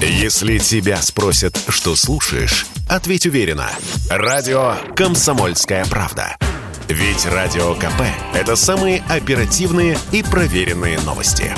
Если 0.00 0.58
тебя 0.58 1.00
спросят, 1.00 1.58
что 1.68 1.96
слушаешь, 1.96 2.66
ответь 2.86 3.24
уверенно. 3.24 3.70
Радио 4.10 4.74
«Комсомольская 4.94 5.86
правда». 5.86 6.36
Ведь 6.86 7.24
Радио 7.24 7.74
КП– 7.74 8.02
это 8.34 8.56
самые 8.56 9.02
оперативные 9.08 9.98
и 10.12 10.22
проверенные 10.22 11.00
новости. 11.00 11.50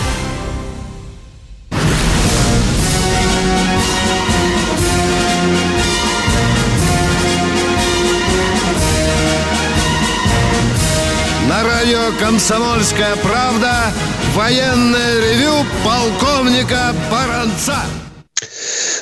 На 11.48 11.64
радио 11.64 12.12
«Комсомольская 12.20 13.16
правда» 13.16 13.93
военное 14.34 15.20
ревю 15.20 15.66
полковника 15.84 16.95
Баранца. 17.11 17.79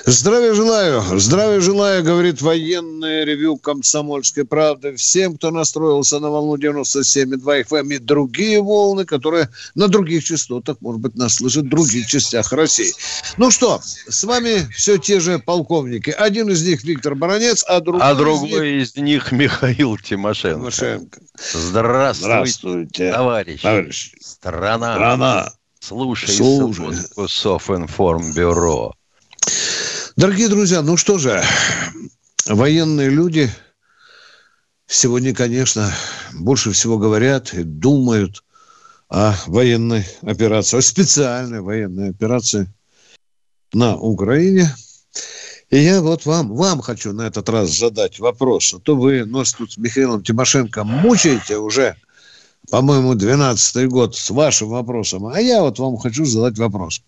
Здравия 0.09 0.55
желаю, 0.55 1.03
здравия 1.19 1.59
желаю, 1.59 2.05
говорит 2.05 2.41
военное 2.41 3.25
ревю 3.25 3.57
комсомольской 3.57 4.45
правды. 4.45 4.95
Всем, 4.95 5.37
кто 5.37 5.51
настроился 5.51 6.21
на 6.21 6.31
волну 6.31 6.57
97,2 6.57 7.67
FM 7.67 7.95
и 7.95 7.99
другие 7.99 8.63
волны, 8.63 9.05
которые 9.05 9.49
на 9.75 9.89
других 9.89 10.23
частотах, 10.23 10.77
может 10.81 11.01
быть, 11.01 11.17
нас 11.17 11.35
слышат 11.35 11.65
в 11.65 11.69
других 11.71 12.07
частях 12.07 12.53
России. 12.53 12.93
Ну 13.37 13.51
что, 13.51 13.81
с 13.83 14.23
вами 14.23 14.71
все 14.73 14.97
те 14.97 15.19
же 15.19 15.41
полковники. 15.41 16.11
Один 16.11 16.51
из 16.51 16.65
них 16.65 16.85
Виктор 16.85 17.17
Баранец, 17.17 17.65
а 17.67 17.81
другой, 17.81 18.03
а 18.03 18.15
другой 18.15 18.83
из, 18.83 18.95
них... 18.95 18.97
из 18.97 18.97
них 18.97 19.33
Михаил 19.33 19.97
Тимошенко. 19.97 20.71
Тимошенко. 20.71 21.21
Здравствуйте, 21.53 22.29
Здравствуйте 22.29 23.13
товарищ. 23.13 23.61
товарищ. 23.61 24.13
Страна. 24.21 24.95
Страна. 24.95 25.53
Слушай, 25.81 26.29
Слушай. 26.29 26.95
Софинформбюро. 27.27 28.93
Дорогие 30.17 30.49
друзья, 30.49 30.81
ну 30.81 30.97
что 30.97 31.19
же, 31.19 31.45
военные 32.47 33.11
люди 33.11 33.51
сегодня, 34.87 35.35
конечно, 35.35 35.93
больше 36.33 36.73
всего 36.73 36.97
говорят 36.97 37.53
и 37.53 37.63
думают 37.65 38.43
о 39.11 39.35
военной 39.47 40.07
операции, 40.23 40.79
о 40.79 40.81
специальной 40.81 41.61
военной 41.61 42.09
операции 42.09 42.73
на 43.75 43.99
Украине. 43.99 44.75
И 45.69 45.77
я 45.81 46.01
вот 46.01 46.25
вам, 46.25 46.57
вам 46.57 46.81
хочу 46.81 47.13
на 47.13 47.27
этот 47.27 47.51
раз 47.51 47.77
задать 47.77 48.19
вопрос. 48.19 48.73
А 48.73 48.79
то 48.79 48.97
вы 48.97 49.27
нас 49.27 49.53
тут 49.53 49.73
с 49.73 49.77
Михаилом 49.77 50.23
Тимошенко 50.23 50.83
мучаете 50.83 51.59
уже, 51.59 51.95
по-моему, 52.71 53.17
12 53.17 53.87
год 53.89 54.17
с 54.17 54.31
вашим 54.31 54.71
вопросом. 54.71 55.27
А 55.27 55.39
я 55.39 55.61
вот 55.61 55.79
вам 55.79 55.99
хочу 55.99 56.25
задать 56.25 56.57
вопрос. 56.57 57.03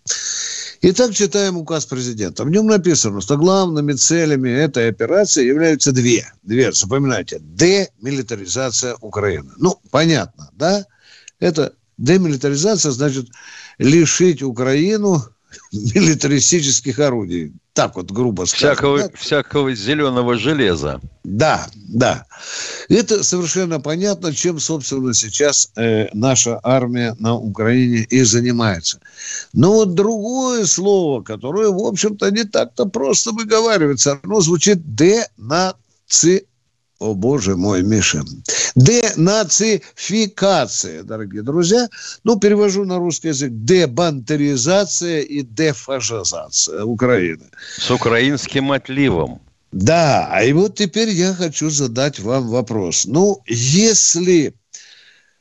Итак, 0.81 1.13
читаем 1.13 1.57
указ 1.57 1.85
президента. 1.85 2.45
В 2.45 2.49
нем 2.49 2.65
написано, 2.67 3.19
что 3.19 3.35
главными 3.35 3.91
целями 3.93 4.49
этой 4.49 4.87
операции 4.87 5.45
являются 5.45 5.91
две. 5.91 6.31
Две, 6.41 6.71
запоминайте. 6.71 7.39
Демилитаризация 7.41 8.95
Украины. 9.01 9.51
Ну, 9.57 9.77
понятно, 9.91 10.49
да? 10.53 10.85
Это 11.41 11.73
демилитаризация, 11.97 12.91
значит, 12.91 13.27
лишить 13.77 14.41
Украину 14.41 15.21
милитаристических 15.71 16.99
орудий. 16.99 17.53
Так 17.73 17.95
вот, 17.95 18.11
грубо 18.11 18.45
сказать. 18.45 18.77
Всякого, 18.77 18.99
да? 18.99 19.09
всякого 19.15 19.73
зеленого 19.73 20.37
железа. 20.37 20.99
Да, 21.23 21.67
да. 21.75 22.25
Это 22.89 23.23
совершенно 23.23 23.79
понятно, 23.79 24.33
чем, 24.33 24.59
собственно, 24.59 25.13
сейчас 25.13 25.71
э, 25.75 26.07
наша 26.13 26.59
армия 26.63 27.15
на 27.19 27.35
Украине 27.35 28.05
и 28.09 28.23
занимается. 28.23 28.99
Но 29.53 29.73
вот 29.73 29.93
другое 29.93 30.65
слово, 30.65 31.21
которое, 31.21 31.69
в 31.69 31.79
общем-то, 31.85 32.29
не 32.31 32.43
так-то 32.43 32.85
просто 32.85 33.31
выговаривается, 33.31 34.19
оно 34.23 34.41
звучит 34.41 34.95
денаци 34.95 36.45
о 36.99 37.13
боже 37.13 37.55
мой, 37.55 37.81
Миша. 37.81 38.23
Денацификация, 38.75 41.03
дорогие 41.03 41.41
друзья. 41.41 41.87
Ну, 42.23 42.39
перевожу 42.39 42.85
на 42.85 42.97
русский 42.97 43.29
язык. 43.29 43.51
Дебантеризация 43.53 45.21
и 45.21 45.41
дефашизация 45.41 46.83
Украины. 46.83 47.45
С 47.77 47.89
украинским 47.91 48.71
отливом. 48.71 49.41
Да, 49.71 50.27
а 50.31 50.43
и 50.43 50.53
вот 50.53 50.75
теперь 50.75 51.09
я 51.09 51.33
хочу 51.33 51.69
задать 51.69 52.19
вам 52.19 52.47
вопрос. 52.47 53.05
Ну, 53.05 53.41
если 53.45 54.55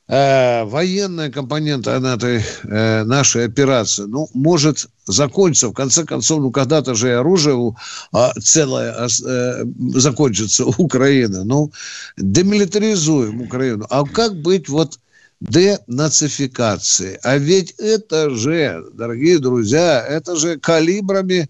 э, 0.09 0.65
военная 0.65 1.31
компонента 1.31 1.93
этой 1.93 2.43
э, 2.65 3.05
нашей 3.05 3.45
операции, 3.45 4.05
ну, 4.05 4.29
может 4.35 4.89
закончится. 5.07 5.69
В 5.69 5.75
конце 5.75 6.05
концов, 6.05 6.41
ну, 6.41 6.51
когда-то 6.51 6.95
же 6.95 7.09
и 7.09 7.13
оружие 7.13 7.75
а, 8.13 8.33
целое 8.41 8.93
а, 8.93 9.07
э, 9.07 9.65
закончится 9.95 10.67
Украина. 10.67 11.45
Ну, 11.45 11.71
демилитаризуем 12.17 13.43
Украину. 13.43 13.87
А 13.91 14.05
как 14.05 14.35
быть 14.41 14.69
вот 14.69 14.99
денацификацией? 15.41 17.19
А 17.23 17.37
ведь 17.37 17.73
это 17.79 18.31
же, 18.31 18.85
дорогие 18.95 19.39
друзья, 19.39 20.05
это 20.05 20.37
же 20.37 20.59
калибрами 20.59 21.49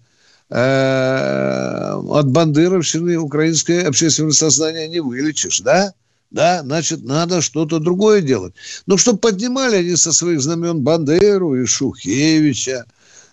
от 0.51 2.27
бандеровщины 2.31 3.17
украинское 3.17 3.87
общественное 3.87 4.31
сознание 4.31 4.87
не 4.87 4.99
вылечишь, 4.99 5.59
да? 5.61 5.93
Да, 6.31 6.61
значит, 6.61 7.03
надо 7.03 7.41
что-то 7.41 7.79
другое 7.79 8.21
делать. 8.21 8.53
Ну, 8.85 8.97
чтобы 8.97 9.19
поднимали 9.19 9.77
они 9.77 9.95
со 9.95 10.13
своих 10.13 10.41
знамен 10.41 10.81
Бандеру 10.81 11.55
и 11.55 11.65
Шухевича, 11.65 12.85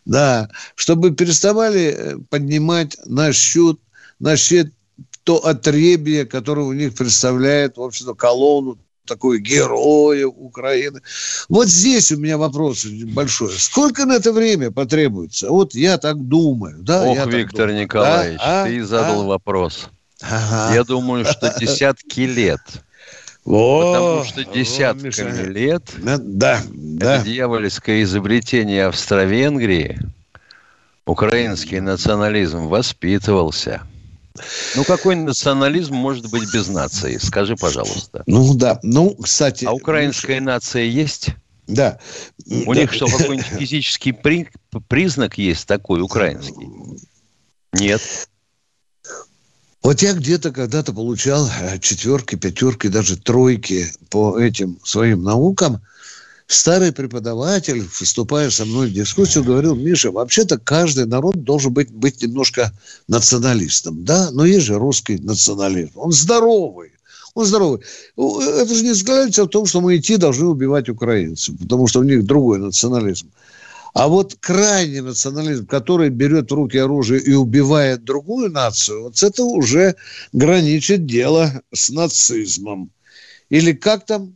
да, 0.06 0.48
чтобы 0.74 1.10
переставали 1.10 1.94
э, 1.94 2.18
поднимать 2.30 2.96
на 3.04 3.32
счет, 3.32 3.78
на 4.18 4.36
счет 4.36 4.72
то 5.24 5.44
отребье, 5.44 6.24
которое 6.24 6.62
у 6.62 6.72
них 6.72 6.94
представляет, 6.94 7.76
в 7.76 7.82
общем-то, 7.82 8.14
колонну 8.14 8.78
такой 9.06 9.40
героя 9.40 10.26
Украины. 10.26 11.00
Вот 11.48 11.68
здесь 11.68 12.12
у 12.12 12.16
меня 12.16 12.38
вопрос 12.38 12.86
большой. 12.86 13.52
Сколько 13.52 14.04
на 14.04 14.14
это 14.14 14.32
время 14.32 14.70
потребуется? 14.70 15.50
Вот 15.50 15.74
я 15.74 15.98
так 15.98 16.20
думаю. 16.26 16.76
Да, 16.80 17.04
Ох, 17.04 17.16
я 17.16 17.24
Виктор 17.24 17.72
Николаевич, 17.72 18.38
да? 18.38 18.64
ты 18.64 18.80
а? 18.80 18.84
задал 18.84 19.22
а? 19.22 19.26
вопрос. 19.26 19.88
Ага. 20.22 20.74
Я 20.74 20.84
думаю, 20.84 21.24
что 21.24 21.54
десятки 21.58 22.20
лет. 22.20 22.60
Потому 23.46 24.24
что 24.24 24.44
десятками 24.44 25.30
вот, 25.30 25.46
лет 25.46 25.82
да, 25.96 26.60
да. 26.68 27.16
это 27.16 27.24
дьявольское 27.24 28.02
изобретение 28.02 28.86
Австро-Венгрии, 28.86 30.00
украинский 31.06 31.78
национализм 31.78 32.66
воспитывался. 32.66 33.82
Ну, 34.74 34.82
какой 34.84 35.14
национализм 35.14 35.94
может 35.94 36.28
быть 36.28 36.52
без 36.52 36.66
нации? 36.66 37.18
Скажи, 37.18 37.54
пожалуйста. 37.54 38.24
Ну, 38.26 38.52
да. 38.54 38.80
Ну, 38.82 39.14
кстати... 39.14 39.64
А 39.64 39.72
украинская 39.72 40.40
нация 40.40 40.82
есть? 40.82 41.28
Да. 41.68 41.98
У 42.66 42.74
да. 42.74 42.80
них 42.80 42.92
что, 42.92 43.06
какой-нибудь 43.06 43.46
физический 43.46 44.12
при... 44.12 44.48
признак 44.88 45.38
есть 45.38 45.66
такой, 45.66 46.00
украинский? 46.00 46.68
Нет. 47.72 48.02
Вот 49.86 50.02
я 50.02 50.14
где-то 50.14 50.50
когда-то 50.50 50.92
получал 50.92 51.46
э, 51.46 51.78
четверки, 51.78 52.34
пятерки, 52.34 52.88
даже 52.88 53.16
тройки 53.16 53.86
по 54.10 54.36
этим 54.36 54.80
своим 54.82 55.22
наукам. 55.22 55.80
Старый 56.48 56.90
преподаватель, 56.90 57.84
выступая 58.00 58.50
со 58.50 58.64
мной 58.64 58.88
в 58.88 58.92
дискуссию, 58.92 59.44
говорил, 59.44 59.76
Миша, 59.76 60.10
вообще-то 60.10 60.58
каждый 60.58 61.06
народ 61.06 61.36
должен 61.44 61.72
быть, 61.72 61.92
быть 61.92 62.20
немножко 62.20 62.72
националистом. 63.06 64.04
Да, 64.04 64.32
но 64.32 64.44
есть 64.44 64.66
же 64.66 64.76
русский 64.76 65.18
национализм. 65.18 65.92
Он 65.94 66.10
здоровый. 66.10 66.90
Он 67.34 67.46
здоровый. 67.46 67.82
Это 68.16 68.74
же 68.74 68.82
не 68.82 68.92
заключается 68.92 69.44
в 69.44 69.50
том, 69.50 69.66
что 69.66 69.80
мы 69.80 69.96
идти 69.98 70.16
должны 70.16 70.46
убивать 70.46 70.88
украинцев, 70.88 71.54
потому 71.60 71.86
что 71.86 72.00
у 72.00 72.02
них 72.02 72.26
другой 72.26 72.58
национализм. 72.58 73.28
А 73.96 74.08
вот 74.08 74.36
крайний 74.40 75.00
национализм, 75.00 75.66
который 75.66 76.10
берет 76.10 76.50
в 76.50 76.54
руки 76.54 76.76
оружие 76.76 77.18
и 77.18 77.32
убивает 77.32 78.04
другую 78.04 78.50
нацию, 78.50 79.04
вот 79.04 79.22
это 79.22 79.42
уже 79.42 79.96
граничит 80.34 81.06
дело 81.06 81.62
с 81.72 81.88
нацизмом. 81.88 82.90
Или 83.48 83.72
как 83.72 84.04
там 84.04 84.34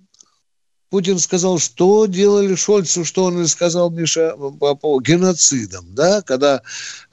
Путин 0.91 1.21
сказал, 1.21 1.59
что 1.61 2.07
делали 2.07 2.57
Шольцу, 2.57 3.05
что 3.05 3.25
он 3.25 3.43
и 3.43 3.47
сказал, 3.47 3.91
Миша, 3.91 4.35
по, 4.59 4.75
по 4.75 5.01
геноцидам, 5.01 5.87
да, 5.95 6.21
когда 6.23 6.63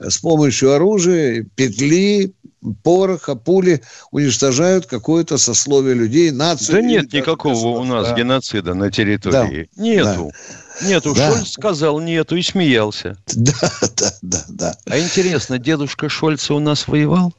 с 0.00 0.18
помощью 0.18 0.72
оружия, 0.72 1.46
петли, 1.54 2.34
пороха, 2.82 3.36
пули 3.36 3.80
уничтожают 4.10 4.86
какое-то 4.86 5.38
сословие 5.38 5.94
людей, 5.94 6.32
нацию. 6.32 6.82
Да 6.82 6.82
нет 6.82 7.12
никакого 7.12 7.78
у 7.78 7.84
нас 7.84 8.08
да. 8.08 8.14
геноцида 8.16 8.74
на 8.74 8.90
территории. 8.90 9.70
Да. 9.76 9.82
Нету. 9.82 10.32
Да. 10.80 10.88
Нету, 10.88 11.14
да. 11.14 11.32
Шольц 11.32 11.50
сказал 11.50 12.00
нету 12.00 12.36
и 12.36 12.42
смеялся. 12.42 13.16
Да, 13.34 13.70
да, 13.96 14.12
да, 14.22 14.44
да. 14.48 14.76
А 14.86 14.98
интересно, 14.98 15.58
дедушка 15.58 16.08
Шольца 16.08 16.54
у 16.54 16.58
нас 16.58 16.88
воевал? 16.88 17.32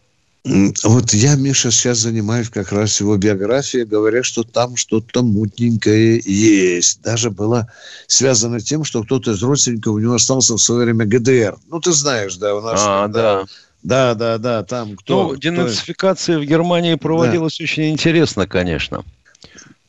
Вот 0.46 1.14
я, 1.14 1.36
Миша, 1.36 1.70
сейчас 1.70 2.00
занимаюсь 2.00 2.50
как 2.50 2.72
раз 2.72 3.00
его 3.02 3.18
биографией, 3.18 3.86
говоря, 3.86 4.24
что 4.24 4.44
там 4.44 4.78
что-то 4.78 5.22
мутненькое 5.22 6.22
есть. 6.24 7.02
Даже 7.02 7.30
было 7.30 7.72
связано 8.08 8.62
тем, 8.62 8.86
что 8.86 9.04
кто-то 9.04 9.32
из 9.32 9.44
родственников 9.44 9.96
у 9.96 10.00
него 10.00 10.14
остался 10.14 10.54
в 10.54 10.62
свое 10.62 10.86
время 10.86 11.06
ГДР. 11.06 11.58
Ну, 11.68 11.82
ты 11.82 11.92
знаешь, 11.92 12.38
да, 12.38 12.56
у 12.56 12.62
нас... 12.62 12.82
А, 12.84 13.08
да. 13.08 13.46
Да, 13.84 14.14
да, 14.14 14.38
да, 14.38 14.64
там 14.64 14.96
кто... 14.98 15.30
Ну, 15.30 15.36
денацификация 15.36 16.36
кто... 16.38 16.46
в 16.46 16.48
Германии 16.48 16.96
проводилась 16.96 17.58
да. 17.58 17.64
очень 17.64 17.90
интересно, 17.90 18.48
конечно. 18.48 19.04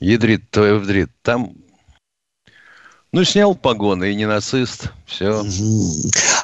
Ядрит, 0.00 0.48
твой 0.50 0.78
вдрит. 0.78 1.10
Там 1.22 1.54
ну, 3.12 3.24
снял 3.24 3.56
погоны 3.56 4.12
и 4.12 4.14
не 4.14 4.26
нацист. 4.26 4.90
Все. 5.06 5.42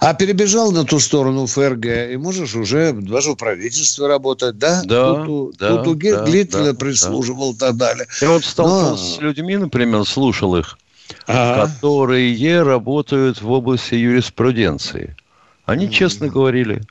А 0.06 0.14
перебежал 0.14 0.70
на 0.70 0.84
ту 0.84 1.00
сторону 1.00 1.46
ФРГ, 1.46 2.12
и 2.12 2.16
можешь 2.16 2.54
уже 2.54 2.92
даже 2.92 3.32
в 3.32 3.34
правительстве 3.34 4.06
работать, 4.06 4.56
да? 4.56 4.84
Да, 4.84 5.24
тут, 5.24 5.56
да, 5.56 5.82
тут 5.82 5.98
да, 5.98 6.24
длительно 6.24 6.74
да, 6.74 6.78
прислуживал 6.78 7.52
да. 7.52 7.56
и 7.56 7.58
так 7.70 7.76
далее. 7.76 8.06
Я 8.20 8.30
вот 8.30 8.44
столкнулся 8.44 9.02
Но... 9.02 9.10
с 9.16 9.20
людьми, 9.20 9.56
например, 9.56 10.04
слушал 10.04 10.54
их, 10.56 10.78
а 11.26 11.66
которые 11.66 12.62
работают 12.62 13.42
в 13.42 13.50
области 13.50 13.96
юриспруденции. 13.96 15.16
Они 15.64 15.90
честно 15.90 16.28
говорили, 16.28 16.82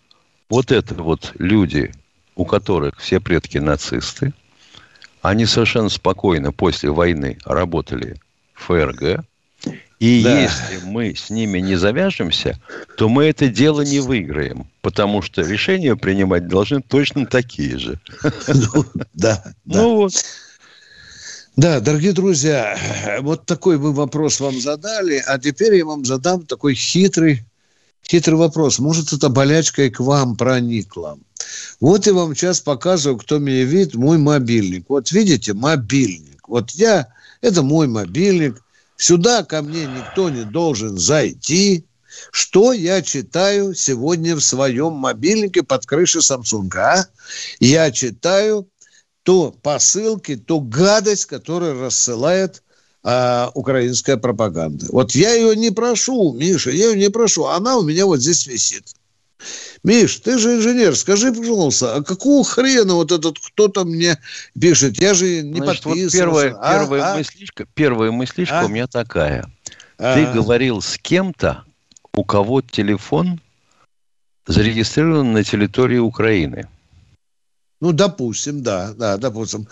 вот 0.50 0.73
это 0.73 0.94
вот 0.95 1.31
люди, 1.39 1.94
у 2.35 2.44
которых 2.44 3.00
все 3.00 3.21
предки 3.21 3.59
нацисты, 3.59 4.33
они 5.21 5.45
совершенно 5.45 5.88
спокойно 5.88 6.51
после 6.51 6.91
войны 6.91 7.38
работали 7.45 8.17
в 8.56 8.65
ФРГ, 8.65 9.23
и 10.00 10.24
да. 10.24 10.42
если 10.42 10.86
мы 10.86 11.15
с 11.15 11.30
ними 11.30 11.59
не 11.59 11.75
завяжемся, 11.75 12.59
то 12.97 13.07
мы 13.07 13.25
это 13.25 13.47
дело 13.47 13.81
не 13.81 14.00
выиграем, 14.00 14.68
потому 14.81 15.21
что 15.21 15.42
решения 15.42 15.95
принимать 15.95 16.47
должны 16.47 16.81
точно 16.81 17.25
такие 17.25 17.77
же. 17.77 18.00
Ну, 18.47 18.86
да, 19.13 19.44
Ну 19.65 19.95
вот. 19.95 20.13
Да, 21.56 21.80
дорогие 21.80 22.12
друзья, 22.12 22.77
вот 23.21 23.45
такой 23.45 23.77
вы 23.77 23.94
вопрос 23.94 24.42
вам 24.42 24.59
задали, 24.59 25.24
а 25.25 25.39
теперь 25.39 25.75
я 25.75 25.86
вам 25.86 26.03
задам 26.03 26.45
такой 26.45 26.75
хитрый, 26.75 27.45
хитрый 28.06 28.38
вопрос. 28.38 28.80
Может, 28.80 29.13
эта 29.13 29.30
болячка 29.30 29.83
и 29.83 29.89
к 29.89 30.01
вам 30.01 30.36
проникла. 30.36 31.18
Вот 31.80 32.07
я 32.07 32.13
вам 32.13 32.36
сейчас 32.36 32.59
показываю, 32.59 33.18
кто 33.18 33.39
меня 33.39 33.63
видит, 33.63 33.95
мой 33.95 34.18
мобильник. 34.18 34.86
Вот 34.89 35.12
видите, 35.12 35.53
мобильник. 35.53 36.48
Вот 36.50 36.71
я, 36.71 37.07
это 37.41 37.62
мой 37.63 37.88
мобильник. 37.88 38.62
Сюда 38.97 39.44
ко 39.44 39.62
мне 39.62 39.86
никто 39.86 40.30
не 40.30 40.44
должен 40.44 40.97
зайти. 40.97 41.86
Что 42.31 42.71
я 42.71 43.01
читаю 43.01 43.74
сегодня 43.74 44.36
в 44.36 44.42
своем 44.42 44.94
мобильнике 44.94 45.63
под 45.63 45.86
крышей 45.86 46.21
Samsung? 46.21 46.74
А? 46.77 47.06
Я 47.59 47.92
читаю 47.92 48.69
то 49.24 49.51
посылки, 49.51 50.36
то 50.36 50.59
гадость, 50.59 51.25
которую 51.25 51.81
рассылает 51.81 52.63
а, 53.03 53.51
украинская 53.53 54.18
пропаганда. 54.18 54.86
Вот 54.89 55.13
я 55.13 55.33
ее 55.33 55.56
не 55.56 55.71
прошу, 55.71 56.33
Миша, 56.33 56.71
я 56.71 56.91
ее 56.91 56.98
не 56.98 57.09
прошу. 57.09 57.45
Она 57.45 57.77
у 57.77 57.83
меня 57.83 58.06
вот 58.06 58.21
здесь 58.21 58.48
висит. 58.48 58.94
Миш, 59.83 60.17
ты 60.17 60.39
же 60.39 60.55
инженер, 60.55 60.95
скажи, 60.95 61.31
пожалуйста, 61.31 61.95
а 61.95 62.03
какого 62.03 62.43
хрена 62.43 62.95
вот 62.95 63.11
этот 63.11 63.37
кто-то 63.39 63.85
мне 63.85 64.17
пишет? 64.59 64.99
Я 64.99 65.13
же 65.13 65.43
не 65.43 65.59
Значит, 65.59 65.83
подписывался. 65.83 66.03
Вот 66.03 66.11
первая, 66.11 66.55
а? 66.59 66.79
первая, 66.79 67.03
а? 67.03 67.17
Мыслишка, 67.17 67.67
первая 67.73 68.11
мыслишка 68.11 68.61
а? 68.61 68.65
у 68.65 68.67
меня 68.67 68.87
такая. 68.87 69.45
А? 69.97 70.15
Ты 70.15 70.33
говорил 70.33 70.81
с 70.81 70.97
кем-то, 70.97 71.63
у 72.13 72.23
кого 72.23 72.61
телефон 72.61 73.39
зарегистрирован 74.47 75.33
на 75.33 75.43
территории 75.43 75.97
Украины. 75.97 76.67
Ну, 77.81 77.91
допустим, 77.91 78.63
да, 78.63 78.93
да, 78.93 79.17
допустим. 79.17 79.67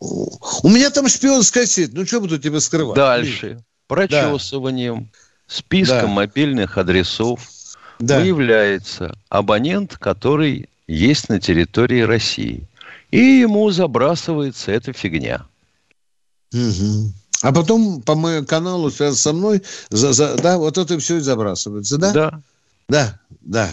У 0.00 0.68
меня 0.68 0.90
там 0.90 1.08
шпионская 1.08 1.66
сеть, 1.66 1.92
ну 1.92 2.06
что 2.06 2.20
буду 2.20 2.38
тебе 2.38 2.60
скрывать? 2.60 2.96
Дальше. 2.96 3.64
Прочесыванием, 3.88 5.10
да. 5.10 5.18
списком 5.48 6.00
да. 6.00 6.06
мобильных 6.08 6.78
адресов 6.78 7.40
да. 7.98 8.20
выявляется 8.20 9.16
абонент, 9.28 9.96
который 9.96 10.68
есть 10.86 11.28
на 11.28 11.40
территории 11.40 12.00
России. 12.00 12.66
И 13.10 13.18
ему 13.18 13.70
забрасывается 13.70 14.72
эта 14.72 14.92
фигня. 14.92 15.46
Угу. 16.52 17.12
А 17.42 17.52
потом 17.52 18.02
по 18.02 18.14
моему 18.14 18.46
каналу 18.46 18.90
связан 18.90 19.16
со 19.16 19.32
мной, 19.32 19.62
за, 19.90 20.12
за, 20.12 20.36
да, 20.36 20.58
вот 20.58 20.76
это 20.76 20.98
все 20.98 21.16
и 21.16 21.20
забрасывается, 21.20 21.98
да? 21.98 22.12
Да. 22.12 22.42
Да, 22.88 23.20
да. 23.42 23.70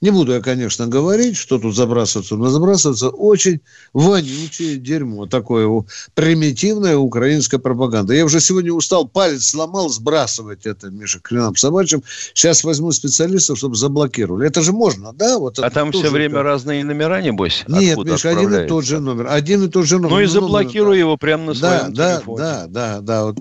Не 0.00 0.10
буду 0.10 0.32
я, 0.32 0.40
конечно, 0.40 0.86
говорить, 0.86 1.36
что 1.36 1.58
тут 1.58 1.76
забрасываться, 1.76 2.36
но 2.36 2.48
забрасываться 2.48 3.10
очень 3.10 3.60
вонючее 3.92 4.76
дерьмо, 4.76 5.26
такое 5.26 5.84
примитивная 6.14 6.96
украинская 6.96 7.60
пропаганда. 7.60 8.14
Я 8.14 8.24
уже 8.24 8.40
сегодня 8.40 8.72
устал, 8.72 9.06
палец 9.06 9.44
сломал, 9.44 9.90
сбрасывать 9.90 10.64
это, 10.64 10.88
Миша, 10.88 11.20
к 11.20 11.30
нам 11.32 11.54
собачьим. 11.54 12.02
Сейчас 12.32 12.64
возьму 12.64 12.92
специалистов, 12.92 13.58
чтобы 13.58 13.76
заблокировали. 13.76 14.46
Это 14.46 14.62
же 14.62 14.72
можно, 14.72 15.12
да? 15.12 15.38
Вот 15.38 15.58
а 15.58 15.68
там 15.68 15.92
все 15.92 16.08
время 16.08 16.36
это... 16.36 16.42
разные 16.44 16.82
номера, 16.82 17.20
небось? 17.20 17.64
Нет, 17.68 17.98
Миша, 17.98 18.30
один 18.30 18.54
и 18.54 18.66
тот 18.66 18.86
же 18.86 19.00
номер. 19.00 19.26
Один 19.28 19.64
и 19.64 19.68
тот 19.68 19.84
же 19.84 19.98
номер. 19.98 20.10
Ну 20.10 20.20
и 20.20 20.26
заблокируй 20.26 20.98
его 20.98 21.18
прямо 21.18 21.44
на 21.44 21.54
своем 21.54 21.92
да, 21.92 22.16
телефоне. 22.16 22.38
Да, 22.38 22.66
да, 22.66 22.68
да, 22.68 23.00
да. 23.00 23.24
Вот. 23.26 23.38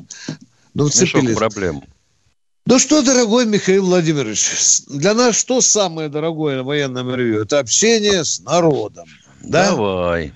Ну, 0.73 0.87
вцепились. 0.87 1.37
проблем. 1.37 1.83
Ну 2.69 2.77
что, 2.77 3.01
дорогой 3.01 3.47
Михаил 3.47 3.83
Владимирович, 3.87 4.85
для 4.89 5.15
нас 5.15 5.39
что 5.39 5.59
самое 5.59 6.07
дорогое 6.07 6.61
в 6.61 6.67
военном 6.67 7.15
ревью? 7.15 7.41
Это 7.41 7.57
общение 7.57 8.23
с 8.23 8.41
народом. 8.41 9.07
Да? 9.41 9.71
Давай. 9.71 10.33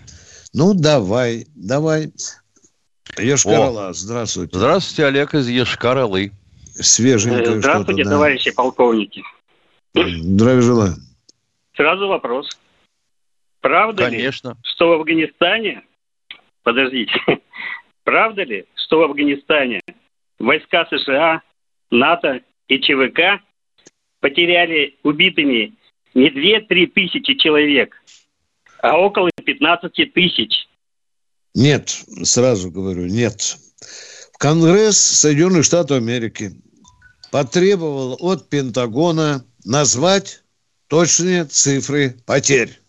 Ну, 0.51 0.73
давай, 0.73 1.45
давай. 1.55 2.11
Ешкарала, 3.19 3.93
здравствуйте. 3.93 4.57
Здравствуйте, 4.57 5.05
Олег 5.05 5.35
из 5.35 5.47
Ешкаралы. 5.47 6.31
Свеженькое 6.73 7.59
Здравствуйте, 7.59 8.03
товарищи 8.03 8.49
полковники. 8.49 9.21
Здравия 9.93 10.61
желаю. 10.61 10.95
Сразу 11.75 12.07
вопрос. 12.07 12.49
Правда 13.61 14.05
Конечно. 14.05 14.49
ли, 14.49 14.55
что 14.63 14.89
в 14.89 14.93
Афганистане... 14.93 15.83
Подождите. 16.63 17.13
Правда 18.03 18.41
ли, 18.43 18.65
что 18.73 18.97
в 18.97 19.03
Афганистане 19.03 19.81
войска 20.39 20.87
США 20.89 21.43
НАТО 21.93 22.41
и 22.67 22.79
ЧВК 22.79 23.41
потеряли 24.19 24.97
убитыми 25.03 25.73
не 26.13 26.29
2-3 26.29 26.87
тысячи 26.87 27.35
человек, 27.35 27.95
а 28.81 28.97
около 28.97 29.29
15 29.43 30.13
тысяч. 30.13 30.67
Нет, 31.53 32.03
сразу 32.23 32.71
говорю, 32.71 33.05
нет. 33.05 33.57
Конгресс 34.39 34.97
Соединенных 34.97 35.65
Штатов 35.65 35.97
Америки 35.97 36.51
потребовал 37.31 38.17
от 38.19 38.49
Пентагона 38.49 39.45
назвать 39.63 40.43
точные 40.87 41.45
цифры 41.45 42.15
потерь. 42.25 42.79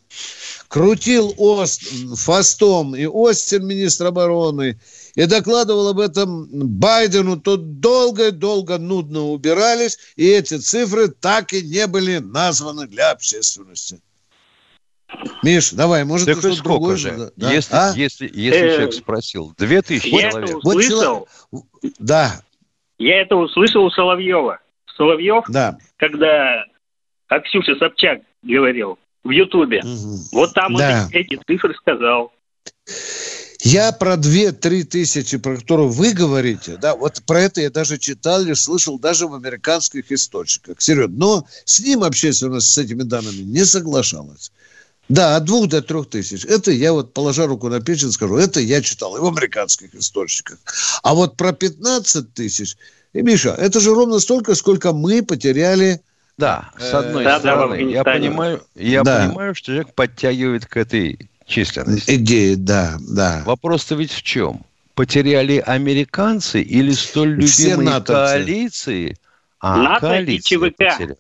Крутил 0.68 1.34
Ост, 1.36 1.82
Фастом 2.16 2.96
и 2.96 3.06
Остин, 3.06 3.66
министр 3.66 4.06
обороны, 4.06 4.80
и 5.14 5.26
докладывал 5.26 5.88
об 5.88 6.00
этом 6.00 6.48
Байдену, 6.50 7.40
то 7.40 7.56
долго-долго 7.56 8.78
нудно 8.78 9.26
убирались, 9.26 9.98
и 10.16 10.26
эти 10.26 10.58
цифры 10.58 11.08
так 11.08 11.52
и 11.52 11.62
не 11.62 11.86
были 11.86 12.18
названы 12.18 12.86
для 12.86 13.10
общественности. 13.10 14.00
Миш, 15.42 15.70
давай, 15.70 16.04
может, 16.04 16.26
так 16.26 16.40
ты 16.40 16.52
что 16.52 16.62
другое 16.64 16.96
же? 16.96 17.32
Да? 17.36 17.52
Если, 17.52 17.74
а? 17.74 17.92
если, 17.94 18.30
если 18.32 18.60
э, 18.60 18.74
человек 18.74 18.94
спросил, 18.94 19.54
две 19.56 19.80
тысячи 19.80 20.10
человек. 20.10 20.58
Вот 20.64 20.82
человек. 20.82 21.28
Да. 22.00 22.40
Я 22.98 23.20
это 23.20 23.36
услышал 23.36 23.84
у 23.84 23.90
Соловьева. 23.90 24.58
Соловьев, 24.96 25.44
да. 25.48 25.76
когда 25.96 26.64
Аксюша 27.28 27.76
Собчак 27.76 28.22
говорил 28.42 28.98
в 29.22 29.30
Ютубе, 29.30 29.80
угу. 29.80 30.18
вот 30.32 30.54
там 30.54 30.74
да. 30.74 31.04
он 31.06 31.12
эти 31.12 31.40
цифры 31.46 31.74
сказал. 31.74 32.32
Я 33.64 33.92
про 33.92 34.14
2-3 34.14 34.84
тысячи, 34.84 35.38
про 35.38 35.56
которые 35.56 35.88
вы 35.88 36.12
говорите, 36.12 36.76
да, 36.76 36.94
вот 36.94 37.22
про 37.26 37.40
это 37.40 37.62
я 37.62 37.70
даже 37.70 37.96
читал 37.96 38.42
или 38.42 38.52
слышал 38.52 38.98
даже 38.98 39.26
в 39.26 39.34
американских 39.34 40.12
источниках. 40.12 40.82
Серьезно. 40.82 41.16
Но 41.16 41.46
с 41.64 41.80
ним 41.80 42.04
общественность 42.04 42.70
с 42.70 42.76
этими 42.76 43.04
данными 43.04 43.40
не 43.40 43.64
соглашалась. 43.64 44.52
Да, 45.08 45.36
от 45.36 45.44
двух 45.44 45.68
до 45.68 45.80
трех 45.80 46.10
тысяч. 46.10 46.44
Это 46.44 46.72
я 46.72 46.92
вот, 46.92 47.14
положа 47.14 47.46
руку 47.46 47.70
на 47.70 47.80
печень, 47.80 48.12
скажу, 48.12 48.36
это 48.36 48.60
я 48.60 48.82
читал 48.82 49.16
и 49.16 49.20
в 49.20 49.26
американских 49.26 49.94
источниках. 49.94 50.58
А 51.02 51.14
вот 51.14 51.38
про 51.38 51.52
15 51.52 52.34
тысяч, 52.34 52.76
и, 53.14 53.22
Миша, 53.22 53.54
это 53.58 53.80
же 53.80 53.94
ровно 53.94 54.18
столько, 54.18 54.54
сколько 54.54 54.92
мы 54.92 55.22
потеряли 55.22 56.02
да, 56.36 56.70
с 56.78 56.92
одной 56.92 57.24
э, 57.24 57.38
стороны, 57.38 57.76
да, 57.76 57.90
я 57.90 58.04
понимаю, 58.04 58.66
я 58.74 59.04
да. 59.04 59.26
понимаю, 59.26 59.54
что 59.54 59.66
человек 59.66 59.94
подтягивает 59.94 60.66
к 60.66 60.76
этой 60.76 61.30
численность. 61.46 62.08
Идея, 62.08 62.56
да, 62.56 62.96
да. 63.00 63.42
Вопрос-то 63.44 63.94
ведь 63.94 64.12
в 64.12 64.22
чем? 64.22 64.64
Потеряли 64.94 65.58
американцы 65.58 66.62
или 66.62 66.92
столь 66.92 67.40
любимые 67.40 68.00
коалиции? 68.00 69.16
А, 69.58 69.76
НАТО 69.76 70.20
и 70.20 70.40
ЧВК. 70.40 70.76
Потеряли. 70.76 71.16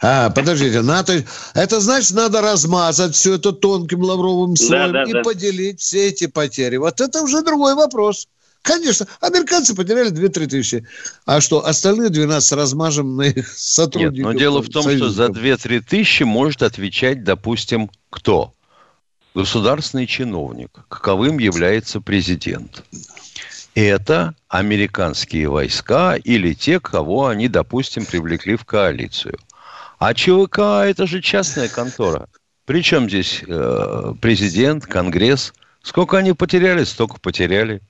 А, 0.00 0.30
подождите, 0.30 0.82
НАТО... 0.82 1.24
Это 1.54 1.80
значит, 1.80 2.12
надо 2.12 2.40
размазать 2.40 3.14
все 3.14 3.34
это 3.34 3.52
тонким 3.52 4.02
лавровым 4.02 4.56
слоем 4.56 4.92
да, 4.92 5.04
да, 5.04 5.10
и 5.10 5.12
да. 5.12 5.22
поделить 5.22 5.80
все 5.80 6.08
эти 6.08 6.26
потери. 6.26 6.76
Вот 6.76 7.00
это 7.00 7.22
уже 7.22 7.42
другой 7.42 7.74
вопрос. 7.74 8.28
Конечно, 8.62 9.06
американцы 9.20 9.76
потеряли 9.76 10.10
2-3 10.10 10.46
тысячи. 10.48 10.84
А 11.24 11.40
что, 11.40 11.64
остальные 11.64 12.10
12 12.10 12.52
размажем 12.52 13.16
на 13.16 13.22
их 13.22 13.48
сотрудников? 13.56 14.16
Нет, 14.16 14.24
но 14.24 14.32
дело 14.32 14.60
в 14.60 14.68
том, 14.68 14.82
союзников. 14.82 15.14
что 15.14 15.32
за 15.32 15.76
2-3 15.78 15.84
тысячи 15.88 16.24
может 16.24 16.62
отвечать, 16.62 17.22
допустим, 17.22 17.90
кто? 18.10 18.52
Государственный 19.36 20.06
чиновник, 20.06 20.70
каковым 20.88 21.38
является 21.38 22.00
президент. 22.00 22.82
Это 23.74 24.34
американские 24.48 25.50
войска 25.50 26.16
или 26.16 26.54
те, 26.54 26.80
кого 26.80 27.26
они, 27.26 27.46
допустим, 27.46 28.06
привлекли 28.06 28.56
в 28.56 28.64
коалицию. 28.64 29.36
А 29.98 30.14
ЧВК– 30.14 30.58
это 30.86 31.06
же 31.06 31.20
частная 31.20 31.68
контора. 31.68 32.30
Причем 32.64 33.10
здесь 33.10 33.42
э, 33.46 34.14
президент, 34.22 34.86
Конгресс? 34.86 35.52
Сколько 35.82 36.16
они 36.16 36.32
потеряли, 36.32 36.84
столько 36.84 37.20
потеряли. 37.20 37.82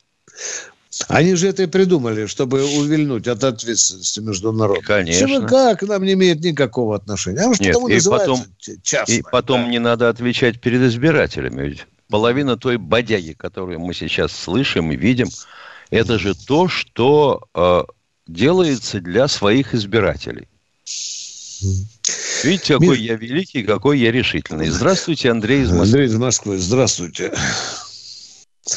Они 1.08 1.34
же 1.34 1.48
это 1.48 1.64
и 1.64 1.66
придумали, 1.66 2.26
чтобы 2.26 2.64
увильнуть 2.64 3.28
от 3.28 3.44
ответственности 3.44 4.20
международной. 4.20 4.82
Конечно. 4.82 5.26
ЧВК 5.26 5.80
к 5.80 5.82
нам 5.82 6.04
не 6.04 6.14
имеет 6.14 6.40
никакого 6.40 6.96
отношения. 6.96 7.40
А 7.40 7.48
может, 7.48 7.60
Нет, 7.60 7.76
и 7.76 8.08
потом, 8.08 8.44
частное, 8.82 9.18
и 9.18 9.22
потом 9.22 9.64
да. 9.64 9.70
не 9.70 9.78
надо 9.78 10.08
отвечать 10.08 10.60
перед 10.60 10.82
избирателями. 10.82 11.68
Ведь 11.68 11.86
половина 12.08 12.56
той 12.56 12.78
бодяги, 12.78 13.32
которую 13.32 13.80
мы 13.80 13.94
сейчас 13.94 14.32
слышим 14.32 14.90
и 14.92 14.96
видим, 14.96 15.28
это 15.90 16.18
же 16.18 16.34
то, 16.34 16.68
что 16.68 17.42
э, 17.54 17.84
делается 18.26 19.00
для 19.00 19.28
своих 19.28 19.74
избирателей. 19.74 20.48
Видите, 22.44 22.74
какой 22.74 22.98
Мир... 22.98 22.98
я 22.98 23.14
великий, 23.16 23.62
какой 23.62 23.98
я 23.98 24.12
решительный. 24.12 24.68
Здравствуйте, 24.68 25.30
Андрей 25.30 25.62
из 25.62 25.70
Москвы. 25.70 25.84
Андрей 25.84 26.06
из 26.06 26.14
Москвы, 26.16 26.58
здравствуйте. 26.58 27.32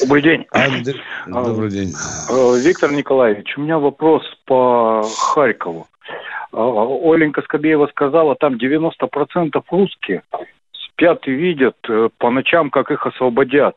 Добрый 0.01 0.21
день. 0.21 0.45
Андрей, 0.51 1.01
добрый 1.25 1.69
день. 1.71 1.93
Э, 2.29 2.59
Виктор 2.63 2.91
Николаевич, 2.91 3.57
у 3.57 3.61
меня 3.61 3.79
вопрос 3.79 4.23
по 4.45 5.01
Харькову. 5.33 5.87
Э, 6.53 6.57
Оленька 6.57 7.41
Скобеева 7.41 7.87
сказала, 7.87 8.35
там 8.35 8.55
90% 8.55 9.63
русские 9.71 10.21
спят 10.73 11.27
и 11.27 11.31
видят 11.31 11.77
э, 11.89 12.09
по 12.19 12.29
ночам, 12.29 12.69
как 12.69 12.91
их 12.91 13.07
освободят. 13.07 13.75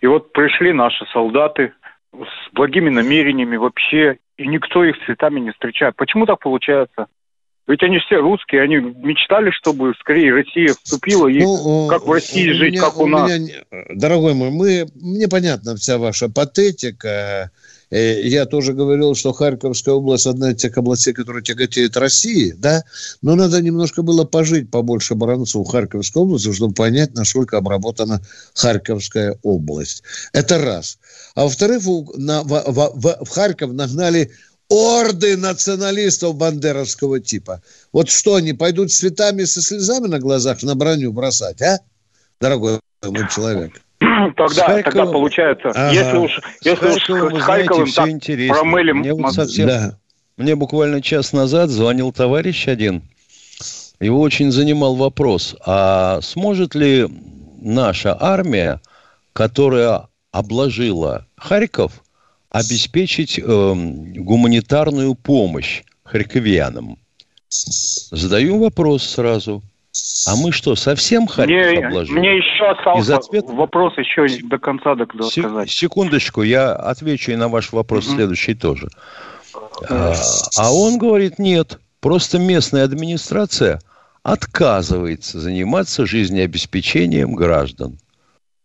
И 0.00 0.06
вот 0.06 0.32
пришли 0.32 0.72
наши 0.72 1.06
солдаты 1.12 1.72
с 2.12 2.52
благими 2.52 2.90
намерениями 2.90 3.56
вообще, 3.56 4.18
и 4.36 4.46
никто 4.46 4.84
их 4.84 4.96
цветами 5.06 5.40
не 5.40 5.52
встречает. 5.52 5.96
Почему 5.96 6.26
так 6.26 6.40
получается? 6.40 7.06
Ведь 7.68 7.82
они 7.82 7.98
все 7.98 8.16
русские, 8.16 8.62
они 8.62 8.76
мечтали, 8.76 9.50
чтобы 9.50 9.92
скорее 10.00 10.32
Россия 10.32 10.74
вступила 10.82 11.28
и 11.28 11.38
ну, 11.38 11.86
как 11.88 12.06
в 12.06 12.10
России 12.10 12.50
жить, 12.52 12.72
меня, 12.72 12.80
как 12.80 12.98
у, 12.98 13.02
у 13.02 13.06
нас. 13.06 13.30
Меня, 13.30 13.56
дорогой 13.90 14.32
мой, 14.32 14.50
мы, 14.50 14.86
мне 14.94 15.28
понятна 15.28 15.76
вся 15.76 15.98
ваша 15.98 16.30
патетика. 16.30 17.50
Э, 17.90 18.22
я 18.22 18.46
тоже 18.46 18.72
говорил, 18.72 19.14
что 19.14 19.34
Харьковская 19.34 19.94
область 19.94 20.26
одна 20.26 20.52
из 20.52 20.56
тех 20.56 20.78
областей, 20.78 21.12
которые 21.12 21.42
тяготеют 21.42 21.98
России, 21.98 22.54
да, 22.56 22.84
но 23.20 23.34
надо 23.34 23.60
немножко 23.60 24.00
было 24.00 24.24
пожить 24.24 24.70
побольше 24.70 25.14
баранцу 25.14 25.62
в 25.62 25.68
Харьковской 25.70 26.22
области, 26.22 26.50
чтобы 26.54 26.72
понять, 26.72 27.14
насколько 27.14 27.58
обработана 27.58 28.22
Харьковская 28.54 29.38
область. 29.42 30.02
Это 30.32 30.58
раз. 30.58 30.98
А 31.34 31.44
во-вторых, 31.44 31.82
в, 31.82 32.12
в, 32.16 32.44
в, 32.46 33.24
в 33.26 33.28
Харьков 33.28 33.72
нагнали 33.74 34.30
орды 34.68 35.36
националистов 35.36 36.36
бандеровского 36.36 37.20
типа. 37.20 37.62
Вот 37.92 38.08
что, 38.08 38.36
они 38.36 38.52
пойдут 38.52 38.92
с 38.92 38.98
цветами, 38.98 39.44
со 39.44 39.62
слезами 39.62 40.06
на 40.06 40.18
глазах 40.18 40.62
на 40.62 40.74
броню 40.74 41.12
бросать, 41.12 41.60
а? 41.62 41.78
Дорогой 42.40 42.80
мой 43.02 43.28
человек. 43.34 43.80
Тогда, 44.36 44.66
Харьковом... 44.66 44.82
тогда 44.84 45.06
получается, 45.06 45.70
ага. 45.70 45.90
если 45.90 46.16
уж, 46.16 46.40
если 46.62 46.86
уж 46.86 47.02
с 47.02 47.42
Харьковым 47.42 47.88
знаете, 47.88 47.94
так 47.94 48.08
интересно. 48.08 48.54
промылим... 48.54 48.98
Мне, 48.98 49.12
вот 49.14 49.32
совсем... 49.32 49.66
да. 49.66 49.98
Мне 50.36 50.54
буквально 50.54 51.02
час 51.02 51.32
назад 51.32 51.68
звонил 51.70 52.12
товарищ 52.12 52.68
один. 52.68 53.02
Его 54.00 54.20
очень 54.20 54.52
занимал 54.52 54.94
вопрос, 54.94 55.56
а 55.66 56.20
сможет 56.20 56.76
ли 56.76 57.08
наша 57.60 58.16
армия, 58.18 58.80
которая 59.32 60.06
обложила 60.30 61.26
Харьков, 61.36 62.04
обеспечить 62.50 63.38
э, 63.38 63.42
гуманитарную 63.44 65.14
помощь 65.14 65.82
харьковянам. 66.04 66.98
Задаю 67.48 68.58
вопрос 68.58 69.04
сразу. 69.04 69.62
А 70.26 70.36
мы 70.36 70.52
что, 70.52 70.76
совсем 70.76 71.26
Харьков 71.26 71.48
мне, 71.48 71.86
обложили? 71.86 72.18
Мне 72.18 72.36
еще 72.36 72.70
остался 72.70 73.16
ответ... 73.16 73.46
вопрос 73.48 73.94
еще 73.96 74.26
до 74.44 74.58
конца 74.58 74.94
до 74.94 75.06
сказать. 75.22 75.70
Секундочку, 75.70 76.42
я 76.42 76.72
отвечу 76.72 77.32
и 77.32 77.36
на 77.36 77.48
ваш 77.48 77.72
вопрос 77.72 78.06
mm-hmm. 78.06 78.14
следующий 78.14 78.54
тоже. 78.54 78.88
А, 79.88 80.14
а 80.56 80.72
он 80.72 80.98
говорит, 80.98 81.38
нет, 81.38 81.80
просто 82.00 82.38
местная 82.38 82.84
администрация 82.84 83.80
отказывается 84.22 85.40
заниматься 85.40 86.06
жизнеобеспечением 86.06 87.34
граждан. 87.34 87.98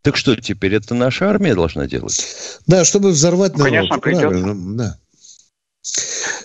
Так 0.04 0.18
что 0.18 0.36
теперь 0.36 0.76
это 0.76 0.94
наша 0.94 1.30
армия 1.30 1.56
должна 1.56 1.88
делать? 1.88 2.60
Да, 2.68 2.84
чтобы 2.84 3.10
взорвать 3.10 3.58
народ. 3.58 3.72
Конечно, 3.72 4.00
Правильно, 4.00 4.78
да. 4.78 4.98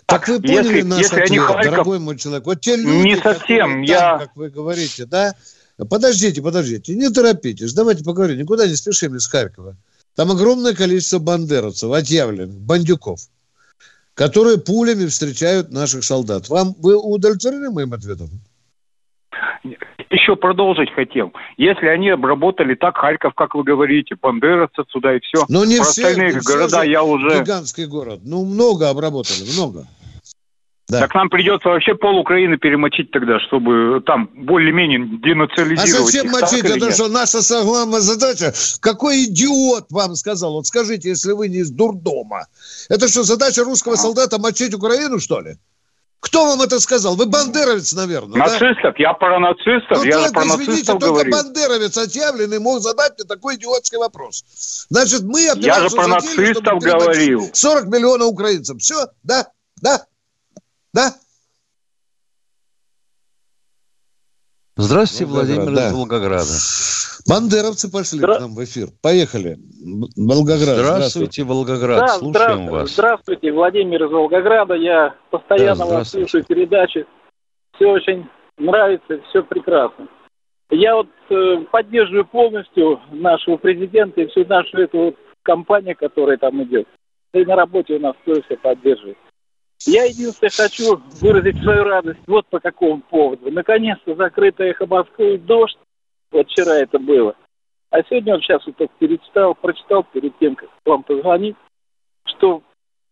Так, 0.07 0.27
так 0.27 0.29
вы 0.29 0.41
поняли 0.41 0.77
если, 0.77 0.83
наш 0.83 0.99
если 1.01 1.17
ответ, 1.17 1.31
они 1.31 1.39
Харьков... 1.39 1.65
дорогой 1.65 1.99
мой 1.99 2.17
человек. 2.17 2.47
Вот 2.47 2.61
те 2.61 2.77
люди, 2.77 3.09
не 3.09 3.17
совсем, 3.17 3.83
я... 3.83 3.99
Там, 3.99 4.19
как 4.21 4.37
вы 4.37 4.51
говорите, 4.51 5.07
да? 5.07 5.35
Подождите, 5.91 6.41
подождите, 6.41 6.95
не 6.95 7.11
торопитесь, 7.11 7.73
давайте 7.73 8.05
поговорим, 8.05 8.39
никуда 8.39 8.67
не 8.67 8.75
спешим 8.75 9.17
из 9.17 9.27
Харькова. 9.27 9.77
Там 10.15 10.31
огромное 10.31 10.75
количество 10.75 11.19
бандеровцев, 11.19 11.93
отъявленных, 11.93 12.59
бандюков, 12.61 13.21
которые 14.15 14.59
пулями 14.59 15.07
встречают 15.07 15.71
наших 15.71 16.05
солдат. 16.05 16.49
Вам 16.49 16.75
вы 16.79 16.97
удовлетворены 16.97 17.71
моим 17.71 17.93
ответом? 17.93 18.31
Еще 20.19 20.37
продолжить 20.37 20.93
хотел. 20.95 21.33
Если 21.57 21.87
они 21.87 22.11
обработали 22.11 22.75
так 22.75 22.97
Харьков, 22.97 23.35
как 23.35 23.55
вы 23.55 23.63
говорите, 23.63 24.17
бандеровцев 24.21 24.87
сюда 24.91 25.17
и 25.17 25.21
все. 25.21 25.45
Но 25.49 25.65
не 25.65 25.77
Про 25.77 25.85
все, 25.85 26.07
остальные 26.07 26.35
не 26.35 26.41
города 26.41 26.81
все 26.81 26.91
я 26.91 27.03
уже... 27.03 27.41
Гигантский 27.41 27.87
город. 27.87 28.21
Ну, 28.25 28.45
много 28.45 28.89
обработали, 28.91 29.45
много. 29.55 29.87
Да. 30.89 31.01
Так 31.01 31.15
нам 31.15 31.29
придется 31.29 31.69
вообще 31.69 31.95
пол 31.95 32.19
Украины 32.19 32.57
перемочить 32.57 33.11
тогда, 33.11 33.39
чтобы 33.41 34.03
там 34.07 34.31
более-менее 34.35 35.19
денационализировать. 35.23 36.01
А 36.01 36.07
зачем 36.07 36.27
их, 36.27 36.33
мочить? 36.33 36.65
Это 36.65 36.93
что 36.93 37.09
наша 37.09 37.41
главная 37.63 38.01
задача? 38.01 38.55
Какой 38.81 39.25
идиот 39.25 39.89
вам 39.91 40.15
сказал? 40.15 40.55
Вот 40.55 40.67
скажите, 40.67 41.11
если 41.11 41.33
вы 41.33 41.49
не 41.49 41.59
из 41.59 41.71
дурдома. 41.71 42.47
Это 42.89 43.07
что, 43.09 43.23
задача 43.23 43.65
русского 43.65 43.95
а. 43.95 43.99
солдата 43.99 44.39
мочить 44.39 44.73
Украину, 44.73 45.21
что 45.21 45.41
ли? 45.41 45.57
Кто 46.21 46.47
вам 46.47 46.61
это 46.63 46.81
сказал? 46.81 47.15
Вы 47.15 47.27
бандеровец, 47.27 47.93
наверное, 47.93 48.39
Нацистов? 48.39 48.83
Да? 48.83 48.93
Я 48.99 49.13
про 49.15 49.39
нацистов. 49.39 49.99
Ну, 49.99 50.03
я 50.03 50.23
так, 50.25 50.33
про 50.33 50.43
извините, 50.43 50.71
нацистов 50.71 50.99
только 50.99 51.07
говорю. 51.07 51.31
бандеровец 51.33 51.97
отъявленный 51.97 52.59
мог 52.59 52.81
задать 52.81 53.13
мне 53.17 53.25
такой 53.25 53.55
идиотский 53.55 53.99
вопрос. 53.99 54.45
Значит, 54.91 55.23
мы 55.23 55.43
Я 55.43 55.81
же 55.81 55.91
про 55.91 56.09
нацистов 56.09 56.81
говорил. 56.81 57.49
40 57.53 57.87
миллионов 57.87 58.29
украинцев. 58.29 58.79
Все? 58.81 59.07
Да? 59.23 59.47
Да? 59.81 60.07
Да? 60.93 61.15
Здравствуйте, 64.81 65.25
Волгоград, 65.27 65.57
Владимир 65.57 65.75
да. 65.75 65.89
из 65.89 65.93
Волгограда. 65.93 66.55
Бандеровцы 67.27 67.91
пошли 67.91 68.19
Здра... 68.21 68.37
к 68.37 68.41
нам 68.41 68.55
в 68.55 68.63
эфир. 68.63 68.87
Поехали. 69.03 69.59
Волгоград. 70.17 70.79
Здравствуйте, 70.79 71.43
здравствуйте. 71.43 71.45
Волгоград. 71.45 71.99
Да, 71.99 72.09
Слушаем 72.09 72.31
здравствуйте, 72.31 72.71
вас. 72.71 72.91
Здравствуйте, 72.93 73.53
Владимир 73.53 74.05
из 74.05 74.11
Волгограда. 74.13 74.75
Я 74.75 75.17
постоянно 75.31 75.85
да, 75.85 75.87
вас 75.87 76.11
слушаю 76.11 76.45
передачи. 76.45 77.07
Все 77.75 77.87
очень 77.91 78.29
нравится, 78.57 79.21
все 79.31 79.43
прекрасно. 79.43 80.07
Я 80.71 80.95
вот 80.95 81.09
э, 81.31 81.57
поддерживаю 81.73 82.27
полностью 82.27 83.01
нашего 83.11 83.57
президента 83.57 84.21
и 84.21 84.27
всю 84.29 84.47
нашу 84.47 84.79
эту 84.79 84.99
вот 84.99 85.17
компанию, 85.43 85.97
которая 85.99 86.37
там 86.37 86.63
идет. 86.63 86.87
И 87.35 87.45
на 87.45 87.57
работе 87.57 87.95
у 87.95 87.99
нас 87.99 88.15
тоже 88.25 88.43
все 88.43 88.57
поддерживает. 88.57 89.19
Я 89.87 90.05
единственное 90.05 90.51
хочу 90.51 91.01
выразить 91.21 91.63
свою 91.63 91.85
радость 91.85 92.21
вот 92.27 92.47
по 92.49 92.61
какому 92.61 93.01
поводу. 93.01 93.51
Наконец-то 93.51 94.15
закрыто 94.15 94.65
эхо 94.65 94.87
Москвы 94.87 95.39
дождь. 95.39 95.79
Вот 96.31 96.49
вчера 96.49 96.75
это 96.75 96.99
было. 96.99 97.35
А 97.91 98.03
сегодня 98.03 98.35
вот 98.35 98.43
сейчас 98.43 98.67
вот 98.67 98.77
только 98.77 98.93
перечитал, 98.99 99.55
прочитал 99.55 100.05
перед 100.05 100.37
тем, 100.39 100.57
как 100.57 100.69
вам 100.85 101.03
позвонить, 101.05 101.57
что 102.25 102.63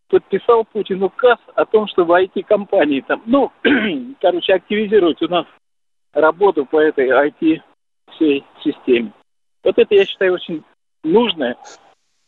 подписал 0.09 0.65
Путин 0.65 1.03
указ 1.03 1.39
о 1.55 1.65
том, 1.65 1.87
чтобы 1.89 2.21
IT-компании 2.23 3.01
там, 3.01 3.23
ну, 3.27 3.51
короче, 4.21 4.55
активизировать 4.55 5.23
у 5.23 5.29
нас 5.29 5.47
работу 6.13 6.67
по 6.67 6.79
этой 6.79 7.09
IT 7.09 7.63
всей 8.13 8.45
системе. 8.63 9.13
Вот 9.65 9.79
это, 9.79 9.95
я 9.95 10.05
считаю, 10.05 10.35
очень 10.35 10.63
нужное 11.03 11.57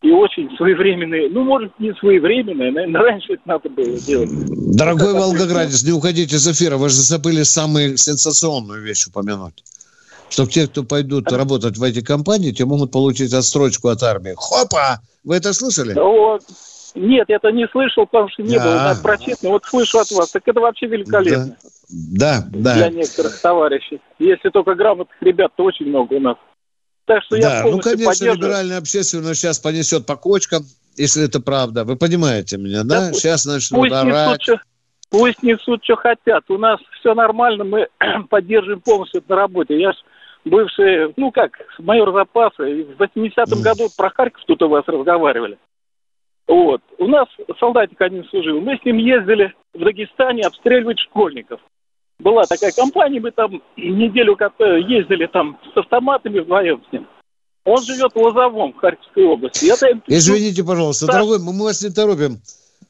и 0.03 0.11
очень 0.11 0.49
своевременные. 0.57 1.29
Ну, 1.29 1.45
может, 1.45 1.73
не 1.79 1.93
своевременные, 1.95 2.71
наверное, 2.71 3.01
раньше 3.03 3.35
это 3.35 3.43
надо 3.47 3.69
было 3.69 3.99
делать. 3.99 4.31
Дорогой 4.77 5.13
Волгоградец, 5.15 5.83
не 5.83 5.93
уходите 5.93 6.37
из 6.37 6.47
эфира, 6.49 6.77
вы 6.77 6.89
же 6.89 6.97
забыли 6.97 7.43
самую 7.43 7.97
сенсационную 7.97 8.83
вещь 8.83 9.07
упомянуть. 9.07 9.65
Что 10.31 10.47
те, 10.47 10.67
кто 10.67 10.85
пойдут 10.85 11.33
работать 11.33 11.79
в 11.79 11.83
эти 11.83 12.03
компании, 12.03 12.53
те 12.53 12.65
могут 12.67 12.93
получить 12.93 13.33
отстрочку 13.33 13.89
от 13.89 14.03
армии. 14.03 14.35
Хопа! 14.37 15.01
Вы 15.25 15.37
это 15.37 15.53
слышали? 15.53 15.95
Вот. 15.95 16.43
Нет, 16.95 17.27
это 17.29 17.51
не 17.51 17.67
слышал, 17.69 18.07
потому 18.07 18.29
что 18.29 18.43
не 18.43 18.57
а 18.57 18.65
было 18.65 18.75
нас 18.75 18.99
прочитано. 18.99 19.53
Вот 19.53 19.65
слышу 19.65 19.99
от 19.99 20.11
вас. 20.11 20.31
Так 20.31 20.43
это 20.47 20.61
вообще 20.61 20.87
великолепно. 20.87 21.57
Да, 21.89 22.45
да. 22.53 22.75
Для 22.75 22.91
некоторых 22.91 23.41
товарищей. 23.41 24.01
Если 24.19 24.51
только 24.51 24.75
грамотных 24.75 25.17
ребят, 25.23 25.53
то 25.57 25.65
очень 25.65 25.87
много 25.87 26.15
у 26.15 26.21
нас. 26.21 26.37
Так 27.09 27.25
что 27.25 27.41
да, 27.41 27.61
я 27.61 27.65
ну, 27.65 27.81
конечно, 27.81 28.33
либеральная 28.33 28.77
общественность 28.77 29.41
сейчас 29.41 29.59
понесет 29.59 30.05
по 30.05 30.17
кочкам, 30.17 30.63
если 30.95 31.25
это 31.25 31.41
правда. 31.41 31.85
Вы 31.85 31.97
понимаете 31.97 32.59
меня, 32.59 32.85
да? 32.85 33.09
да 33.09 33.13
сейчас 33.15 33.47
начнут 33.47 33.81
пусть 33.81 33.95
орать. 33.95 34.29
Несут, 34.29 34.43
что, 34.43 34.61
пусть 35.09 35.43
несут, 35.43 35.83
что 35.83 35.97
хотят. 35.97 36.45
У 36.51 36.59
нас 36.59 36.79
все 37.01 37.15
нормально, 37.15 37.65
мы 37.65 37.89
поддерживаем 38.29 38.83
полностью 38.83 39.25
на 39.27 39.37
работе. 39.37 39.81
Я 39.81 39.93
ж 39.93 39.97
бывший, 40.45 41.15
ну 41.17 41.33
как, 41.33 41.53
майор 41.79 42.13
запаса. 42.13 42.65
В 42.65 43.01
80-м 43.03 43.63
году 43.63 43.89
про 43.97 44.11
Харьков 44.11 44.43
тут 44.47 44.63
у 44.63 44.69
вас 44.69 44.85
разговаривали. 44.87 45.57
Вот. 46.47 46.83
У 46.99 47.07
нас 47.07 47.27
солдатик 47.59 47.99
один 48.03 48.23
служил. 48.29 48.61
Мы 48.61 48.77
с 48.77 48.85
ним 48.85 48.99
ездили 48.99 49.55
в 49.73 49.83
Дагестане 49.83 50.43
обстреливать 50.43 50.99
школьников 50.99 51.61
была 52.19 52.45
такая 52.45 52.73
компания, 52.73 53.21
мы 53.21 53.31
там 53.31 53.63
неделю 53.77 54.37
как 54.37 54.55
ездили 54.59 55.27
там 55.27 55.59
с 55.75 55.77
автоматами 55.77 56.41
вдвоем 56.41 56.83
с 56.89 56.93
ним. 56.93 57.07
Он 57.65 57.83
живет 57.83 58.13
в 58.15 58.17
Лозовом, 58.17 58.73
в 58.73 58.77
Харьковской 58.79 59.25
области. 59.25 59.67
Я 59.67 59.75
Извините, 60.07 60.65
пожалуйста, 60.65 61.07
да. 61.07 61.15
дорогой, 61.15 61.39
мы 61.39 61.65
вас 61.65 61.83
не 61.83 61.91
торопим. 61.91 62.41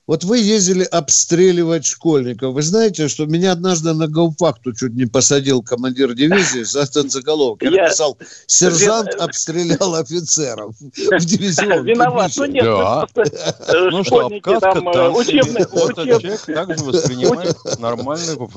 Вот 0.09 0.25
вы 0.25 0.39
ездили 0.39 0.85
обстреливать 0.85 1.85
школьников. 1.85 2.55
Вы 2.55 2.63
знаете, 2.63 3.09
что 3.09 3.27
меня 3.27 3.53
однажды 3.53 3.93
на 3.93 4.09
гаупакту 4.09 4.73
чуть 4.73 4.95
не 4.95 5.05
посадил 5.05 5.63
командир 5.63 6.15
дивизии 6.15 6.63
за 6.63 6.85
этот 6.85 7.13
заголовок. 7.13 7.63
Я, 7.63 7.71
написал, 7.71 8.17
сержант 8.47 9.15
обстрелял 9.21 9.95
офицеров 9.97 10.75
в 10.81 11.25
дивизион. 11.27 11.85
Виноват. 11.85 12.33
Ну 12.39 12.47
нет, 12.47 12.65
да. 12.65 13.07
Э, 13.17 13.91
ну 13.91 14.03
что, 14.03 14.27
обкатка 14.27 14.61
там, 14.61 14.89
э, 14.89 15.11
учебный, 15.11 15.67
человек 15.67 16.41
также 16.41 16.85
воспринимает 16.85 17.57
нормальную 17.79 18.49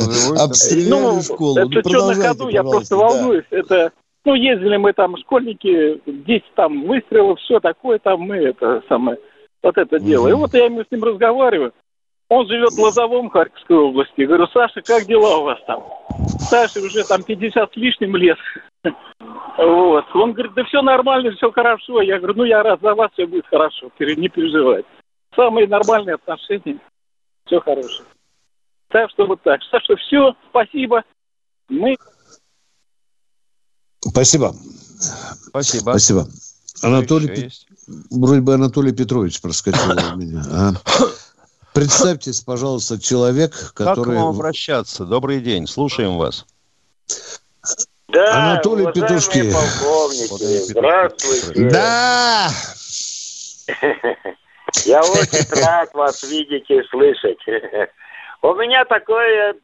Обстреляли 0.42 0.90
ну, 0.90 1.22
школу. 1.22 1.58
Это 1.58 1.82
ну, 1.84 1.90
что 1.90 2.14
на 2.14 2.16
ходу, 2.16 2.48
я 2.48 2.64
просто 2.64 2.96
волнуюсь. 2.96 3.46
Это 3.50 3.92
ну, 4.24 4.36
ездили 4.36 4.78
мы 4.78 4.94
там, 4.94 5.18
школьники, 5.18 6.00
10 6.06 6.44
там 6.56 6.88
выстрелов, 6.88 7.40
все 7.40 7.60
такое, 7.60 8.00
там 8.00 8.22
мы 8.22 8.38
это 8.38 8.82
самое 8.88 9.18
вот 9.64 9.78
это 9.78 10.00
дело. 10.00 10.28
И 10.28 10.34
вот 10.34 10.54
я 10.54 10.66
ему 10.66 10.84
с 10.84 10.92
ним 10.92 11.04
разговариваю. 11.04 11.74
Он 12.30 12.48
живет 12.48 12.72
в 12.72 12.80
Лозовом 12.80 13.30
Харьковской 13.30 13.76
области. 13.76 14.22
говорю, 14.22 14.48
Саша, 14.48 14.82
как 14.82 15.06
дела 15.06 15.40
у 15.40 15.44
вас 15.44 15.60
там? 15.68 15.84
Саша 16.40 16.80
уже 16.80 17.04
там 17.04 17.24
50 17.24 17.74
с 17.74 17.76
лишним 17.76 18.16
лет. 18.16 18.38
Вот. 19.58 20.06
Он 20.16 20.32
говорит, 20.32 20.54
да 20.54 20.64
все 20.64 20.82
нормально, 20.82 21.32
все 21.32 21.52
хорошо. 21.52 22.02
Я 22.02 22.20
говорю, 22.20 22.36
ну 22.38 22.44
я 22.46 22.64
рад 22.64 22.80
за 22.82 22.96
вас, 22.96 23.12
все 23.14 23.28
будет 23.28 23.46
хорошо, 23.48 23.92
не 24.00 24.30
переживайте. 24.30 24.88
Самые 25.36 25.68
нормальные 25.68 26.16
отношения, 26.16 26.80
все 27.46 27.60
хорошее. 27.60 28.08
Так 28.88 29.10
что 29.12 29.26
вот 29.26 29.42
так. 29.42 29.60
Так 29.70 29.84
что 29.84 29.96
все, 29.98 30.34
спасибо. 30.50 31.04
Мы... 31.70 31.96
Спасибо. 34.00 34.54
Спасибо. 34.54 35.82
Спасибо. 35.82 36.26
Анатолий, 36.84 37.50
вроде 37.88 38.42
бы 38.42 38.54
Анатолий 38.54 38.92
Петрович 38.92 39.42
проскочил 39.42 39.92
у 40.14 40.18
меня. 40.18 40.44
А? 40.52 40.72
Представьтесь, 41.74 42.42
пожалуйста, 42.42 43.00
человек, 43.00 43.74
который... 43.74 43.96
Как 43.96 44.14
к 44.14 44.18
вам 44.18 44.36
обращаться? 44.36 45.06
Добрый 45.06 45.40
день, 45.40 45.68
слушаем 45.68 46.18
вас. 46.18 46.46
Да, 48.10 48.52
Анатолий 48.52 48.92
Петушки. 48.92 49.52
здравствуйте. 50.70 51.70
Да! 51.70 52.50
Я 54.86 55.02
очень 55.02 55.64
рад 55.64 55.94
вас 55.94 56.24
видеть 56.24 56.70
и 56.70 56.82
слышать. 56.90 57.40
У 58.42 58.54
меня 58.56 58.84
такое, 58.86 59.56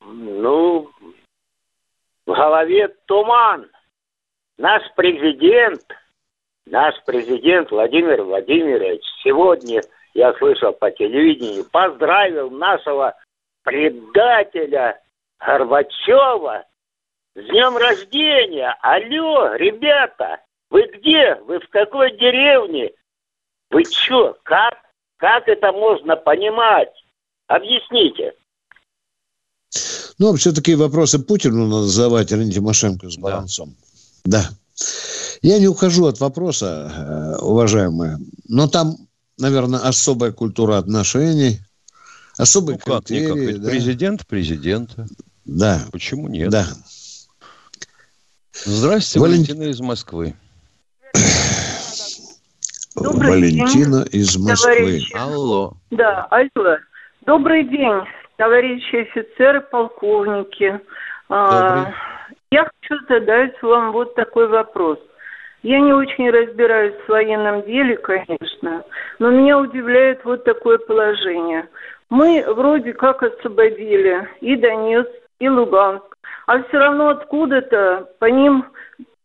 ну, 0.00 0.90
в 2.26 2.32
голове 2.32 2.88
туман. 3.06 3.70
Наш 4.58 4.82
президент, 4.94 5.82
наш 6.66 6.94
президент 7.04 7.70
Владимир 7.70 8.22
Владимирович 8.22 9.02
сегодня, 9.22 9.82
я 10.14 10.32
слышал 10.34 10.72
по 10.72 10.90
телевидению, 10.90 11.64
поздравил 11.64 12.50
нашего 12.50 13.14
предателя 13.62 15.00
Горбачева 15.38 16.64
с 17.34 17.44
днем 17.46 17.76
рождения. 17.76 18.76
Алло, 18.80 19.54
ребята, 19.54 20.40
вы 20.70 20.82
где? 20.92 21.34
Вы 21.46 21.60
в 21.60 21.68
какой 21.68 22.12
деревне? 22.12 22.92
Вы 23.70 23.84
что? 23.84 24.36
Как? 24.42 24.78
Как 25.16 25.48
это 25.48 25.72
можно 25.72 26.16
понимать? 26.16 26.92
Объясните. 27.46 28.34
Ну, 30.18 30.30
вообще 30.30 30.52
такие 30.52 30.76
вопросы 30.76 31.18
Путину 31.18 31.66
надо 31.66 31.86
задавать, 31.86 32.32
а 32.32 32.36
не 32.36 32.52
Тимошенко 32.52 33.08
с 33.10 33.16
балансом. 33.16 33.74
Да. 34.24 34.42
Да. 34.42 34.48
Я 35.44 35.58
не 35.58 35.68
ухожу 35.68 36.06
от 36.06 36.20
вопроса, 36.20 36.90
э, 36.90 37.42
уважаемые, 37.42 38.16
но 38.48 38.66
там, 38.66 38.96
наверное, 39.38 39.78
особая 39.80 40.32
культура 40.32 40.78
отношений, 40.78 41.58
особый 42.38 42.76
ну. 42.76 42.94
Как, 42.94 43.10
никак. 43.10 43.60
да? 43.60 43.68
Президент 43.68 44.26
президента. 44.26 45.06
Да. 45.44 45.82
Почему 45.92 46.28
нет? 46.28 46.48
Да. 46.48 46.64
Здравствуйте, 48.54 49.20
Валент... 49.20 49.48
Валентина 49.48 49.70
из 49.70 49.80
Москвы. 49.80 50.34
Добрый 52.96 53.30
Валентина 53.32 54.04
день, 54.04 54.22
из 54.22 54.38
Москвы. 54.38 54.76
Товарищи. 54.76 55.14
Алло. 55.14 55.76
Да, 55.90 56.26
алло. 56.30 56.78
Добрый 57.26 57.68
день, 57.68 58.00
товарищи 58.38 58.96
офицеры, 59.10 59.60
полковники. 59.60 60.80
А, 61.28 61.76
Добрый. 61.76 61.94
Я 62.50 62.64
хочу 62.64 63.06
задать 63.10 63.62
вам 63.62 63.92
вот 63.92 64.14
такой 64.14 64.48
вопрос. 64.48 64.98
Я 65.64 65.80
не 65.80 65.94
очень 65.94 66.28
разбираюсь 66.28 66.94
в 67.06 67.08
военном 67.08 67.62
деле, 67.62 67.96
конечно, 67.96 68.84
но 69.18 69.30
меня 69.30 69.58
удивляет 69.58 70.22
вот 70.22 70.44
такое 70.44 70.76
положение. 70.76 71.66
Мы 72.10 72.44
вроде 72.54 72.92
как 72.92 73.22
освободили 73.22 74.28
и 74.42 74.56
Донецк, 74.56 75.08
и 75.40 75.48
Луганск, 75.48 76.04
а 76.46 76.62
все 76.64 76.76
равно 76.76 77.08
откуда-то 77.08 78.10
по 78.18 78.26
ним 78.26 78.66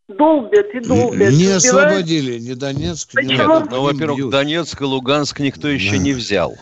долбят 0.08 0.67
и 0.73 0.80
долбят. 0.80 1.32
Не 1.32 1.36
убивают. 1.36 1.58
освободили 1.58 2.39
ни 2.39 2.54
Донецк, 2.54 3.21
ни 3.21 3.36
Луганск. 3.36 3.71
Ну, 3.71 3.82
во-первых, 3.82 4.30
Донецк 4.30 4.82
и 4.82 4.86
Луганск 4.86 5.41
никто 5.41 5.67
еще 5.67 5.97
да. 5.97 6.04
не 6.04 6.13
взял. 6.13 6.56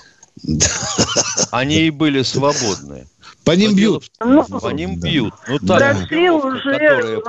Они 1.51 1.81
и 1.81 1.91
были 1.91 2.23
свободны. 2.23 3.05
По 3.45 3.51
ним 3.51 3.75
бьют. 3.75 4.05
Ну, 4.19 4.43
по 4.43 4.69
ним 4.69 4.99
бьют. 4.99 5.33
Ну, 5.47 5.59
так, 5.59 5.97
прошли 5.97 6.29
уже. 6.31 7.21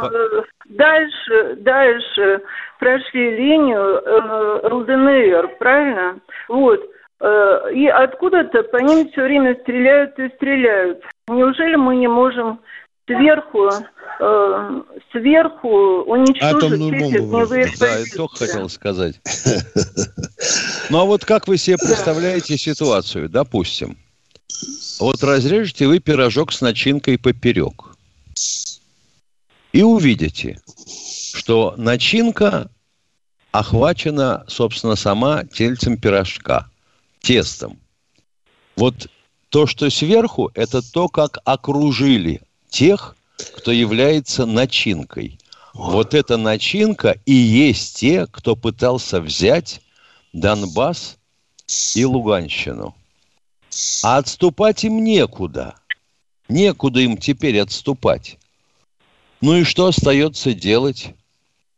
Дальше, 0.68 1.56
дальше 1.56 2.42
прошли 2.78 3.36
линию 3.36 4.02
э, 4.04 4.68
ЛДНР, 4.68 5.56
правильно? 5.58 6.20
Вот. 6.48 6.80
Э, 7.20 7.72
и 7.74 7.86
откуда-то 7.86 8.62
по 8.64 8.76
ним 8.76 9.10
все 9.10 9.22
время 9.22 9.56
стреляют 9.62 10.18
и 10.18 10.28
стреляют. 10.36 11.02
Неужели 11.28 11.76
мы 11.76 11.96
не 11.96 12.06
можем 12.06 12.60
сверху, 13.06 13.70
э, 14.20 14.82
сверху 15.12 16.02
уничтожить 16.02 16.80
эти 16.80 17.16
огневые 17.16 17.66
Да, 17.80 17.98
я 17.98 18.04
только 18.14 18.36
хотел 18.36 18.68
сказать. 18.68 19.20
Ну 20.90 21.00
а 21.00 21.04
вот 21.04 21.24
как 21.24 21.48
вы 21.48 21.56
себе 21.56 21.76
представляете 21.76 22.56
ситуацию, 22.56 23.28
допустим? 23.28 23.96
Вот 25.00 25.22
разрежете 25.22 25.86
вы 25.86 25.98
пирожок 25.98 26.52
с 26.52 26.60
начинкой 26.60 27.18
поперек. 27.18 27.87
И 29.72 29.82
увидите, 29.82 30.60
что 31.34 31.74
начинка 31.76 32.70
охвачена, 33.52 34.44
собственно, 34.48 34.96
сама 34.96 35.44
тельцем 35.44 35.98
пирожка, 35.98 36.70
тестом. 37.20 37.78
Вот 38.76 39.08
то, 39.48 39.66
что 39.66 39.90
сверху, 39.90 40.50
это 40.54 40.80
то, 40.82 41.08
как 41.08 41.38
окружили 41.44 42.42
тех, 42.68 43.16
кто 43.56 43.72
является 43.72 44.46
начинкой. 44.46 45.38
Вот 45.74 46.14
эта 46.14 46.36
начинка 46.36 47.20
и 47.24 47.32
есть 47.32 47.96
те, 47.98 48.26
кто 48.26 48.56
пытался 48.56 49.20
взять 49.20 49.80
Донбасс 50.32 51.18
и 51.94 52.04
Луганщину. 52.04 52.94
А 54.02 54.18
отступать 54.18 54.84
им 54.84 55.04
некуда. 55.04 55.74
Некуда 56.48 57.00
им 57.00 57.16
теперь 57.16 57.60
отступать. 57.60 58.38
Ну 59.40 59.56
и 59.56 59.64
что 59.64 59.86
остается 59.86 60.52
делать? 60.52 61.14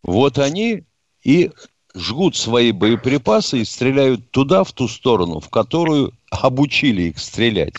Вот 0.03 0.39
они 0.39 0.85
и 1.23 1.51
жгут 1.95 2.37
свои 2.37 2.73
боеприпасы 2.73 3.59
и 3.59 3.65
стреляют 3.65 4.31
туда, 4.31 4.65
в 4.65 4.73
ту 4.73 4.89
сторону, 4.89 5.41
в 5.41 5.51
которую 5.51 6.13
обучили 6.31 7.03
их 7.03 7.19
стрелять. 7.19 7.75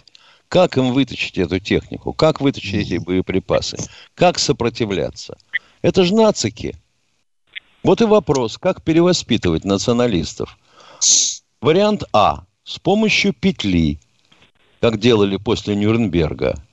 Как 0.49 0.77
им 0.77 0.91
вытащить 0.91 1.37
эту 1.37 1.59
технику? 1.59 2.13
Как 2.13 2.41
вытащить 2.41 2.87
эти 2.87 2.97
боеприпасы? 2.97 3.77
Как 4.13 4.37
сопротивляться? 4.37 5.37
Это 5.81 6.03
же 6.03 6.13
нацики. 6.13 6.75
Вот 7.83 8.01
и 8.01 8.05
вопрос, 8.05 8.57
как 8.57 8.83
перевоспитывать 8.83 9.63
националистов. 9.63 10.57
Вариант 11.61 12.03
А. 12.13 12.43
С 12.63 12.77
помощью 12.77 13.33
петли, 13.33 13.99
как 14.81 14.99
делали 14.99 15.37
после 15.37 15.75
Нюрнберга. 15.75 16.63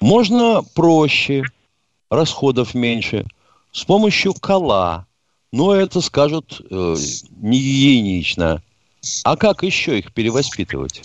Можно 0.00 0.62
проще, 0.74 1.44
расходов 2.12 2.74
меньше, 2.74 3.26
с 3.72 3.84
помощью 3.84 4.34
кола. 4.34 5.06
Но 5.50 5.74
это 5.74 6.00
скажут 6.00 6.60
э, 6.70 6.96
не 7.40 7.58
гигиенично. 7.58 8.62
А 9.24 9.36
как 9.36 9.62
еще 9.62 9.98
их 9.98 10.12
перевоспитывать? 10.12 11.02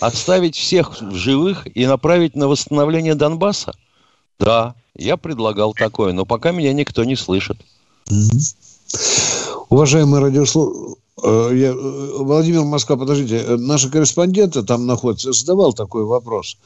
Оставить 0.00 0.56
всех 0.56 1.00
в 1.00 1.14
живых 1.14 1.66
и 1.76 1.86
направить 1.86 2.34
на 2.34 2.48
восстановление 2.48 3.14
Донбасса? 3.14 3.74
Да, 4.38 4.74
я 4.96 5.16
предлагал 5.16 5.74
такое, 5.74 6.12
но 6.12 6.24
пока 6.24 6.52
меня 6.52 6.72
никто 6.72 7.04
не 7.04 7.16
слышит. 7.16 7.58
Уважаемые 9.68 10.22
радиослушатели, 10.22 10.96
э, 11.22 11.54
э, 11.54 12.16
Владимир 12.18 12.62
Москва, 12.64 12.96
подождите, 12.96 13.56
наши 13.56 13.90
корреспонденты 13.90 14.62
там 14.62 14.86
находятся, 14.86 15.32
задавал 15.32 15.72
такой 15.72 16.04
вопрос. 16.04 16.56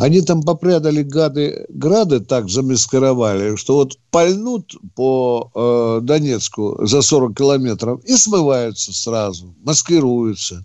Они 0.00 0.22
там 0.22 0.42
попрятали 0.42 1.02
гады, 1.02 1.66
грады 1.68 2.20
так 2.20 2.48
замаскировали, 2.48 3.56
что 3.56 3.74
вот 3.74 3.98
пальнут 4.10 4.74
по 4.94 5.50
э, 5.54 6.00
Донецку 6.02 6.78
за 6.86 7.02
40 7.02 7.36
километров 7.36 8.02
и 8.04 8.16
смываются 8.16 8.94
сразу, 8.94 9.54
маскируются. 9.62 10.64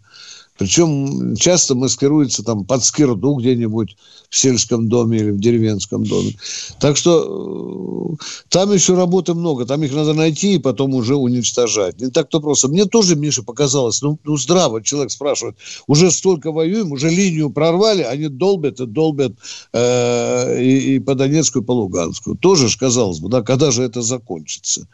Причем 0.58 1.36
часто 1.36 1.76
маскируется 1.76 2.42
там 2.44 2.64
под 2.64 2.84
скирду 2.84 3.36
где-нибудь 3.36 3.98
в 4.30 4.38
сельском 4.38 4.88
доме 4.88 5.18
или 5.18 5.32
в 5.32 5.40
деревенском 5.40 6.06
доме. 6.06 6.34
Так 6.80 6.96
что 6.96 8.16
э, 8.20 8.24
там 8.50 8.72
еще 8.72 8.96
работы 8.96 9.34
много. 9.34 9.66
Там 9.66 9.84
их 9.84 9.94
надо 9.94 10.14
найти 10.14 10.56
и 10.56 10.60
потом 10.60 10.94
уже 10.94 11.16
уничтожать. 11.16 12.00
Не 12.00 12.10
так-то 12.10 12.40
просто. 12.40 12.70
Мне 12.70 12.86
тоже, 12.86 13.18
Миша, 13.18 13.44
показалось, 13.44 14.02
ну, 14.02 14.18
ну 14.24 14.38
здраво 14.38 14.82
человек 14.82 15.12
спрашивает. 15.12 15.58
Уже 15.88 16.10
столько 16.10 16.54
воюем, 16.54 16.94
уже 16.94 17.10
линию 17.10 17.50
прорвали, 17.50 18.04
они 18.04 18.30
долбят 18.30 18.80
и 18.80 18.86
долбят 18.86 19.34
э, 19.74 20.62
и, 20.62 20.96
и 20.96 21.00
по 21.00 21.16
Донецку, 21.16 21.60
и 21.60 21.64
по 21.64 21.74
Луганску. 21.74 22.36
Тоже 22.36 22.70
казалось 22.78 23.20
бы, 23.20 23.30
да, 23.30 23.42
когда 23.42 23.72
же 23.72 23.84
это 23.84 24.02
закончится? 24.02 24.88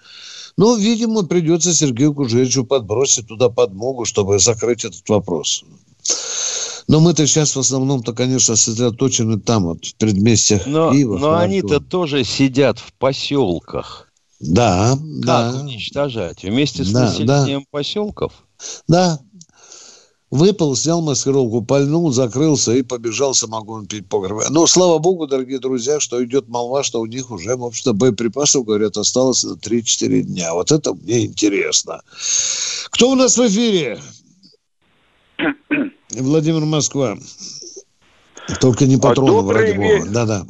Ну, 0.58 0.76
видимо, 0.76 1.24
придется 1.24 1.74
Сергею 1.74 2.14
Кужевичу 2.14 2.66
подбросить 2.66 3.28
туда 3.28 3.50
подмогу, 3.50 4.06
чтобы 4.06 4.40
закрыть 4.40 4.86
этот 4.86 5.08
вопрос. 5.10 5.64
Но 6.88 7.00
мы-то 7.00 7.26
сейчас 7.26 7.56
в 7.56 7.60
основном-то, 7.60 8.14
конечно, 8.14 8.56
сосредоточены 8.56 9.40
там, 9.40 9.64
вот, 9.66 9.86
в 9.86 9.96
предместьях 9.96 10.66
но, 10.66 10.92
Киева. 10.92 11.18
Но 11.18 11.38
они-то 11.38 11.80
тоже 11.80 12.24
сидят 12.24 12.80
в 12.80 12.94
поселках. 12.94 14.10
Да, 14.40 14.98
как 15.24 15.54
да. 15.54 15.62
уничтожать? 15.62 16.44
Вместе 16.44 16.84
с 16.84 16.92
да, 16.92 17.06
населением 17.06 17.62
да. 17.62 17.66
поселков? 17.70 18.34
Да, 18.88 19.20
Выпал, 20.32 20.78
снял 20.78 21.02
маскировку, 21.02 21.62
пальнул, 21.62 22.10
закрылся 22.10 22.72
и 22.72 22.84
побежал 22.84 23.34
самогон 23.34 23.86
пить 23.86 24.08
погреб. 24.08 24.50
Но, 24.50 24.66
слава 24.66 24.98
богу, 24.98 25.28
дорогие 25.28 25.60
друзья, 25.60 26.00
что 26.00 26.24
идет 26.24 26.48
молва, 26.48 26.84
что 26.84 27.02
у 27.02 27.06
них 27.06 27.32
уже, 27.32 27.58
в 27.58 27.66
общем-то, 27.66 27.92
боеприпасов, 27.94 28.64
говорят, 28.64 28.96
осталось 28.96 29.44
3-4 29.44 30.22
дня. 30.22 30.54
Вот 30.54 30.72
это 30.72 30.94
мне 30.94 31.26
интересно. 31.26 32.02
Кто 32.92 33.12
у 33.12 33.16
нас 33.16 33.38
в 33.38 33.46
эфире? 33.46 34.00
Владимир 36.12 36.62
Москва. 36.62 37.18
Только 38.62 38.86
не 38.86 38.96
патроны, 38.96 39.52
а 39.52 39.54
ради 39.54 39.76
бога. 39.76 40.10
Да-да. 40.12 40.46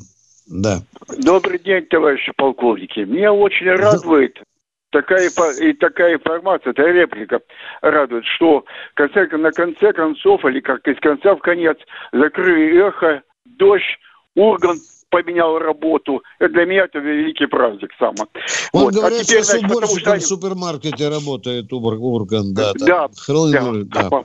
Да. 0.45 0.83
Добрый 1.17 1.57
день, 1.57 1.87
товарищи 1.87 2.31
полковники. 2.37 2.99
Меня 2.99 3.33
очень 3.33 3.67
радует 3.67 4.37
такая, 4.91 5.29
и 5.59 5.73
такая 5.73 6.15
информация, 6.15 6.71
эта 6.71 6.83
реплика 6.83 7.41
радует, 7.81 8.25
что 8.25 8.65
конце, 8.93 9.27
на 9.37 9.51
конце 9.51 9.93
концов, 9.93 10.45
или 10.45 10.59
как 10.59 10.87
из 10.87 10.99
конца 10.99 11.35
в 11.35 11.39
конец, 11.39 11.77
закрыли 12.11 12.87
эхо, 12.87 13.23
дождь, 13.45 13.97
Урган 14.35 14.77
поменял 15.09 15.59
работу. 15.59 16.23
Для 16.39 16.65
меня 16.65 16.85
это 16.85 16.99
великий 16.99 17.45
праздник 17.45 17.91
сам. 17.99 18.15
Он 18.71 18.85
вот. 18.85 18.93
говорит, 18.93 19.19
а 19.19 19.23
теперь, 19.23 19.43
что 19.43 19.57
значит, 19.57 19.69
уборщиком 19.69 20.19
что 20.19 20.35
в 20.35 20.39
супермаркете 20.39 21.09
работает 21.09 21.73
Урган. 21.73 22.53
Да, 22.53 22.71
да, 22.79 23.09
да, 23.09 23.71
да. 23.85 24.09
да. 24.09 24.23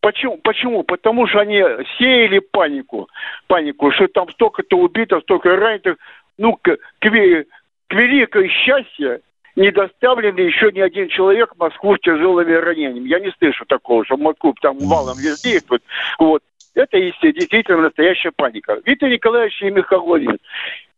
Почему? 0.00 0.38
Почему? 0.38 0.84
Потому 0.84 1.26
что 1.26 1.40
они 1.40 1.60
сеяли 1.98 2.38
панику. 2.38 3.08
Панику, 3.48 3.90
что 3.90 4.06
там 4.06 4.30
столько-то 4.34 4.76
убито, 4.78 5.20
столько 5.22 5.56
раненых. 5.56 5.96
Ну, 6.38 6.52
к, 6.62 6.76
к, 6.76 7.00
к 7.00 7.92
великое 7.92 8.48
счастье 8.48 9.20
не 9.56 9.70
доставлен 9.72 10.36
еще 10.36 10.70
ни 10.70 10.80
один 10.80 11.08
человек 11.08 11.54
в 11.54 11.58
Москву 11.58 11.96
с 11.96 12.00
тяжелыми 12.00 12.52
ранениями. 12.52 13.08
Я 13.08 13.20
не 13.20 13.32
слышу 13.38 13.64
такого, 13.66 14.04
что 14.04 14.16
Москву 14.16 14.54
там 14.60 14.78
валом 14.78 15.16
везде 15.16 15.60
Вот. 15.68 15.82
вот. 16.18 16.42
Это 16.74 17.00
действительно 17.00 17.82
настоящая 17.82 18.32
паника. 18.32 18.78
Виктор 18.84 19.08
Николаевич 19.08 19.62
и 19.62 19.70
Михайлович, 19.70 20.38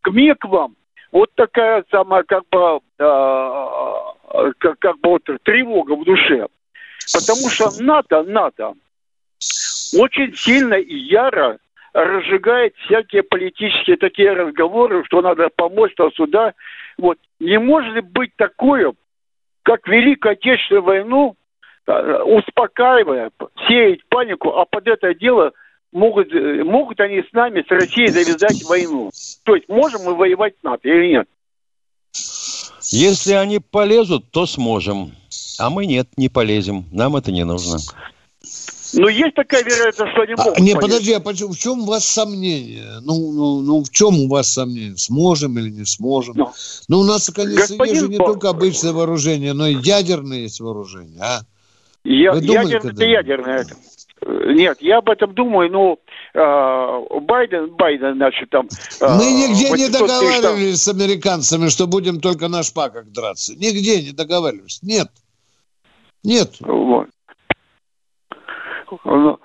к 0.00 0.10
мне 0.10 0.34
к 0.34 0.44
вам 0.44 0.74
вот 1.12 1.30
такая 1.36 1.84
самая 1.90 2.24
как 2.24 2.42
бы, 2.50 2.80
э, 2.98 4.52
как, 4.58 4.78
как 4.80 4.98
бы 4.98 5.10
вот 5.10 5.22
тревога 5.44 5.92
в 5.94 6.04
душе. 6.04 6.48
Потому 7.12 7.48
что 7.48 7.70
НАТО, 7.82 8.24
НАТО 8.24 8.74
очень 9.96 10.34
сильно 10.34 10.74
и 10.74 10.96
яро 10.96 11.58
разжигает 11.92 12.74
всякие 12.86 13.22
политические 13.22 13.96
такие 13.96 14.32
разговоры, 14.32 15.04
что 15.04 15.20
надо 15.22 15.48
помочь 15.54 15.92
то 15.96 16.10
сюда. 16.10 16.54
Вот. 16.98 17.18
Не 17.40 17.58
может 17.58 18.04
быть 18.06 18.32
такое, 18.36 18.92
как 19.62 19.86
Великую 19.88 20.32
Отечественную 20.32 20.82
войну, 20.82 21.36
э, 21.86 22.22
успокаивая, 22.22 23.30
сеять 23.66 24.04
панику, 24.08 24.50
а 24.50 24.64
под 24.64 24.88
это 24.88 25.14
дело 25.14 25.52
могут, 25.92 26.32
э, 26.32 26.62
могут 26.64 27.00
они 27.00 27.22
с 27.22 27.32
нами, 27.32 27.64
с 27.66 27.70
Россией 27.70 28.08
завязать 28.08 28.62
войну. 28.64 29.10
То 29.44 29.56
есть 29.56 29.68
можем 29.68 30.02
мы 30.04 30.14
воевать 30.14 30.54
с 30.60 30.62
НАТО 30.62 30.88
или 30.88 31.08
нет? 31.08 31.28
Если 32.90 33.32
они 33.32 33.58
полезут, 33.58 34.30
то 34.30 34.46
сможем. 34.46 35.12
А 35.58 35.70
мы 35.70 35.86
нет, 35.86 36.08
не 36.16 36.28
полезем. 36.28 36.84
Нам 36.92 37.16
это 37.16 37.32
не 37.32 37.44
нужно. 37.44 37.78
Ну, 38.94 39.08
есть 39.08 39.34
такая 39.34 39.62
вероятность, 39.62 40.12
что 40.12 40.22
они 40.22 40.34
а, 40.36 40.42
могут. 40.42 40.58
А, 40.58 40.60
не, 40.60 40.74
подожди, 40.74 41.12
а 41.12 41.20
почему, 41.20 41.52
в 41.52 41.58
чем 41.58 41.80
у 41.80 41.86
вас 41.86 42.04
сомнение? 42.04 43.00
Ну, 43.02 43.32
ну, 43.32 43.60
ну, 43.60 43.84
в 43.84 43.90
чем 43.90 44.18
у 44.20 44.28
вас 44.28 44.52
сомнение? 44.52 44.96
Сможем 44.96 45.58
или 45.58 45.70
не 45.70 45.84
сможем? 45.84 46.34
Ну, 46.36 46.52
ну 46.88 47.00
у 47.00 47.04
нас, 47.04 47.30
конечно, 47.30 47.60
Господин 47.60 47.94
есть 47.94 48.00
же 48.06 48.08
не 48.08 48.16
только 48.16 48.48
обычное 48.48 48.92
вооружение, 48.92 49.52
но 49.52 49.66
и 49.66 49.74
ядерное 49.74 50.38
есть 50.38 50.60
вооружение, 50.60 51.20
а? 51.20 51.40
Я, 52.04 52.32
Вы 52.32 52.40
думали, 52.40 52.72
ядерное, 52.72 52.92
это 52.92 53.04
ядерное. 53.04 53.66
Нет, 54.26 54.78
я 54.80 54.98
об 54.98 55.08
этом 55.10 55.34
думаю, 55.34 55.70
но 55.70 55.98
э, 56.34 57.20
Байден, 57.20 57.74
Байден, 57.76 58.14
значит, 58.14 58.50
там... 58.50 58.68
Э, 59.00 59.16
Мы 59.16 59.26
нигде 59.26 59.70
не 59.70 59.88
договаривались 59.88 60.82
с 60.82 60.88
американцами, 60.88 61.68
что 61.68 61.86
будем 61.86 62.20
только 62.20 62.48
на 62.48 62.62
шпаках 62.62 63.06
драться. 63.12 63.54
Нигде 63.54 64.02
не 64.02 64.12
договаривались. 64.12 64.80
Нет. 64.82 65.08
Нет. 66.24 66.56
Вот. 66.60 67.08
Ну, 69.04 69.38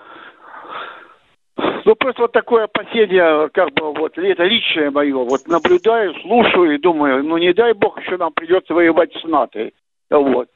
ну, 1.84 1.94
просто 1.96 2.22
вот 2.22 2.32
такое 2.32 2.64
опасение, 2.64 3.48
как 3.50 3.72
бы, 3.74 3.92
вот, 3.92 4.18
это 4.18 4.42
личное 4.44 4.90
мое, 4.90 5.16
вот, 5.16 5.46
наблюдаю, 5.46 6.14
слушаю 6.22 6.74
и 6.74 6.80
думаю, 6.80 7.22
ну, 7.22 7.36
не 7.38 7.52
дай 7.52 7.74
бог, 7.74 8.00
еще 8.00 8.16
нам 8.16 8.32
придется 8.32 8.74
воевать 8.74 9.12
с 9.20 9.24
НАТО, 9.24 9.70
вот. 10.10 10.48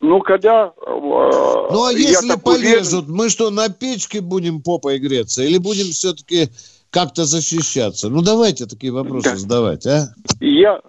Ну, 0.00 0.20
когда... 0.20 0.72
Э, 0.86 0.90
ну, 0.90 1.84
а 1.86 1.92
если 1.92 2.38
полезут, 2.38 3.04
уверен... 3.04 3.16
мы 3.16 3.28
что, 3.30 3.50
на 3.50 3.68
печке 3.70 4.20
будем 4.20 4.62
попой 4.62 4.98
греться? 4.98 5.42
Или 5.42 5.58
будем 5.58 5.86
все-таки 5.86 6.48
как-то 6.90 7.24
защищаться? 7.24 8.10
Ну, 8.10 8.22
давайте 8.22 8.66
такие 8.66 8.92
вопросы 8.92 9.30
да. 9.30 9.36
задавать, 9.36 9.86
а? 9.86 10.08
Я, 10.40 10.80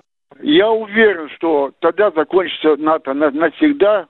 я 0.42 0.70
уверен, 0.70 1.30
что 1.38 1.72
тогда 1.80 2.12
закончится 2.12 2.76
НАТО 2.76 3.14
навсегда, 3.14 4.08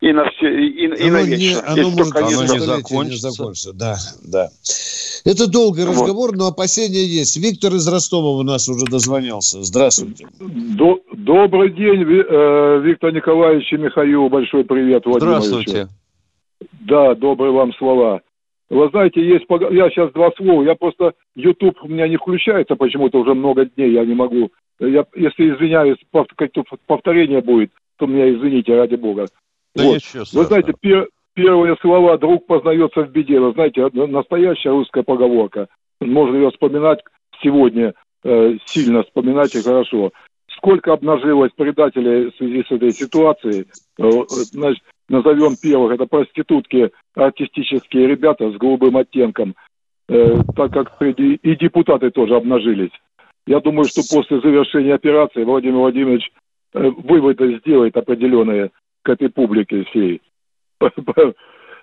и 0.00 0.12
на 0.12 0.28
все 0.30 0.48
и, 0.48 0.84
и 0.84 1.10
на 1.10 1.22
Не, 1.22 1.54
оно, 1.66 1.90
может, 1.90 2.16
оно 2.16 2.28
не, 2.28 2.58
закончится. 2.58 3.28
не 3.28 3.32
закончится. 3.32 3.72
Да, 3.72 3.96
да. 4.22 4.48
Это 5.24 5.50
долгий 5.50 5.84
вот. 5.84 5.92
разговор, 5.92 6.36
но 6.36 6.48
опасения 6.48 7.04
есть. 7.04 7.36
Виктор 7.36 7.74
из 7.74 7.88
Ростова 7.88 8.30
у 8.30 8.42
нас 8.42 8.68
уже 8.68 8.84
дозвонился. 8.84 9.62
Здравствуйте. 9.62 10.26
До, 10.38 11.00
добрый 11.12 11.70
день, 11.72 12.02
э, 12.02 12.80
Виктор 12.84 13.12
Николаевич 13.12 13.72
и 13.72 13.76
Михаил. 13.76 14.28
Большой 14.28 14.64
привет, 14.64 15.06
Владимир 15.06 15.40
Здравствуйте. 15.40 15.88
Да, 16.80 17.14
добрые 17.14 17.52
вам 17.52 17.72
слова. 17.74 18.20
Вы 18.68 18.88
знаете, 18.90 19.24
есть, 19.24 19.46
я 19.48 19.90
сейчас 19.90 20.12
два 20.12 20.30
слова, 20.36 20.62
я 20.62 20.74
просто, 20.74 21.12
YouTube 21.36 21.76
у 21.82 21.88
меня 21.88 22.08
не 22.08 22.16
включается 22.16 22.74
почему-то 22.74 23.18
уже 23.20 23.32
много 23.34 23.64
дней, 23.64 23.92
я 23.92 24.04
не 24.04 24.14
могу. 24.14 24.50
Я, 24.80 25.06
если 25.14 25.54
извиняюсь, 25.54 25.98
повторение 26.86 27.40
будет, 27.42 27.70
то 27.96 28.06
меня 28.06 28.28
извините, 28.28 28.76
ради 28.76 28.96
бога. 28.96 29.26
Да 29.76 29.84
вот. 29.84 30.00
Вы 30.32 30.44
знаете, 30.44 30.72
пер, 30.80 31.08
первые 31.34 31.76
слова 31.80 32.16
«друг 32.18 32.46
познается 32.46 33.02
в 33.02 33.10
беде». 33.10 33.38
Вы 33.38 33.52
знаете, 33.52 33.88
настоящая 33.92 34.70
русская 34.70 35.02
поговорка. 35.02 35.68
Можно 36.00 36.36
ее 36.36 36.50
вспоминать 36.50 37.00
сегодня, 37.42 37.94
э, 38.24 38.56
сильно 38.64 39.02
вспоминать 39.02 39.54
и 39.54 39.62
хорошо. 39.62 40.12
Сколько 40.56 40.94
обнажилось 40.94 41.52
предателей 41.54 42.30
в 42.30 42.36
связи 42.36 42.64
с 42.64 42.70
этой 42.70 42.90
ситуацией. 42.92 43.66
Э, 43.98 44.10
значит, 44.28 44.82
назовем 45.08 45.56
первых, 45.56 45.92
это 45.92 46.06
проститутки, 46.06 46.90
артистические 47.14 48.06
ребята 48.06 48.50
с 48.50 48.56
голубым 48.56 48.96
оттенком, 48.96 49.54
э, 50.08 50.42
так 50.54 50.72
как 50.72 50.96
среди 50.98 51.34
и 51.34 51.56
депутаты 51.56 52.10
тоже 52.10 52.36
обнажились. 52.36 52.92
Я 53.46 53.60
думаю, 53.60 53.84
что 53.84 54.02
после 54.10 54.40
завершения 54.40 54.94
операции 54.94 55.44
Владимир 55.44 55.76
Владимирович 55.76 56.32
э, 56.72 56.88
выводы 56.88 57.58
сделает 57.58 57.96
определенные 57.96 58.70
к 59.06 59.08
этой 59.08 59.30
публике 59.30 59.84
всей. 59.84 60.20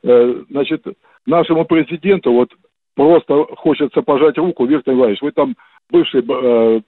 Э, 0.06 0.44
значит, 0.50 0.84
нашему 1.26 1.64
президенту 1.64 2.34
вот 2.34 2.50
просто 2.94 3.46
хочется 3.56 4.02
пожать 4.02 4.38
руку, 4.38 4.66
Виктор 4.66 4.94
Иванович, 4.94 5.22
вы 5.22 5.32
там 5.32 5.56
бывший 5.90 6.20
э, 6.28 6.82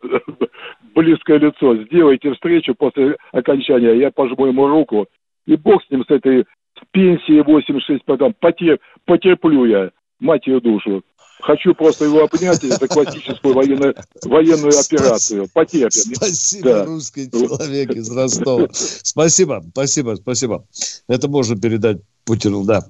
близкое 0.95 1.37
лицо, 1.37 1.77
сделайте 1.77 2.33
встречу 2.33 2.75
после 2.75 3.15
окончания, 3.31 3.93
я 3.93 4.11
пожму 4.11 4.47
ему 4.47 4.67
руку, 4.67 5.07
и 5.47 5.55
бог 5.55 5.81
с 5.85 5.89
ним, 5.89 6.03
с 6.03 6.11
этой 6.11 6.43
пенсии 6.91 7.39
86 7.39 8.03
потом, 8.03 8.33
потер, 8.37 8.79
потерплю 9.05 9.63
я, 9.63 9.91
мать 10.19 10.45
ее 10.45 10.59
душу. 10.59 11.03
Хочу 11.41 11.75
просто 11.75 12.05
его 12.05 12.23
обнять 12.23 12.61
за 12.61 12.87
классическую 12.87 13.53
военную, 13.53 13.95
военную 14.23 14.73
операцию. 14.77 15.47
Потерпим. 15.53 16.15
Спасибо, 16.15 16.69
да. 16.69 16.85
русский 16.85 17.29
человек 17.29 17.91
из 17.91 18.09
Ростова. 18.09 18.67
Спасибо, 18.71 19.63
спасибо, 19.71 20.15
спасибо. 20.15 20.65
Это 21.07 21.27
можно 21.27 21.55
передать 21.59 21.97
Путину, 22.23 22.63
да. 22.63 22.85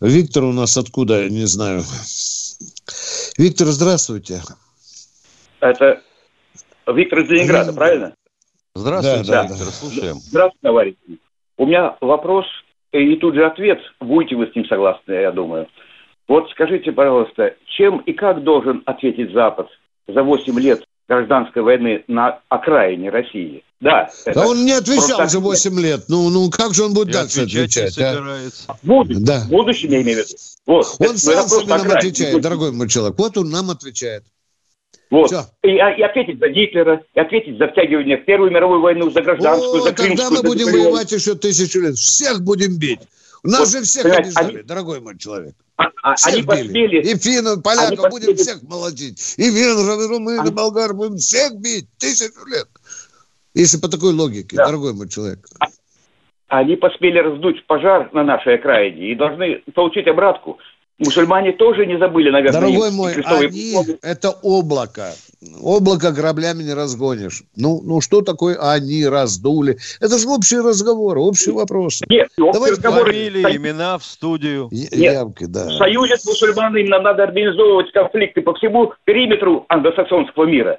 Виктор 0.00 0.44
у 0.44 0.52
нас 0.52 0.76
откуда, 0.76 1.28
не 1.28 1.46
знаю. 1.46 1.82
Виктор, 3.38 3.68
здравствуйте. 3.68 4.42
Это 5.60 6.02
Виктор 6.86 7.20
из 7.20 7.30
Ленинграда, 7.30 7.72
правильно? 7.72 8.14
Здравствуйте, 8.74 9.30
да, 9.30 9.42
Виктор, 9.42 9.66
да. 9.66 9.72
слушаем. 9.72 10.16
Здравствуйте, 10.16 10.62
товарищи. 10.62 11.18
У 11.56 11.66
меня 11.66 11.96
вопрос 12.00 12.46
и 12.92 13.16
тут 13.16 13.34
же 13.34 13.46
ответ. 13.46 13.78
Будете 14.00 14.36
вы 14.36 14.46
с 14.46 14.54
ним 14.54 14.66
согласны, 14.66 15.12
я 15.12 15.32
думаю. 15.32 15.68
Вот 16.32 16.48
скажите, 16.50 16.92
пожалуйста, 16.92 17.56
чем 17.76 17.98
и 17.98 18.14
как 18.14 18.42
должен 18.42 18.82
ответить 18.86 19.34
Запад 19.34 19.68
за 20.08 20.22
8 20.22 20.58
лет 20.60 20.82
гражданской 21.06 21.60
войны 21.60 22.04
на 22.08 22.40
окраине 22.48 23.10
России? 23.10 23.62
Да. 23.82 24.08
Да 24.24 24.46
он 24.46 24.64
не 24.64 24.72
отвечал 24.72 25.18
просто... 25.18 25.26
за 25.26 25.40
8 25.40 25.80
лет. 25.80 26.04
Ну, 26.08 26.30
ну 26.30 26.48
как 26.48 26.72
же 26.72 26.84
он 26.84 26.94
будет 26.94 27.08
и 27.08 27.12
дальше 27.12 27.42
отвечать? 27.42 27.98
А? 27.98 28.78
Будущем, 28.82 29.24
да. 29.26 29.42
будущем 29.50 29.90
я 29.90 30.00
имею 30.00 30.24
в 30.24 30.26
виду. 30.26 30.38
Вот. 30.64 30.86
Он 31.00 31.18
сам 31.18 31.48
себе 31.48 31.66
нам 31.66 31.90
отвечает, 31.90 32.40
дорогой 32.40 32.72
мой 32.72 32.88
человек. 32.88 33.18
Вот 33.18 33.36
он 33.36 33.50
нам 33.50 33.68
отвечает. 33.68 34.24
Вот. 35.10 35.30
И, 35.62 35.68
и 35.68 36.02
ответить 36.02 36.38
за 36.38 36.48
Гитлера, 36.48 37.02
и 37.12 37.20
ответить 37.20 37.58
за 37.58 37.68
втягивание 37.68 38.16
в 38.16 38.24
Первую 38.24 38.50
мировую 38.50 38.80
войну, 38.80 39.10
за 39.10 39.20
гражданскую, 39.20 39.82
О, 39.82 39.84
за 39.84 39.92
Крымскую. 39.92 40.16
Тогда 40.16 40.30
мы 40.30 40.48
будем 40.48 40.72
воевать 40.72 41.12
еще 41.12 41.34
тысячу 41.34 41.80
лет. 41.80 41.96
Всех 41.96 42.40
будем 42.40 42.78
бить. 42.78 43.00
Нас 43.42 43.60
вот, 43.60 43.68
же 43.68 43.82
всех 43.82 44.06
обижали, 44.06 44.56
они, 44.56 44.62
дорогой 44.62 45.00
мой 45.00 45.18
человек. 45.18 45.54
А, 46.02 46.12
а, 46.12 46.14
всех 46.14 46.34
они 46.34 46.42
посмели. 46.42 47.02
И 47.02 47.16
финнов, 47.16 47.62
поляков 47.62 48.10
будем 48.10 48.36
всех 48.36 48.62
молотить. 48.62 49.34
И 49.36 49.50
венгров, 49.50 50.00
и 50.00 50.08
румын, 50.08 50.46
и 50.46 50.50
болгар 50.50 50.94
будем 50.94 51.16
всех 51.16 51.54
бить 51.56 51.86
тысячу 51.98 52.46
лет. 52.46 52.68
Если 53.54 53.78
по 53.78 53.88
такой 53.88 54.12
логике, 54.12 54.56
да. 54.56 54.66
дорогой 54.66 54.94
мой 54.94 55.08
человек. 55.08 55.46
А, 55.60 55.66
они 56.48 56.76
посмели 56.76 57.18
раздуть 57.18 57.66
пожар 57.66 58.10
на 58.12 58.24
нашей 58.24 58.54
окраине 58.56 59.12
и 59.12 59.14
должны 59.14 59.62
получить 59.74 60.06
обратку. 60.06 60.58
Мусульмане 60.98 61.52
тоже 61.52 61.86
не 61.86 61.98
забыли, 61.98 62.30
наверное. 62.30 62.60
Дорогой 62.60 62.90
мой, 62.92 63.14
они– 63.14 63.76
это 64.02 64.30
облако. 64.30 65.12
Облако 65.60 66.12
граблями 66.12 66.62
не 66.62 66.72
разгонишь. 66.72 67.42
Ну, 67.56 67.80
ну 67.82 68.00
что 68.00 68.22
такое 68.22 68.56
они 68.56 69.06
раздули? 69.06 69.78
Это 70.00 70.18
же 70.18 70.28
общий 70.28 70.58
разговор, 70.58 71.18
общий 71.18 71.50
вопрос. 71.50 72.02
Нет, 72.08 72.28
Давайте 72.36 72.80
фамилии, 72.80 73.42
Со... 73.42 73.56
имена 73.56 73.98
в 73.98 74.04
студию. 74.04 74.68
Нет, 74.70 74.92
Явки, 74.92 75.44
да. 75.46 75.66
В 75.66 75.72
союзе 75.72 76.16
с 76.16 76.24
мусульманами 76.24 76.88
нам 76.88 77.02
надо 77.02 77.24
организовывать 77.24 77.90
конфликты 77.92 78.42
по 78.42 78.54
всему 78.54 78.92
периметру 79.04 79.66
англосаксонского 79.68 80.44
мира. 80.44 80.78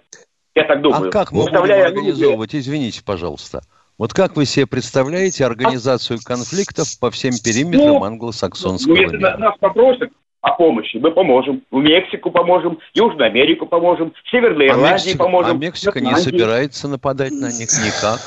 Я 0.56 0.64
так 0.66 0.82
думаю. 0.82 1.10
А 1.10 1.12
как 1.12 1.32
мы 1.32 1.44
будем 1.44 1.64
организовывать? 1.64 2.56
Извините, 2.56 3.02
пожалуйста. 3.04 3.62
Вот 3.98 4.14
как 4.14 4.36
вы 4.36 4.46
себе 4.46 4.66
представляете 4.66 5.46
организацию 5.46 6.20
конфликтов 6.24 6.88
по 7.00 7.12
всем 7.12 7.34
периметрам 7.44 7.96
ну, 7.96 8.04
англосаксонского 8.04 8.96
ну, 8.96 9.02
если 9.02 9.18
мира? 9.18 9.38
нас 9.38 9.56
попросят 9.60 10.10
о 10.44 10.52
помощи, 10.56 10.98
мы 10.98 11.12
поможем. 11.12 11.64
В 11.72 11.78
Мексику 11.78 12.30
поможем, 12.30 12.78
Южную 12.94 13.28
Америку 13.28 13.66
поможем, 13.66 14.14
Северной 14.30 14.68
а 14.68 14.74
Ирландии 14.74 15.06
Мексика, 15.06 15.24
поможем. 15.24 15.52
А 15.52 15.54
Мексика 15.58 16.02
не 16.02 16.16
собирается 16.18 16.88
нападать 16.90 17.32
на 17.32 17.50
них 17.50 17.70
никак. 17.72 18.20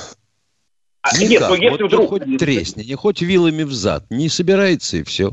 А, 1.03 1.15
никак. 1.19 1.29
Нет, 1.29 1.41
но 1.43 1.55
если 1.55 1.83
вот 1.83 1.93
вдруг... 1.93 2.09
хоть 2.09 2.39
тресни, 2.39 2.85
не 2.85 2.95
хоть 2.95 3.21
вилами 3.21 3.65
в 3.65 3.73
зад. 3.73 4.11
Не 4.11 4.31
собирается 4.31 4.97
и 4.97 5.03
все. 5.03 5.33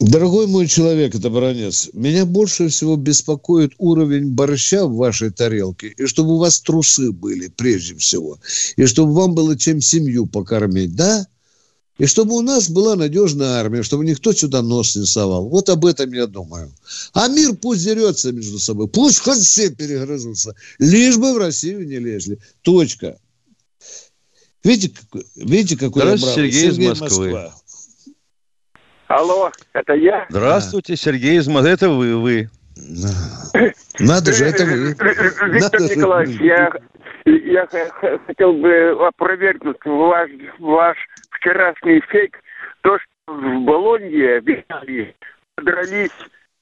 Дорогой 0.00 0.48
мой 0.48 0.66
человек, 0.66 1.14
это 1.14 1.30
баронец, 1.30 1.90
меня 1.94 2.26
больше 2.26 2.68
всего 2.68 2.96
беспокоит 2.96 3.72
уровень 3.78 4.34
борща 4.34 4.84
в 4.84 4.96
вашей 4.96 5.30
тарелке, 5.30 5.94
и 5.96 6.06
чтобы 6.06 6.34
у 6.34 6.38
вас 6.38 6.60
трусы 6.60 7.12
были 7.12 7.48
прежде 7.48 7.94
всего, 7.94 8.36
и 8.76 8.84
чтобы 8.84 9.14
вам 9.14 9.34
было 9.34 9.56
чем 9.56 9.80
семью 9.80 10.26
покормить, 10.26 10.94
да? 10.94 11.24
И 11.98 12.04
чтобы 12.04 12.34
у 12.34 12.42
нас 12.42 12.68
была 12.68 12.94
надежная 12.94 13.58
армия, 13.58 13.82
чтобы 13.82 14.04
никто 14.04 14.32
сюда 14.32 14.60
нос 14.60 14.96
не 14.96 15.06
совал. 15.06 15.48
Вот 15.48 15.68
об 15.70 15.86
этом 15.86 16.12
я 16.12 16.26
думаю. 16.26 16.70
А 17.14 17.28
мир 17.28 17.54
пусть 17.54 17.84
дерется 17.84 18.32
между 18.32 18.58
собой, 18.58 18.86
пусть 18.86 19.20
хоть 19.20 19.38
все 19.38 19.70
перегрызутся, 19.70 20.54
лишь 20.78 21.16
бы 21.16 21.32
в 21.34 21.38
Россию 21.38 21.86
не 21.86 21.98
лезли. 21.98 22.38
Точка. 22.62 23.18
Видите, 24.62 24.94
видите 25.36 25.78
какой 25.78 26.02
Здравствуйте, 26.02 26.34
Сергей, 26.34 26.70
Сергей 26.70 26.92
из 26.92 27.00
Москвы. 27.00 27.30
Москва. 27.30 27.54
Алло, 29.08 29.52
это 29.72 29.92
я? 29.94 30.26
Здравствуйте, 30.28 30.96
Сергей 30.96 31.38
из 31.38 31.46
Москвы. 31.46 31.70
Это 31.70 31.88
вы, 31.88 32.16
вы. 32.16 32.50
Надо 33.98 34.32
же, 34.32 34.44
это 34.44 34.66
вы. 34.66 34.88
Виктор 34.88 35.80
Надо 35.80 35.96
Николаевич, 35.96 36.40
я, 36.40 36.70
я 37.24 37.66
хотел 38.26 38.52
бы 38.52 39.06
опровергнуть 39.06 39.78
ваш, 39.84 40.30
ваш 40.58 40.98
вчерашний 41.46 42.00
фейк. 42.10 42.36
То, 42.82 42.98
что 42.98 43.32
в 43.34 43.64
Болонье 43.64 44.40
в 44.40 44.48
Италии 44.48 45.14
дрались 45.62 46.10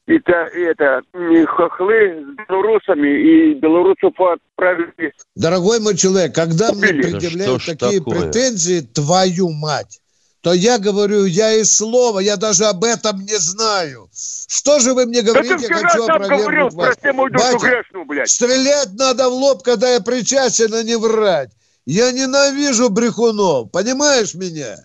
это, 0.07 0.33
это 0.33 1.01
хохлы 1.47 2.23
с 2.23 2.49
белорусами, 2.49 3.09
и 3.09 3.55
белорусов 3.55 4.13
отправили... 4.19 5.13
Дорогой 5.35 5.81
мой 5.81 5.97
человек, 5.97 6.35
когда 6.35 6.69
Купили. 6.69 6.93
мне 6.93 7.03
предъявляют 7.03 7.63
да 7.67 7.75
такие 7.75 8.01
такое? 8.01 8.21
претензии, 8.21 8.81
твою 8.81 9.51
мать, 9.51 10.01
то 10.43 10.53
я 10.53 10.79
говорю, 10.79 11.25
я 11.25 11.55
и 11.55 11.65
слова, 11.65 12.21
я 12.21 12.37
даже 12.37 12.67
об 12.67 12.85
этом 12.85 13.21
не 13.21 13.39
знаю. 13.39 14.09
Что 14.13 14.79
же 14.79 14.93
вы 14.93 15.07
мне 15.07 15.23
говорите, 15.23 15.57
я 15.69 15.75
хочу 15.75 16.05
опровергнуть 16.05 16.75
вас. 16.75 16.97
Батя, 17.03 17.59
грешную, 17.59 18.05
блядь. 18.05 18.29
стрелять 18.29 18.93
надо 18.93 19.31
в 19.31 19.33
лоб, 19.33 19.63
когда 19.63 19.91
я 19.91 20.01
причастен, 20.01 20.75
а 20.75 20.83
не 20.83 20.97
врать. 20.97 21.51
Я 21.87 22.13
ненавижу 22.13 22.89
брехунов, 22.89 23.71
понимаешь 23.71 24.35
меня? 24.35 24.79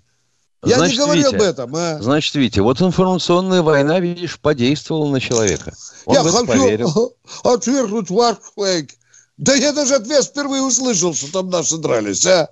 Я 0.65 0.75
значит, 0.75 0.97
не 0.97 1.05
говорил 1.05 1.31
Витя, 1.31 1.35
об 1.35 1.41
этом, 1.41 1.75
а? 1.75 1.99
Значит, 2.01 2.35
Витя, 2.35 2.59
вот 2.59 2.81
информационная 2.81 3.62
война, 3.62 3.99
видишь, 4.01 4.39
подействовала 4.39 5.09
на 5.09 5.21
человека. 5.21 5.73
Он 6.05 6.15
я 6.15 6.23
хочу 6.23 6.45
поверил. 6.45 7.15
отвергнуть 7.43 8.09
ваш 8.09 8.38
фейк. 8.55 8.91
Да 9.38 9.55
я 9.55 9.71
даже 9.71 9.95
ответ 9.95 10.25
впервые 10.25 10.62
услышал, 10.62 11.13
что 11.13 11.31
там 11.31 11.49
наши 11.49 11.77
дрались, 11.77 12.25
а? 12.25 12.49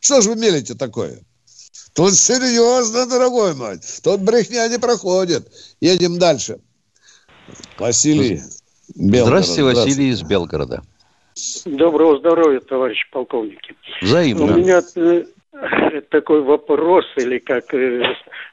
Что 0.00 0.20
же 0.20 0.30
вы 0.30 0.36
мелите 0.36 0.74
такое? 0.74 1.20
Тут 1.92 2.14
серьезно, 2.14 3.06
дорогой 3.06 3.54
мой. 3.54 3.78
Тут 4.02 4.20
брехня 4.20 4.66
не 4.66 4.80
проходит. 4.80 5.48
Едем 5.80 6.18
дальше. 6.18 6.58
Василий. 7.78 8.42
Белгород. 8.96 9.44
Здравствуйте, 9.44 9.62
Василий 9.62 10.10
из 10.10 10.22
Белгорода. 10.22 10.82
Доброго 11.64 12.18
здоровья, 12.18 12.60
товарищи 12.60 13.04
полковники. 13.10 13.74
Взаимно. 14.00 14.44
У 14.44 14.56
меня 14.56 14.80
э, 14.96 15.24
такой 16.10 16.42
вопрос, 16.42 17.04
или 17.16 17.38
как 17.38 17.74
э, 17.74 18.02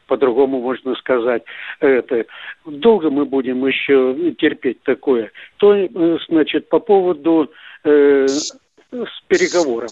по-другому 0.08 0.60
можно 0.60 0.96
сказать, 0.96 1.44
это 1.80 2.26
долго 2.66 3.10
мы 3.10 3.26
будем 3.26 3.66
еще 3.66 4.34
терпеть 4.40 4.82
такое. 4.84 5.32
То, 5.58 5.76
э, 5.76 6.18
значит, 6.28 6.70
по 6.70 6.80
поводу 6.80 7.52
э, 7.84 8.28
с 8.28 9.22
переговоров 9.28 9.92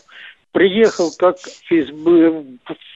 приехал 0.51 1.11
как 1.17 1.37
в 1.69 2.43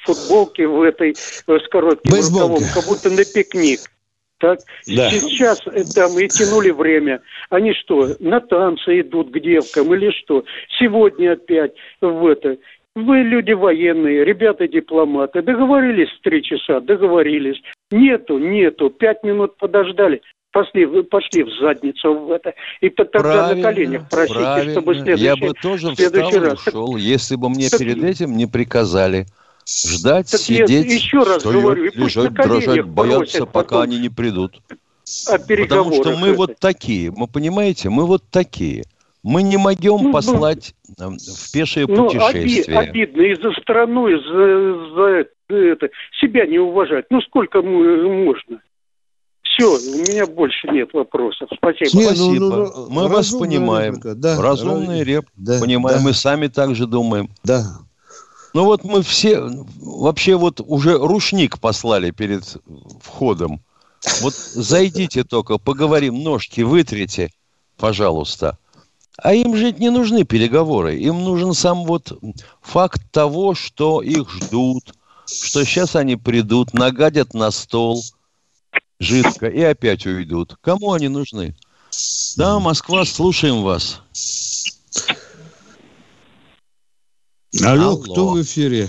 футболке 0.05 0.67
в 0.67 0.81
этой 0.81 1.15
с 1.15 1.43
коротким 1.69 2.13
рукавом, 2.13 2.63
как 2.73 2.85
будто 2.87 3.09
на 3.09 3.23
пикник. 3.23 3.81
Так? 4.43 4.59
Да. 4.87 5.09
Сейчас 5.09 5.61
э, 5.67 5.83
там 5.95 6.19
и 6.19 6.27
тянули 6.27 6.71
время. 6.71 7.21
Они 7.49 7.73
что, 7.73 8.09
на 8.19 8.41
танцы 8.41 8.99
идут 8.99 9.31
к 9.31 9.39
девкам 9.39 9.93
или 9.93 10.11
что? 10.11 10.43
Сегодня 10.77 11.31
опять 11.31 11.71
в 12.01 12.27
это. 12.27 12.57
Вы 12.93 13.19
люди 13.19 13.53
военные, 13.53 14.25
ребята 14.25 14.67
дипломаты. 14.67 15.41
Договорились 15.41 16.09
в 16.09 16.21
три 16.23 16.43
часа, 16.43 16.81
договорились. 16.81 17.55
Нету, 17.89 18.37
нету. 18.37 18.89
Пять 18.89 19.23
минут 19.23 19.55
подождали. 19.55 20.21
Пошли, 20.51 20.85
вы 20.85 21.03
пошли 21.03 21.43
в 21.43 21.49
задницу 21.61 22.13
в 22.13 22.31
это. 22.33 22.53
И 22.81 22.89
тогда 22.89 23.19
правильно, 23.19 23.55
на 23.55 23.61
коленях 23.61 24.09
просите, 24.09 24.39
правильно. 24.39 24.71
чтобы 24.73 24.95
следующий, 24.95 25.23
Я 25.23 25.35
бы 25.37 25.53
тоже 25.53 25.95
встал 25.95 26.19
и 26.21 26.53
ушел, 26.53 26.97
если 26.97 27.37
бы 27.37 27.47
мне 27.47 27.69
так, 27.69 27.79
перед 27.79 28.03
этим 28.03 28.35
не 28.35 28.45
приказали 28.45 29.25
ждать, 29.67 30.29
так 30.31 30.39
сидеть, 30.39 30.69
я 30.69 30.79
еще 30.79 31.19
раз 31.19 31.41
стоять, 31.41 31.61
говорю, 31.61 31.85
и 31.85 31.97
лежать, 31.97 32.33
дрожать, 32.33 32.85
бояться, 32.85 33.45
пока 33.45 33.77
потом. 33.77 33.81
они 33.81 33.99
не 33.99 34.09
придут. 34.09 34.61
Потому 35.27 35.93
что 35.93 36.15
мы 36.17 36.29
это. 36.29 36.37
вот 36.37 36.59
такие, 36.59 37.11
мы 37.11 37.27
понимаете, 37.27 37.89
мы 37.89 38.05
вот 38.05 38.23
такие. 38.29 38.83
Мы 39.21 39.41
не 39.41 39.55
могем 39.55 40.03
ну, 40.03 40.11
послать 40.11 40.75
ну, 40.97 41.11
в 41.11 41.51
пешее 41.53 41.85
ну, 41.87 42.09
путешествие. 42.09 42.77
Оби, 42.77 42.89
обидно 42.89 43.21
и 43.21 43.35
за 43.41 43.53
страну, 43.61 44.09
и 44.09 44.15
за, 44.15 44.95
за 44.95 45.55
это, 45.55 45.89
себя 46.19 46.45
не 46.45 46.59
уважать. 46.59 47.05
Ну 47.09 47.21
сколько 47.21 47.61
можно? 47.61 48.61
Все, 49.43 49.69
у 49.69 49.97
меня 49.97 50.25
больше 50.25 50.67
нет 50.69 50.93
вопросов. 50.93 51.49
Спасибо. 51.55 51.89
Не, 51.93 52.05
Спасибо. 52.05 52.39
Ну, 52.39 52.49
ну, 52.49 52.89
Мы 52.89 53.07
вас 53.07 53.31
понимаем. 53.31 53.95
Реплика. 53.95 54.15
Да, 54.15 54.41
Разумный 54.41 55.03
реп. 55.03 55.25
Да, 55.35 55.59
понимаем. 55.61 55.99
Да. 55.99 56.03
Мы 56.03 56.13
сами 56.13 56.47
так 56.47 56.75
же 56.75 56.87
думаем. 56.87 57.29
Да. 57.43 57.63
Ну 58.53 58.65
вот 58.65 58.83
мы 58.83 59.01
все, 59.01 59.41
вообще 59.79 60.35
вот 60.35 60.61
уже 60.61 60.97
рушник 60.97 61.59
послали 61.59 62.11
перед 62.11 62.57
входом. 63.01 63.61
Вот 64.21 64.33
зайдите 64.33 65.23
только, 65.23 65.57
поговорим, 65.57 66.21
ножки 66.23 66.61
вытрите, 66.61 67.31
пожалуйста. 67.77 68.57
А 69.17 69.33
им 69.33 69.55
же 69.55 69.71
не 69.71 69.89
нужны 69.89 70.23
переговоры. 70.23 70.97
Им 70.97 71.23
нужен 71.23 71.53
сам 71.53 71.85
вот 71.85 72.19
факт 72.61 73.01
того, 73.11 73.55
что 73.55 74.01
их 74.01 74.29
ждут, 74.29 74.93
что 75.25 75.63
сейчас 75.63 75.95
они 75.95 76.15
придут, 76.15 76.73
нагадят 76.73 77.33
на 77.33 77.49
стол 77.51 78.03
жидко 78.99 79.47
и 79.47 79.61
опять 79.61 80.05
уйдут. 80.05 80.57
Кому 80.61 80.93
они 80.93 81.07
нужны? 81.07 81.55
Да, 82.37 82.59
Москва, 82.59 83.05
слушаем 83.05 83.61
вас. 83.61 84.01
Алло, 87.61 87.89
Алло. 87.89 87.97
кто 87.97 88.29
в 88.29 88.41
эфире? 88.41 88.87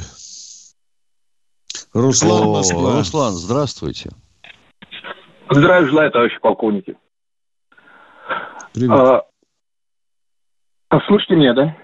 Руслан, 1.93 2.45
О, 2.45 2.53
Москва. 2.53 2.97
Руслан, 2.97 3.35
здравствуйте. 3.35 4.11
Здравия 5.51 5.87
желаю, 5.89 6.11
товарищи 6.11 6.39
полковники. 6.41 6.97
Привет. 8.73 8.91
А, 8.91 9.21
слышите 11.07 11.35
меня, 11.35 11.53
да? 11.53 11.77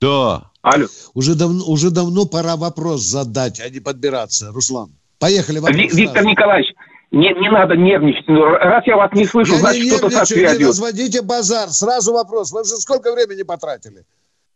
Да. 0.00 0.50
Алло. 0.62 0.86
Уже 1.14 1.36
давно, 1.36 1.64
уже 1.66 1.90
давно 1.90 2.26
пора 2.26 2.56
вопрос 2.56 3.02
задать, 3.02 3.60
а 3.60 3.68
не 3.68 3.78
подбираться. 3.78 4.50
Руслан, 4.52 4.90
поехали. 5.20 5.60
Вопрос 5.60 5.76
Виктор 5.76 6.22
сразу. 6.22 6.28
Николаевич, 6.28 6.74
не, 7.12 7.32
не 7.40 7.50
надо 7.50 7.76
нервничать. 7.76 8.26
Ну, 8.26 8.44
раз 8.44 8.84
я 8.86 8.96
вас 8.96 9.12
не 9.12 9.24
слышу, 9.24 9.52
я 9.52 9.58
значит, 9.60 9.86
что-то 9.86 10.10
со 10.10 10.24
связью. 10.24 10.58
Не 10.58 10.66
разводите 10.66 11.22
базар. 11.22 11.68
Сразу 11.70 12.12
вопрос. 12.12 12.50
Вы 12.50 12.64
же 12.64 12.76
сколько 12.76 13.12
времени 13.12 13.42
потратили? 13.44 14.04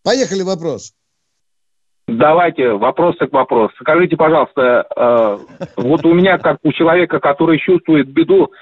Поехали 0.02 0.42
вопрос. 0.42 0.92
Давайте 2.08 2.72
вопрос 2.72 3.16
к 3.16 3.32
вопросу. 3.32 3.74
Скажите, 3.80 4.16
пожалуйста, 4.16 4.86
э, 4.96 5.38
вот 5.76 6.06
у 6.06 6.14
меня, 6.14 6.38
как 6.38 6.58
у 6.62 6.72
человека, 6.72 7.18
который 7.18 7.58
чувствует 7.58 8.08
беду, 8.08 8.52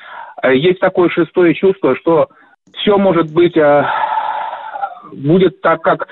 э, 0.42 0.56
есть 0.56 0.80
такое 0.80 1.10
шестое 1.10 1.54
чувство, 1.54 1.94
что 1.96 2.28
все 2.72 2.96
может 2.96 3.30
быть, 3.32 3.54
э, 3.56 3.84
будет 5.12 5.60
так, 5.60 5.82
как 5.82 6.08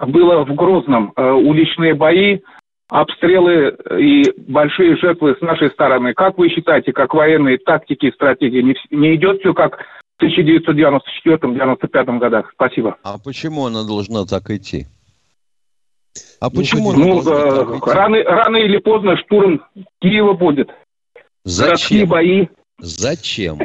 было 0.00 0.44
в 0.44 0.52
Грозном. 0.54 1.12
Э, 1.16 1.30
уличные 1.30 1.94
бои, 1.94 2.40
обстрелы 2.88 3.76
и 3.98 4.32
большие 4.48 4.96
жертвы 4.96 5.36
с 5.38 5.40
нашей 5.40 5.70
стороны. 5.70 6.14
Как 6.14 6.36
вы 6.36 6.48
считаете, 6.48 6.92
как 6.92 7.14
военные 7.14 7.58
тактики 7.58 8.06
и 8.06 8.12
стратегии, 8.12 8.60
не, 8.60 8.74
не 8.90 9.14
идет 9.14 9.38
все 9.40 9.54
как 9.54 9.78
в 10.18 10.24
1994-1995 10.24 12.18
годах? 12.18 12.50
Спасибо. 12.54 12.96
А 13.04 13.18
почему 13.24 13.66
она 13.66 13.84
должна 13.84 14.24
так 14.24 14.50
идти? 14.50 14.86
А 16.40 16.46
ну, 16.46 16.50
почему? 16.50 16.92
Ну, 16.92 17.20
э, 17.22 17.78
рано, 17.86 18.22
рано 18.22 18.56
или 18.56 18.78
поздно 18.78 19.16
штурм 19.16 19.64
Киева 20.00 20.34
будет. 20.34 20.68
Зачем? 21.44 22.08
бои. 22.08 22.46
Зачем? 22.78 23.60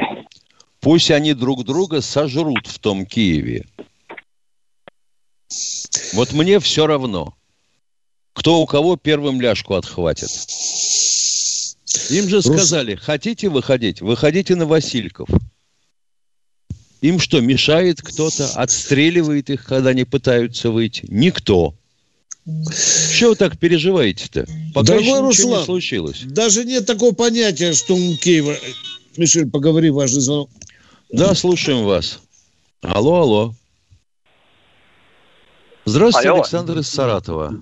Пусть 0.79 1.11
они 1.11 1.33
друг 1.33 1.65
друга 1.65 2.01
сожрут 2.01 2.67
в 2.67 2.79
том 2.79 3.05
Киеве. 3.05 3.65
Вот 6.13 6.33
мне 6.33 6.59
все 6.59 6.87
равно, 6.87 7.33
кто 8.33 8.61
у 8.61 8.65
кого 8.65 8.95
первым 8.95 9.41
ляжку 9.41 9.75
отхватит. 9.75 10.29
Им 12.09 12.29
же 12.29 12.41
сказали, 12.41 12.95
хотите 12.95 13.49
выходить, 13.49 14.01
выходите 14.01 14.55
на 14.55 14.65
Васильков. 14.65 15.29
Им 17.01 17.19
что, 17.19 17.41
мешает 17.41 18.01
кто-то, 18.01 18.47
отстреливает 18.55 19.49
их, 19.49 19.65
когда 19.65 19.91
они 19.91 20.03
пытаются 20.03 20.71
выйти? 20.71 21.05
Никто. 21.09 21.75
Что 22.71 23.29
вы 23.29 23.35
так 23.35 23.57
переживаете-то? 23.57 24.45
Пока 24.73 24.87
Дорогой 24.87 25.07
еще 25.07 25.19
Руслан, 25.19 25.59
не 25.59 25.65
случилось. 25.65 26.21
Даже 26.23 26.63
нет 26.63 26.85
такого 26.85 27.13
понятия, 27.13 27.73
что 27.73 27.93
он 27.95 28.15
Киева. 28.17 28.55
Мишель, 29.17 29.49
поговори, 29.49 29.89
важный 29.89 30.21
звонок. 30.21 30.49
Да, 31.11 31.33
слушаем 31.35 31.85
вас. 31.85 32.21
Алло, 32.81 33.21
алло. 33.21 33.53
Здравствуйте, 35.85 36.29
Алло. 36.29 36.39
Александр 36.39 36.79
из 36.79 36.89
Саратова. 36.89 37.53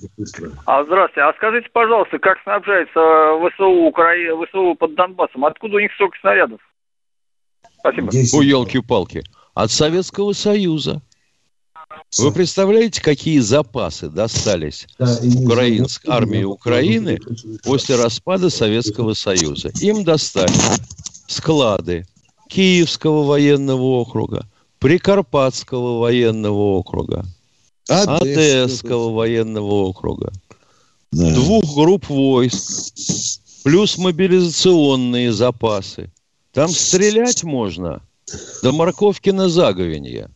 А, 0.66 0.84
здравствуйте. 0.84 1.22
А 1.22 1.34
скажите, 1.34 1.70
пожалуйста, 1.72 2.18
как 2.18 2.40
снабжается 2.44 3.00
ВСУ, 3.40 3.70
Укра... 3.88 4.14
ВСУ 4.46 4.76
под 4.76 4.96
Донбассом? 4.96 5.46
Откуда 5.46 5.78
у 5.78 5.80
них 5.80 5.92
столько 5.94 6.18
снарядов? 6.20 6.60
Спасибо. 7.80 8.10
О, 8.10 8.42
елки-палки. 8.42 9.24
От 9.54 9.72
Советского 9.72 10.34
Союза. 10.34 11.02
Вы 12.18 12.32
представляете, 12.32 13.02
какие 13.02 13.40
запасы 13.40 14.10
достались 14.10 14.88
да, 14.98 15.20
украинск, 15.38 16.08
армии 16.08 16.44
Украины 16.44 17.20
после 17.64 17.96
распада 17.96 18.50
Советского 18.50 19.14
Союза? 19.14 19.70
Им 19.82 20.04
достали 20.04 20.54
склады 21.28 22.08
Киевского 22.48 23.24
военного 23.24 23.84
округа, 24.00 24.48
Прикарпатского 24.80 26.00
военного 26.00 26.78
округа, 26.78 27.26
Одесского 27.90 29.12
военного 29.14 29.88
округа, 29.88 30.32
да. 31.12 31.34
двух 31.34 31.76
групп 31.76 32.08
войск, 32.08 32.94
плюс 33.64 33.98
мобилизационные 33.98 35.34
запасы. 35.34 36.12
Там 36.54 36.70
стрелять 36.70 37.44
можно 37.44 38.02
до 38.64 38.72
морковки 38.72 39.32
на 39.32 39.50
заговенье. 39.50 40.30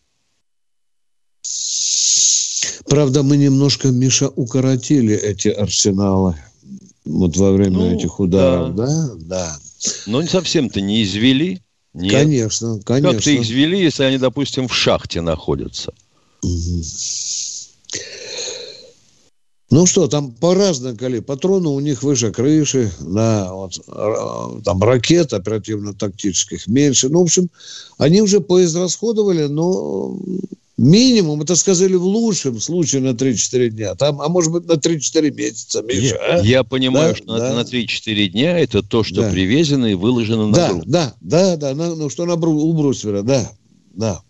Правда, 2.89 3.23
мы 3.23 3.37
немножко, 3.37 3.89
Миша, 3.89 4.29
укоротили 4.29 5.15
эти 5.15 5.47
арсеналы 5.49 6.35
вот 7.05 7.37
во 7.37 7.51
время 7.51 7.77
ну, 7.77 7.95
этих 7.95 8.19
ударов, 8.19 8.75
да? 8.75 8.85
Да, 8.87 9.15
да. 9.19 9.59
Но 10.07 10.25
совсем-то 10.25 10.81
не 10.81 11.03
извели. 11.03 11.61
Нет. 11.93 12.13
Конечно, 12.13 12.79
конечно. 12.83 13.13
Как 13.13 13.23
ты 13.23 13.35
их 13.35 13.41
извели, 13.41 13.77
если 13.77 14.03
они, 14.03 14.17
допустим, 14.17 14.67
в 14.67 14.75
шахте 14.75 15.21
находятся? 15.21 15.93
Угу. 16.43 16.83
Ну 19.71 19.85
что, 19.85 20.07
там 20.07 20.31
по-разному 20.31 20.97
коли. 20.97 21.19
Патроны 21.19 21.69
у 21.69 21.79
них 21.79 22.01
выше 22.01 22.31
крыши, 22.31 22.91
да, 22.99 23.53
вот, 23.53 23.79
там 24.63 24.81
ракет 24.81 25.31
оперативно-тактических 25.31 26.65
меньше. 26.67 27.09
Ну, 27.09 27.19
в 27.19 27.23
общем, 27.23 27.49
они 27.99 28.21
уже 28.21 28.39
поизрасходовали, 28.39 29.45
но 29.45 30.17
Минимум, 30.79 31.41
это 31.41 31.57
сказали 31.57 31.95
в 31.95 32.05
лучшем 32.05 32.57
случае 32.61 33.01
на 33.01 33.09
3-4 33.09 33.69
дня. 33.69 33.95
Там, 33.95 34.21
а 34.21 34.29
может 34.29 34.53
быть 34.53 34.65
на 34.65 34.73
3-4 34.73 35.29
месяца, 35.31 35.81
Миша. 35.81 36.15
Я, 36.15 36.15
а? 36.15 36.41
я 36.41 36.63
понимаю, 36.63 37.11
да, 37.11 37.17
что 37.17 37.37
да. 37.37 37.53
на 37.53 37.61
3-4 37.61 38.27
дня 38.27 38.57
это 38.57 38.81
то, 38.81 39.03
что 39.03 39.23
да. 39.23 39.29
привезено 39.29 39.87
и 39.87 39.93
выложено 39.93 40.47
на 40.47 40.53
да, 40.53 40.69
грудь. 40.69 40.83
Да, 40.85 41.15
да, 41.19 41.57
да, 41.57 41.75
на, 41.75 41.95
ну 41.95 42.09
что 42.09 42.25
на, 42.25 42.35
у 42.35 42.73
бруствера, 42.73 43.23
да, 43.23 43.51
да. 43.93 44.21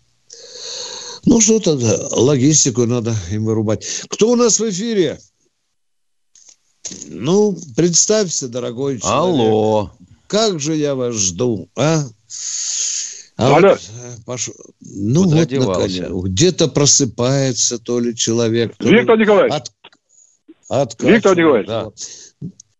Ну 1.24 1.40
что 1.40 1.60
тогда, 1.60 1.96
логистику 2.10 2.84
надо 2.84 3.14
им 3.30 3.44
вырубать. 3.44 3.86
Кто 4.08 4.32
у 4.32 4.34
нас 4.34 4.58
в 4.58 4.68
эфире? 4.68 5.20
Ну, 7.06 7.56
представься, 7.76 8.48
дорогой 8.48 8.98
человек. 8.98 9.16
Алло. 9.16 9.92
Как 10.26 10.58
же 10.58 10.74
я 10.74 10.96
вас 10.96 11.14
жду, 11.14 11.68
а? 11.76 12.04
А 13.40 13.56
Алло. 13.56 13.68
Вот, 13.70 13.78
э, 13.78 14.22
Паш... 14.26 14.50
Ну 14.80 15.22
вот, 15.24 16.26
где-то 16.26 16.68
просыпается 16.68 17.82
то 17.82 17.98
ли 17.98 18.14
человек. 18.14 18.76
То 18.76 18.86
Виктор 18.86 19.16
ли... 19.16 19.22
Николаевич. 19.22 19.54
От... 19.54 19.72
От... 20.68 21.02
Виктор 21.02 21.36
Николаевич. 21.38 21.66
Да. 21.66 21.88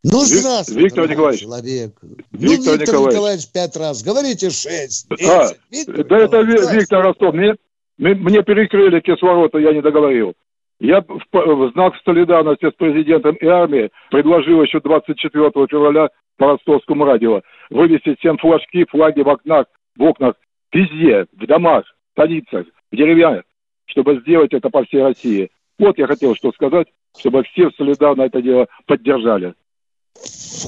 Ну, 0.02 0.20
здравствуйте, 0.20 0.82
Виктор 0.82 1.08
Николаевич. 1.08 1.40
Человек. 1.40 1.94
Виктор, 2.02 2.30
ну, 2.32 2.50
Виктор 2.50 2.78
Николаевич. 2.78 3.14
Николаевич 3.14 3.52
пять 3.52 3.76
раз. 3.76 4.02
Говорите 4.02 4.50
шесть. 4.50 5.06
А, 5.26 5.48
Виктор 5.70 6.06
да 6.06 6.18
это 6.18 6.40
Виктор 6.42 7.04
Ростов. 7.04 7.34
Мне, 7.34 7.54
мне 7.96 8.42
перекрыли 8.42 9.00
кислород, 9.00 9.54
я 9.54 9.72
не 9.72 9.80
договорил. 9.80 10.34
Я 10.78 11.00
в, 11.00 11.20
в 11.32 11.72
знак 11.72 11.94
солидарности 12.04 12.70
с 12.70 12.74
президентом 12.74 13.34
и 13.36 13.46
армией 13.46 13.90
предложил 14.10 14.62
еще 14.62 14.80
24 14.80 15.50
февраля 15.70 16.08
по 16.36 16.48
ростовскому 16.48 17.06
радио 17.06 17.40
вывесить 17.70 18.18
всем 18.18 18.36
флажки, 18.36 18.84
флаги 18.90 19.22
в 19.22 19.28
окнах, 19.28 19.66
в 19.96 20.02
окнах, 20.02 20.34
везде, 20.72 21.26
в 21.32 21.46
домах, 21.46 21.84
в 21.84 22.12
столицах, 22.12 22.66
в 22.90 22.96
деревьях, 22.96 23.44
чтобы 23.86 24.20
сделать 24.20 24.52
это 24.52 24.70
по 24.70 24.84
всей 24.84 25.02
России. 25.02 25.50
Вот 25.78 25.98
я 25.98 26.06
хотел 26.06 26.34
что 26.34 26.52
сказать, 26.52 26.88
чтобы 27.18 27.42
все 27.44 27.70
солидарно 27.76 28.22
это 28.22 28.42
дело 28.42 28.66
поддержали. 28.86 29.54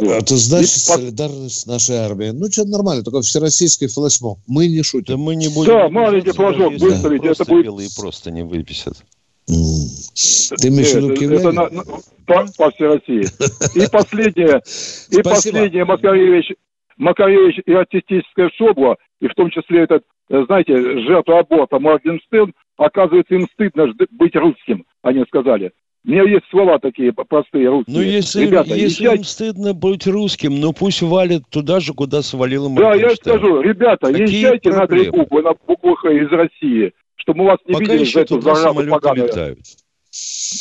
Это 0.00 0.36
значит 0.36 0.76
и 0.76 0.78
солидарность 0.78 1.60
с 1.60 1.66
нашей 1.66 1.96
армией. 1.96 2.32
Ну, 2.32 2.50
что 2.50 2.64
нормально, 2.64 3.04
такой 3.04 3.22
всероссийский 3.22 3.88
флешмоб. 3.88 4.38
Мы 4.46 4.68
не 4.68 4.82
шутим. 4.82 5.14
Да 5.14 5.16
мы 5.18 5.34
не 5.36 5.48
будем... 5.48 5.72
Да, 5.72 5.88
маленький 5.88 6.32
флажок 6.32 6.74
выставить, 6.74 7.24
это 7.24 7.44
будет... 7.44 7.64
белые 7.64 7.88
просто 7.94 8.30
не 8.30 8.42
выписят. 8.42 9.04
Ты 9.46 10.68
имеешь 10.68 10.92
в 10.92 10.96
виду 10.96 11.34
Это 11.34 11.52
на, 11.52 11.68
на, 11.68 11.82
по, 12.26 12.46
по 12.56 12.70
всей 12.70 12.86
России. 12.86 13.26
И 13.74 13.86
последнее, 13.90 14.62
и 15.10 15.22
последнее, 15.22 15.84
Макаревич, 15.84 16.52
Макаревич 16.96 17.60
и 17.64 17.72
артистическая 17.72 18.50
шобла, 18.56 18.96
и 19.20 19.28
в 19.28 19.34
том 19.34 19.50
числе 19.50 19.82
этот, 19.82 20.04
знаете, 20.28 20.76
жертва 21.00 21.40
аборта 21.40 21.78
Моргенштерн, 21.78 22.54
оказывается, 22.76 23.34
им 23.34 23.48
стыдно 23.52 23.92
быть 24.10 24.36
русским, 24.36 24.84
они 25.02 25.24
сказали. 25.26 25.72
У 26.04 26.10
меня 26.10 26.24
есть 26.24 26.44
слова 26.50 26.80
такие 26.80 27.12
простые 27.12 27.68
русские. 27.68 27.96
Ну, 27.96 28.02
если, 28.02 28.46
Ребята, 28.46 28.74
если 28.74 29.04
езжайте... 29.04 29.18
им 29.18 29.24
стыдно 29.24 29.72
быть 29.72 30.06
русским, 30.08 30.58
ну 30.58 30.72
пусть 30.72 31.00
валит 31.00 31.44
туда 31.48 31.78
же, 31.78 31.94
куда 31.94 32.22
свалил 32.22 32.68
Да, 32.74 32.94
я 32.94 33.10
скажу, 33.10 33.60
ребята, 33.60 34.08
Какие 34.08 34.22
езжайте 34.22 34.70
проблемы? 34.70 34.80
на 34.80 34.86
три 34.88 35.10
буквы, 35.10 35.42
на 35.42 35.52
буквах 35.64 36.04
из 36.06 36.28
России, 36.32 36.92
чтобы 37.14 37.40
мы 37.40 37.44
вас 37.50 37.58
не 37.66 37.74
Пока 37.74 37.84
видели 37.84 38.04
за 38.04 38.20
эту 38.20 38.40
заразу 38.40 38.90
поганую. 38.90 39.28
Летают. 39.28 39.58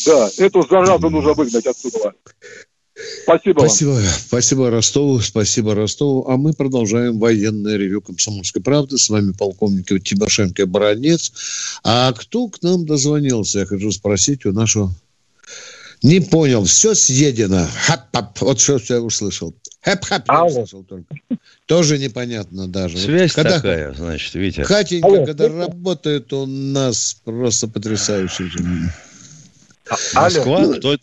Да, 0.05 0.27
эту 0.37 0.61
заразу 0.61 1.09
нужно 1.09 1.33
выгнать 1.33 1.65
отсюда. 1.65 2.13
Спасибо 3.23 3.59
Спасибо. 3.59 3.89
Вам. 3.89 4.03
Спасибо 4.03 4.69
Ростову, 4.69 5.19
спасибо 5.19 5.75
Ростову. 5.75 6.27
А 6.27 6.37
мы 6.37 6.53
продолжаем 6.53 7.19
военное 7.19 7.77
ревю 7.77 8.01
«Комсомольской 8.01 8.61
правды». 8.61 8.97
С 8.97 9.09
вами 9.09 9.31
полковник 9.31 9.87
Тимошенко 10.03 10.65
Баранец. 10.65 11.31
А 11.83 12.11
кто 12.13 12.47
к 12.47 12.61
нам 12.61 12.85
дозвонился? 12.85 13.59
Я 13.59 13.65
хочу 13.65 13.91
спросить 13.91 14.45
у 14.45 14.51
нашего 14.51 14.93
не 16.03 16.19
понял. 16.19 16.63
Все 16.65 16.95
съедено. 16.95 17.67
Хап-хап. 17.87 18.39
Вот 18.41 18.59
что 18.59 18.79
я 18.89 19.01
услышал. 19.01 19.53
Хэп-хап 19.85 20.23
я 20.27 20.45
услышал 20.45 20.83
только. 20.83 21.15
Тоже 21.65 21.97
непонятно 21.97 22.67
даже. 22.67 22.97
Связь 22.97 23.31
вот 23.31 23.43
когда, 23.43 23.57
такая, 23.57 23.93
значит, 23.93 24.33
Витя. 24.35 24.63
Катенька, 24.63 25.07
Алло. 25.07 25.25
когда 25.25 25.47
работает 25.47 26.33
у 26.33 26.45
нас 26.45 27.17
просто 27.23 27.67
потрясающе. 27.67 28.51
А, 29.89 30.21
Москва? 30.21 30.73
Кто... 30.73 30.97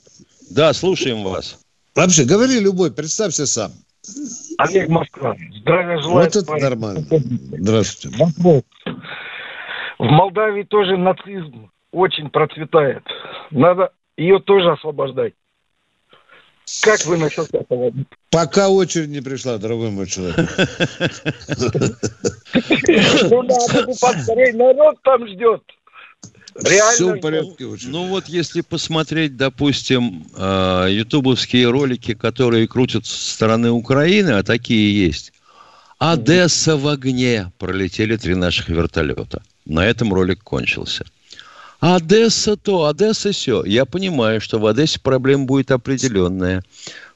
Да, 0.50 0.72
слушаем 0.72 1.22
вас. 1.22 1.58
Вообще, 1.98 2.24
говори 2.24 2.60
любой, 2.60 2.92
представься 2.92 3.44
сам. 3.44 3.72
Олег 4.58 4.88
Москва. 4.88 5.34
Здравия 5.60 6.00
желаю. 6.00 6.26
Вот 6.26 6.36
это 6.36 6.56
нормально. 6.56 7.04
Здравствуйте. 7.10 8.16
В 9.98 10.04
Молдавии 10.04 10.62
тоже 10.62 10.96
нацизм 10.96 11.72
очень 11.90 12.30
процветает. 12.30 13.02
Надо 13.50 13.90
ее 14.16 14.38
тоже 14.38 14.70
освобождать. 14.70 15.34
Как 16.82 17.04
вы 17.06 17.16
насчет 17.16 17.52
этого? 17.52 17.90
Пока 18.30 18.68
очередь 18.68 19.08
не 19.08 19.20
пришла, 19.20 19.58
дорогой 19.58 19.90
мой 19.90 20.06
человек. 20.06 20.36
Ну 23.28 23.42
надо 23.42 23.86
поскорее, 24.00 24.52
народ 24.52 25.02
там 25.02 25.26
ждет. 25.26 25.62
Реально. 26.62 26.92
Все 26.92 27.14
в 27.14 27.20
порядке 27.20 27.66
очень. 27.66 27.90
Ну 27.90 28.08
вот 28.08 28.26
если 28.26 28.62
посмотреть, 28.62 29.36
допустим, 29.36 30.26
э, 30.36 30.88
ютубовские 30.90 31.70
ролики, 31.70 32.14
которые 32.14 32.66
крутят 32.66 33.06
со 33.06 33.34
стороны 33.34 33.70
Украины, 33.70 34.30
а 34.30 34.42
такие 34.42 35.06
есть. 35.06 35.32
Одесса 35.98 36.76
в 36.76 36.88
огне. 36.88 37.52
Пролетели 37.58 38.16
три 38.16 38.34
наших 38.34 38.68
вертолета. 38.68 39.42
На 39.66 39.86
этом 39.86 40.12
ролик 40.12 40.42
кончился. 40.42 41.04
Одесса 41.80 42.56
то, 42.56 42.86
Одесса 42.86 43.32
все. 43.32 43.64
Я 43.64 43.84
понимаю, 43.84 44.40
что 44.40 44.58
в 44.58 44.66
Одессе 44.66 44.98
проблема 45.00 45.44
будет 45.44 45.70
определенная. 45.70 46.64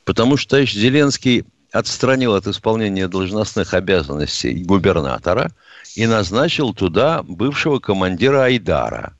Потому 0.04 0.36
что 0.36 0.50
товарищ 0.50 0.74
Зеленский 0.74 1.44
отстранил 1.72 2.34
от 2.34 2.46
исполнения 2.46 3.08
должностных 3.08 3.74
обязанностей 3.74 4.62
губернатора 4.62 5.50
и 5.96 6.06
назначил 6.06 6.74
туда 6.74 7.22
бывшего 7.22 7.78
командира 7.78 8.44
Айдара. 8.44 9.14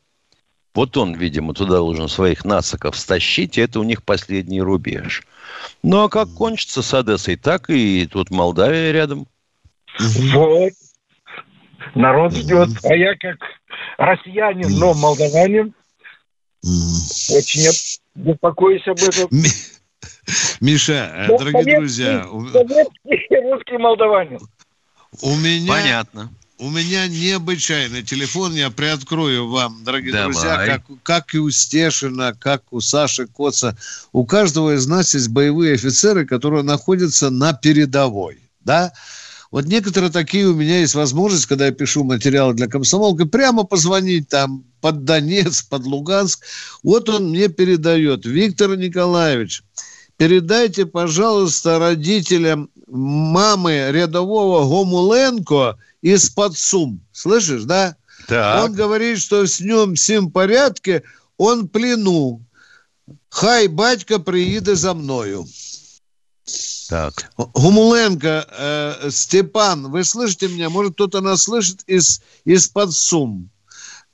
Вот 0.74 0.96
он, 0.96 1.14
видимо, 1.14 1.52
туда 1.52 1.76
должен 1.76 2.08
своих 2.08 2.44
нациков 2.44 2.96
стащить, 2.96 3.58
и 3.58 3.60
это 3.60 3.78
у 3.78 3.82
них 3.82 4.02
последний 4.02 4.62
рубеж. 4.62 5.22
Ну, 5.82 6.04
а 6.04 6.08
как 6.08 6.32
кончится 6.32 6.82
с 6.82 6.94
Одессой, 6.94 7.36
так 7.36 7.68
и 7.68 8.06
тут 8.06 8.30
Молдавия 8.30 8.90
рядом. 8.90 9.26
Вот. 9.98 10.72
Народ 11.94 12.34
ждет. 12.34 12.70
А 12.84 12.94
я 12.94 13.14
как 13.16 13.36
россиянин, 13.98 14.78
но 14.78 14.94
молдаванин, 14.94 15.74
очень 16.62 17.68
беспокоюсь 18.14 18.86
об 18.86 18.98
этом. 18.98 19.28
Миша, 20.60 21.26
но 21.28 21.38
дорогие 21.38 21.78
друзья... 21.78 22.24
Русский 22.24 23.76
молдаванин. 23.76 24.38
У 25.20 25.36
меня... 25.36 25.70
Понятно. 25.70 26.30
У 26.62 26.70
меня 26.70 27.08
необычайный 27.08 28.04
телефон, 28.04 28.54
я 28.54 28.70
приоткрою 28.70 29.48
вам, 29.48 29.82
дорогие 29.82 30.12
Давай. 30.12 30.32
друзья, 30.32 30.64
как, 30.64 30.84
как 31.02 31.34
и 31.34 31.38
у 31.38 31.50
Стешина, 31.50 32.36
как 32.38 32.72
у 32.72 32.80
Саши 32.80 33.26
Коца. 33.26 33.76
У 34.12 34.24
каждого 34.24 34.76
из 34.76 34.86
нас 34.86 35.12
есть 35.12 35.26
боевые 35.26 35.74
офицеры, 35.74 36.24
которые 36.24 36.62
находятся 36.62 37.30
на 37.30 37.52
передовой. 37.52 38.38
Да? 38.60 38.92
Вот 39.50 39.64
некоторые 39.64 40.12
такие 40.12 40.46
у 40.46 40.54
меня 40.54 40.78
есть 40.78 40.94
возможность, 40.94 41.46
когда 41.46 41.66
я 41.66 41.72
пишу 41.72 42.04
материалы 42.04 42.54
для 42.54 42.68
комсомолки, 42.68 43.24
прямо 43.24 43.64
позвонить 43.64 44.28
там 44.28 44.64
под 44.80 45.02
Донецк, 45.02 45.68
под 45.68 45.82
Луганск. 45.82 46.44
Вот 46.84 47.08
он 47.08 47.30
мне 47.30 47.48
передает. 47.48 48.24
Виктор 48.24 48.76
Николаевич, 48.76 49.64
передайте, 50.22 50.86
пожалуйста, 50.86 51.80
родителям 51.80 52.70
мамы 52.86 53.88
рядового 53.90 54.64
Гомуленко 54.68 55.76
из-под 56.00 56.56
Сум. 56.56 57.00
Слышишь, 57.10 57.64
да? 57.64 57.96
Так. 58.28 58.64
Он 58.64 58.72
говорит, 58.72 59.18
что 59.18 59.44
с 59.44 59.58
ним 59.58 59.96
всем 59.96 60.30
порядке, 60.30 61.02
он 61.38 61.68
плену. 61.68 62.40
Хай, 63.30 63.66
батька, 63.66 64.20
приїде 64.20 64.76
за 64.76 64.94
мною. 64.94 65.44
Так. 66.88 67.32
Гумуленко, 67.36 68.46
э, 68.48 69.10
Степан, 69.10 69.90
вы 69.90 70.04
слышите 70.04 70.46
меня? 70.46 70.70
Может, 70.70 70.92
кто-то 70.92 71.20
нас 71.20 71.42
слышит 71.42 71.82
из, 71.88 72.22
из-под 72.44 72.92
Сум? 72.92 73.50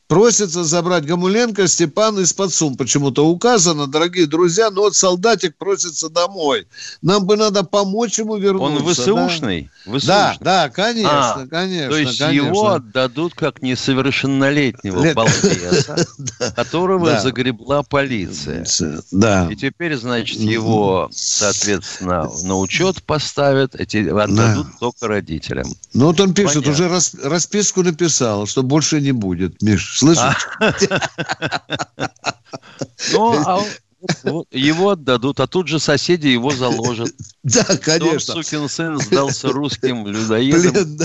Просится 0.09 0.64
забрать 0.64 1.04
Гамуленко, 1.04 1.68
Степан 1.68 2.18
из-под 2.20 2.54
Сум. 2.54 2.78
Почему-то 2.78 3.26
указано, 3.28 3.86
дорогие 3.86 4.26
друзья, 4.26 4.70
но 4.70 4.80
вот 4.80 4.96
солдатик 4.96 5.59
просится 5.59 6.09
домой. 6.09 6.66
Нам 7.02 7.26
бы 7.26 7.36
надо 7.36 7.62
помочь 7.62 8.18
ему 8.18 8.38
вернуться. 8.38 9.12
Он 9.12 9.28
ВСУшный? 9.28 9.70
Да, 9.84 9.92
ВСУшный. 9.92 10.06
да, 10.06 10.36
да 10.40 10.68
конечно, 10.70 11.42
а, 11.42 11.46
конечно. 11.46 11.90
То 11.90 11.98
есть 11.98 12.18
конечно. 12.18 12.46
его 12.46 12.70
отдадут 12.70 13.34
как 13.34 13.61
несовершеннолетнего 13.61 15.02
Лет... 15.02 15.14
балбеса, 15.14 16.06
которого 16.56 17.20
загребла 17.20 17.82
полиция. 17.82 18.66
Да. 19.11 19.46
И 19.50 19.56
теперь, 19.56 19.94
значит, 19.96 20.38
его, 20.38 21.11
соответственно, 21.12 22.30
на 22.44 22.59
учет 22.59 23.02
поставят, 23.02 23.74
эти 23.74 24.09
отдадут 24.09 24.68
только 24.80 25.06
родителям. 25.06 25.68
Ну 25.92 26.06
вот 26.06 26.18
он 26.18 26.32
пишет, 26.32 26.66
уже 26.66 26.88
расписку 27.22 27.82
написал, 27.82 28.46
что 28.46 28.62
больше 28.62 29.02
не 29.02 29.12
будет, 29.12 29.61
Миш. 29.61 29.97
Слышишь? 29.99 30.49
Ну, 33.12 33.34
а 33.46 33.61
его 34.53 34.90
отдадут, 34.90 35.40
а 35.40 35.49
тут 35.49 35.66
же 35.66 35.80
соседи 35.80 36.28
его 36.28 36.51
заложат. 36.51 37.09
Да, 37.42 37.64
конечно. 37.82 38.34
Тот 38.34 38.46
сукин 38.46 38.68
сын 38.68 38.99
сдался 38.99 39.49
русским 39.53 40.07
людоедам. 40.07 40.99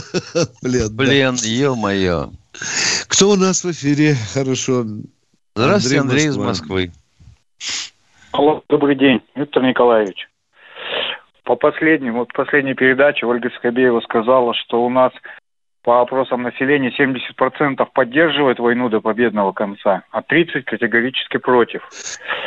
Плен, 0.61 0.95
Плен, 0.95 1.35
ё-моё. 1.41 2.31
Кто 3.07 3.31
у 3.31 3.35
нас 3.35 3.63
в 3.63 3.71
эфире? 3.71 4.15
Хорошо. 4.33 4.85
Здравствуйте, 5.55 6.01
Андрей, 6.01 6.27
из 6.27 6.37
Москвы. 6.37 6.91
Алло, 8.31 8.63
добрый 8.69 8.95
день, 8.95 9.21
Виктор 9.35 9.63
Николаевич. 9.63 10.29
По 11.45 11.55
последнему, 11.55 12.19
вот 12.19 12.33
последней 12.33 12.75
передаче 12.75 13.25
Ольга 13.25 13.49
Скобеева 13.57 14.01
сказала, 14.01 14.53
что 14.53 14.85
у 14.85 14.89
нас 14.89 15.11
по 15.83 16.01
опросам 16.01 16.43
населения 16.43 16.91
70% 16.97 17.85
поддерживает 17.93 18.57
войну 18.59 18.89
до 18.89 19.01
победного 19.01 19.51
конца, 19.51 20.03
а 20.11 20.21
30% 20.21 20.63
категорически 20.63 21.37
против. 21.37 21.81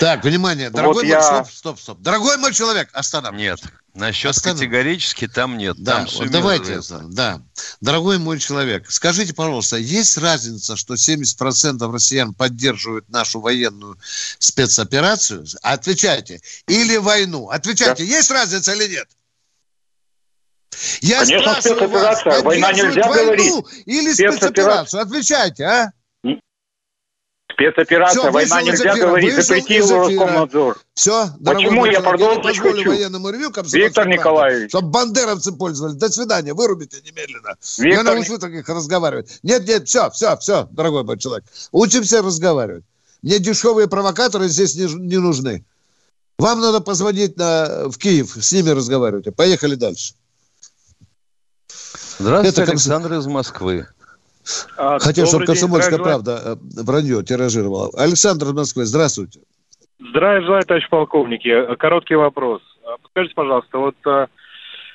Так, 0.01 0.25
внимание, 0.25 0.71
дорогой 0.71 0.95
вот 0.95 1.03
мой, 1.03 1.11
я... 1.11 1.21
стоп, 1.21 1.47
стоп, 1.47 1.79
стоп. 1.79 1.99
Дорогой 2.01 2.39
мой 2.39 2.55
человек, 2.55 2.89
остановись. 2.95 3.39
Нет, 3.39 3.59
насчет 3.95 4.31
Останов... 4.31 4.59
категорически 4.59 5.29
там 5.29 5.59
нет. 5.59 5.77
Да, 5.79 5.97
там 5.97 6.07
вот 6.17 6.31
давайте, 6.31 6.81
да. 7.11 7.43
Дорогой 7.83 8.19
мой 8.19 8.39
человек, 8.39 8.91
скажите, 8.91 9.35
пожалуйста, 9.35 9.77
есть 9.77 10.17
разница, 10.17 10.77
что 10.77 10.95
70% 10.95 11.93
россиян 11.93 12.33
поддерживают 12.33 13.09
нашу 13.11 13.41
военную 13.41 13.99
спецоперацию? 14.39 15.45
Отвечайте. 15.63 16.41
Или 16.69 16.97
войну? 16.97 17.51
Отвечайте, 17.51 18.03
да. 18.03 18.09
есть 18.09 18.31
разница 18.31 18.73
или 18.73 18.89
нет? 18.95 19.09
Я 21.01 21.21
Конечно, 21.21 21.55
спецоперация. 21.61 22.33
Вас, 22.33 22.43
Война 22.43 22.73
нельзя 22.73 23.03
говорить. 23.03 23.55
Или 23.87 24.13
спецоперацию? 24.13 25.03
Отвечайте, 25.03 25.65
а? 25.65 25.93
Спецоперация, 27.57 28.21
Все, 28.21 28.31
война 28.31 28.63
нельзя 28.63 28.93
эфира, 28.93 29.07
говорить, 29.07 29.35
запретил 29.37 29.89
Роскомнадзор. 29.89 30.79
Все, 30.93 31.29
Почему 31.43 31.87
я 31.87 32.03
продолжить 32.03 32.59
хочу? 32.59 32.91
военному 32.91 33.31
ревью, 33.31 33.51
Виктор 33.73 34.07
Николаевич. 34.07 34.71
Чтобы 34.71 34.91
бандеровцы 34.91 35.53
пользовались. 35.53 35.95
До 35.97 36.11
свидания, 36.11 36.53
вырубите 36.53 37.01
немедленно. 37.01 37.57
Виктор... 37.79 38.05
Я 38.05 38.15
научу 38.15 38.39
таких 38.39 38.69
разговаривать. 38.69 39.39
Нет, 39.43 39.67
нет, 39.67 39.89
все, 39.89 40.11
все, 40.11 40.37
все, 40.37 40.69
дорогой 40.71 41.05
мой 41.05 41.19
человек. 41.19 41.47
Учимся 41.73 42.21
разговаривать. 42.21 42.85
Мне 43.23 43.39
дешевые 43.39 43.89
провокаторы 43.89 44.49
здесь 44.49 44.75
не, 44.75 44.85
не 44.93 45.17
нужны. 45.17 45.65
Вам 46.39 46.61
надо 46.61 46.81
позвонить 46.81 47.39
на, 47.39 47.89
в 47.89 47.97
Киев, 47.97 48.37
с 48.39 48.53
ними 48.53 48.69
разговаривайте. 48.69 49.33
Поехали 49.33 49.77
дальше. 49.77 50.13
Здравствуйте, 52.19 52.63
Это 52.63 52.71
Александр 52.71 53.13
из 53.15 53.27
Москвы. 53.27 53.87
А, 54.79 54.99
Хотел, 54.99 55.27
чтобы 55.27 55.45
«Комсомольская 55.45 55.99
правда» 55.99 56.41
э, 56.45 56.57
вранье 56.83 57.23
тиражировала. 57.23 57.91
Александр 57.95 58.47
из 58.47 58.53
Москвы, 58.53 58.85
здравствуйте. 58.85 59.41
Здравия 59.99 60.43
желаю, 60.43 60.65
товарищ 60.65 60.89
полковники. 60.89 61.75
Короткий 61.77 62.15
вопрос. 62.15 62.63
А, 62.87 62.97
подскажите, 63.03 63.35
пожалуйста, 63.35 63.79
вот 63.79 63.97
а, 64.07 64.29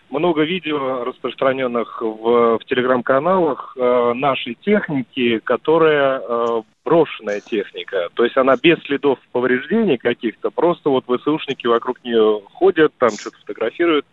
много 0.09 0.43
видео, 0.43 1.03
распространенных 1.03 2.01
в, 2.01 2.57
в 2.57 2.65
телеграм-каналах 2.65 3.75
э, 3.77 4.13
нашей 4.15 4.55
техники, 4.55 5.39
которая 5.43 6.19
э, 6.19 6.61
брошенная 6.83 7.41
техника. 7.41 8.09
То 8.15 8.23
есть 8.23 8.37
она 8.37 8.55
без 8.55 8.79
следов 8.83 9.19
повреждений 9.31 9.97
каких-то, 9.97 10.49
просто 10.49 10.89
вот 10.89 11.05
ВСУшники 11.05 11.67
вокруг 11.67 12.03
нее 12.03 12.41
ходят, 12.53 12.93
там 12.97 13.11
что-то 13.11 13.37
фотографируют 13.37 14.05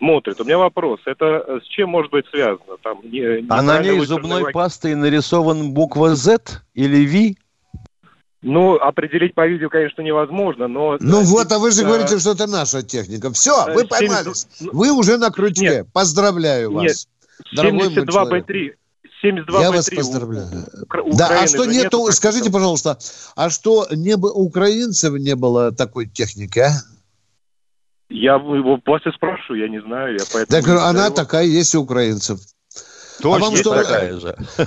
смотрит. 0.00 0.40
У 0.40 0.44
меня 0.44 0.58
вопрос, 0.58 0.98
это 1.04 1.44
э, 1.46 1.60
с 1.62 1.68
чем 1.68 1.90
может 1.90 2.10
быть 2.10 2.26
связано? 2.30 2.76
Там, 2.82 3.00
не, 3.04 3.42
не 3.42 3.46
а 3.48 3.62
на 3.62 3.80
ней 3.80 4.00
зубной 4.00 4.50
пастой 4.52 4.94
нарисован 4.94 5.72
буква 5.72 6.16
Z 6.16 6.62
или 6.74 7.06
V? 7.06 7.36
Ну, 8.42 8.76
определить 8.76 9.34
по 9.34 9.46
видео, 9.46 9.68
конечно, 9.68 10.00
невозможно, 10.00 10.66
но... 10.66 10.96
Ну 10.98 11.20
вот, 11.20 11.52
а 11.52 11.58
вы 11.58 11.70
же 11.70 11.84
говорите, 11.84 12.18
что 12.18 12.32
это 12.32 12.46
наша 12.46 12.82
техника. 12.82 13.30
Все, 13.32 13.66
вы 13.74 13.86
поймались. 13.86 14.48
70... 14.58 14.74
Вы 14.74 14.90
уже 14.92 15.18
на 15.18 15.30
крючке. 15.30 15.68
Нет. 15.68 15.86
Поздравляю 15.92 16.72
вас. 16.72 16.84
Нет. 16.84 16.96
72 17.60 18.24
Б3. 18.24 18.70
72 19.20 19.60
Я 19.60 19.70
вас 19.70 19.90
поздравляю. 19.90 20.66
У... 21.04 21.14
Да, 21.14 21.42
а 21.42 21.46
что 21.46 21.66
нету, 21.66 21.98
нету 21.98 22.12
скажите, 22.12 22.50
пожалуйста, 22.50 22.98
а 23.36 23.50
что 23.50 23.86
не, 23.90 24.14
у 24.14 24.26
украинцев 24.26 25.12
не 25.18 25.36
было 25.36 25.72
такой 25.72 26.06
техники, 26.06 26.60
а? 26.60 26.70
Я 28.10 28.34
его 28.34 28.76
после 28.78 29.12
спрашиваю, 29.12 29.62
я 29.62 29.68
не 29.68 29.80
знаю. 29.80 30.18
Я 30.18 30.24
поэтому 30.32 30.62
так 30.62 30.68
она 30.84 31.06
его. 31.06 31.14
такая 31.14 31.44
есть 31.44 31.74
у 31.74 31.82
украинцев. 31.82 32.40
Точно 33.22 33.46
а 33.46 33.50
вам 33.50 33.56
что... 33.56 33.74
такая 33.74 34.18
же. 34.18 34.36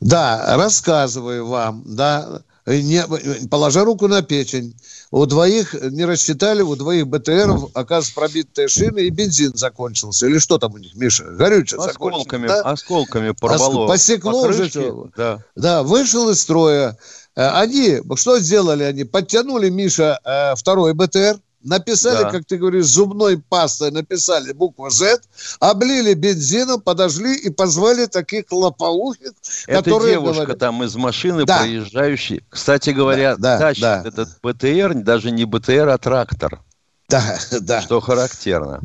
Да, 0.00 0.56
рассказываю 0.56 1.46
вам, 1.46 1.82
да, 1.86 2.42
не, 2.66 3.04
положа 3.48 3.84
руку 3.84 4.08
на 4.08 4.22
печень. 4.22 4.74
У 5.10 5.26
двоих 5.26 5.74
не 5.74 6.04
рассчитали, 6.04 6.62
у 6.62 6.74
двоих 6.76 7.06
БТРов, 7.06 7.70
оказывается, 7.74 8.14
пробитые 8.14 8.68
шины, 8.68 9.00
и 9.00 9.10
бензин 9.10 9.54
закончился. 9.54 10.26
Или 10.26 10.38
что 10.38 10.58
там 10.58 10.72
у 10.74 10.78
них, 10.78 10.94
Миша? 10.94 11.24
Горючее 11.24 11.80
Осколками, 11.80 12.48
да? 12.48 12.62
осколками 12.62 13.32
порвало. 13.38 13.86
Посекло 13.86 14.42
уже. 14.48 14.70
Да. 15.16 15.40
да, 15.54 15.82
вышел 15.82 16.30
из 16.30 16.40
строя. 16.40 16.96
Э, 17.36 17.48
они, 17.50 18.00
что 18.16 18.38
сделали 18.38 18.82
они? 18.82 19.04
Подтянули, 19.04 19.68
Миша, 19.68 20.18
э, 20.24 20.54
второй 20.56 20.94
БТР, 20.94 21.38
Написали, 21.64 22.22
да. 22.24 22.30
как 22.30 22.44
ты 22.44 22.58
говоришь, 22.58 22.84
зубной 22.84 23.38
пастой, 23.38 23.90
написали 23.90 24.52
букву 24.52 24.90
Z, 24.90 25.20
облили 25.60 26.12
бензином, 26.12 26.80
подожгли 26.80 27.34
и 27.36 27.48
позвали 27.48 28.04
таких 28.04 28.52
лопоухих, 28.52 29.32
Это 29.66 29.82
которые 29.82 30.12
девушка 30.12 30.42
говорят... 30.42 30.58
там 30.58 30.84
из 30.84 30.94
машины 30.94 31.46
да. 31.46 31.60
проезжающей. 31.60 32.44
Кстати 32.50 32.90
говоря, 32.90 33.36
да, 33.36 33.58
тащит 33.58 33.82
да. 33.82 34.02
этот 34.04 34.28
БТР, 34.42 34.94
даже 34.94 35.30
не 35.30 35.46
БТР, 35.46 35.88
а 35.88 35.96
трактор. 35.96 36.60
Да, 37.08 37.38
да. 37.60 37.80
Что 37.80 38.00
характерно. 38.00 38.82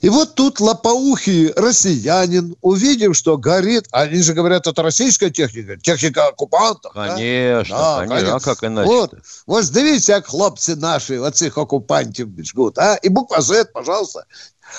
И 0.00 0.08
вот 0.08 0.34
тут 0.34 0.60
лопоухий 0.60 1.52
россиянин, 1.52 2.56
увидев, 2.62 3.14
что 3.16 3.36
горит, 3.36 3.86
они 3.92 4.22
же 4.22 4.32
говорят, 4.32 4.66
это 4.66 4.82
российская 4.82 5.30
техника, 5.30 5.76
техника 5.76 6.28
оккупантов. 6.28 6.92
Конечно, 6.92 7.76
да? 7.76 7.96
конечно. 7.98 8.16
конечно. 8.16 8.36
А 8.36 8.40
как 8.40 8.64
иначе? 8.64 8.88
Вот, 8.88 9.14
вот 9.46 9.70
дивіться, 9.70 10.12
як 10.12 10.26
хлопцы 10.26 10.76
наши, 10.76 11.20
вот 11.20 11.34
этих 11.34 11.58
оккупантов 11.58 12.28
жгут, 12.42 12.78
а? 12.78 12.94
И 12.94 13.08
буква 13.10 13.42
Z, 13.42 13.72
пожалуйста. 13.72 14.24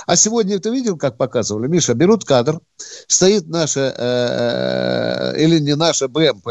А 0.07 0.15
сегодня 0.15 0.57
ты 0.59 0.71
видел, 0.71 0.97
как 0.97 1.17
показывали? 1.17 1.67
Миша, 1.67 1.93
берут 1.93 2.25
кадр, 2.25 2.59
стоит 3.07 3.47
наша, 3.47 3.93
э, 3.97 5.33
э, 5.35 5.43
или 5.43 5.59
не 5.59 5.75
наша 5.75 6.07
БМП, 6.07 6.47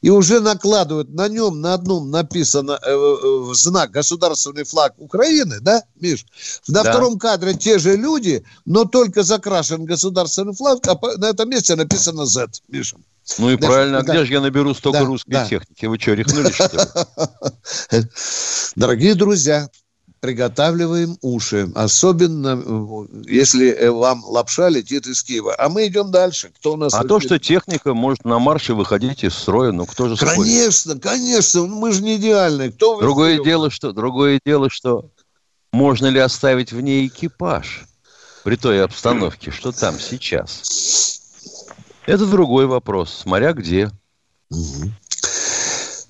и 0.00 0.10
уже 0.10 0.40
накладывают 0.40 1.10
на 1.10 1.28
нем 1.28 1.60
на 1.60 1.74
одном 1.74 2.10
написано 2.10 2.78
э, 2.82 2.90
э, 2.90 3.54
знак 3.54 3.90
государственный 3.90 4.64
флаг 4.64 4.94
Украины, 4.98 5.60
да, 5.60 5.82
Миш? 6.00 6.24
На 6.68 6.82
да. 6.82 6.92
втором 6.92 7.18
кадре 7.18 7.54
те 7.54 7.78
же 7.78 7.96
люди, 7.96 8.44
но 8.64 8.84
только 8.84 9.22
закрашен 9.22 9.84
государственный 9.84 10.54
флаг, 10.54 10.86
а 10.86 10.98
на 11.18 11.26
этом 11.26 11.50
месте 11.50 11.76
написано 11.76 12.26
Z, 12.26 12.48
Миша. 12.68 12.96
Ну 13.38 13.50
и 13.50 13.56
Даже, 13.56 13.72
правильно, 13.72 13.98
а 13.98 14.02
да. 14.02 14.12
где 14.12 14.24
же 14.24 14.32
я 14.32 14.40
наберу 14.40 14.74
столько 14.74 15.00
да, 15.00 15.04
русской 15.04 15.30
да. 15.30 15.46
техники? 15.46 15.86
Вы 15.86 15.98
что, 15.98 16.14
рехнулись, 16.14 16.54
что 16.54 17.00
ли? 17.90 18.04
Дорогие 18.76 19.14
друзья, 19.14 19.68
приготавливаем 20.20 21.16
уши. 21.22 21.70
Особенно, 21.74 22.62
э, 22.62 23.06
если 23.26 23.70
э, 23.70 23.90
вам 23.90 24.22
лапша 24.24 24.68
летит 24.68 25.06
из 25.06 25.22
Киева. 25.22 25.54
А 25.58 25.68
мы 25.68 25.86
идем 25.86 26.10
дальше. 26.10 26.50
Кто 26.56 26.74
у 26.74 26.76
нас? 26.76 26.94
А 26.94 27.04
то, 27.04 27.20
что 27.20 27.38
техника 27.38 27.94
может 27.94 28.24
на 28.24 28.38
марше 28.38 28.74
выходить 28.74 29.24
из 29.24 29.34
строя, 29.34 29.72
ну 29.72 29.86
кто 29.86 30.08
же 30.08 30.16
Конечно, 30.16 30.92
спорит? 30.92 31.02
конечно. 31.02 31.66
Мы 31.66 31.92
же 31.92 32.02
не 32.02 32.16
идеальны. 32.16 32.70
Кто 32.70 33.00
другое 33.00 33.42
дело, 33.42 33.70
что, 33.70 33.92
другое 33.92 34.40
дело, 34.44 34.68
что 34.70 35.10
можно 35.72 36.06
ли 36.06 36.20
оставить 36.20 36.72
в 36.72 36.80
ней 36.80 37.06
экипаж 37.06 37.86
при 38.44 38.56
той 38.56 38.84
обстановке, 38.84 39.50
что 39.50 39.72
там 39.72 39.98
сейчас? 39.98 41.20
Это 42.06 42.26
другой 42.26 42.66
вопрос, 42.66 43.10
смотря 43.22 43.52
где. 43.52 43.90
Угу. 44.50 44.90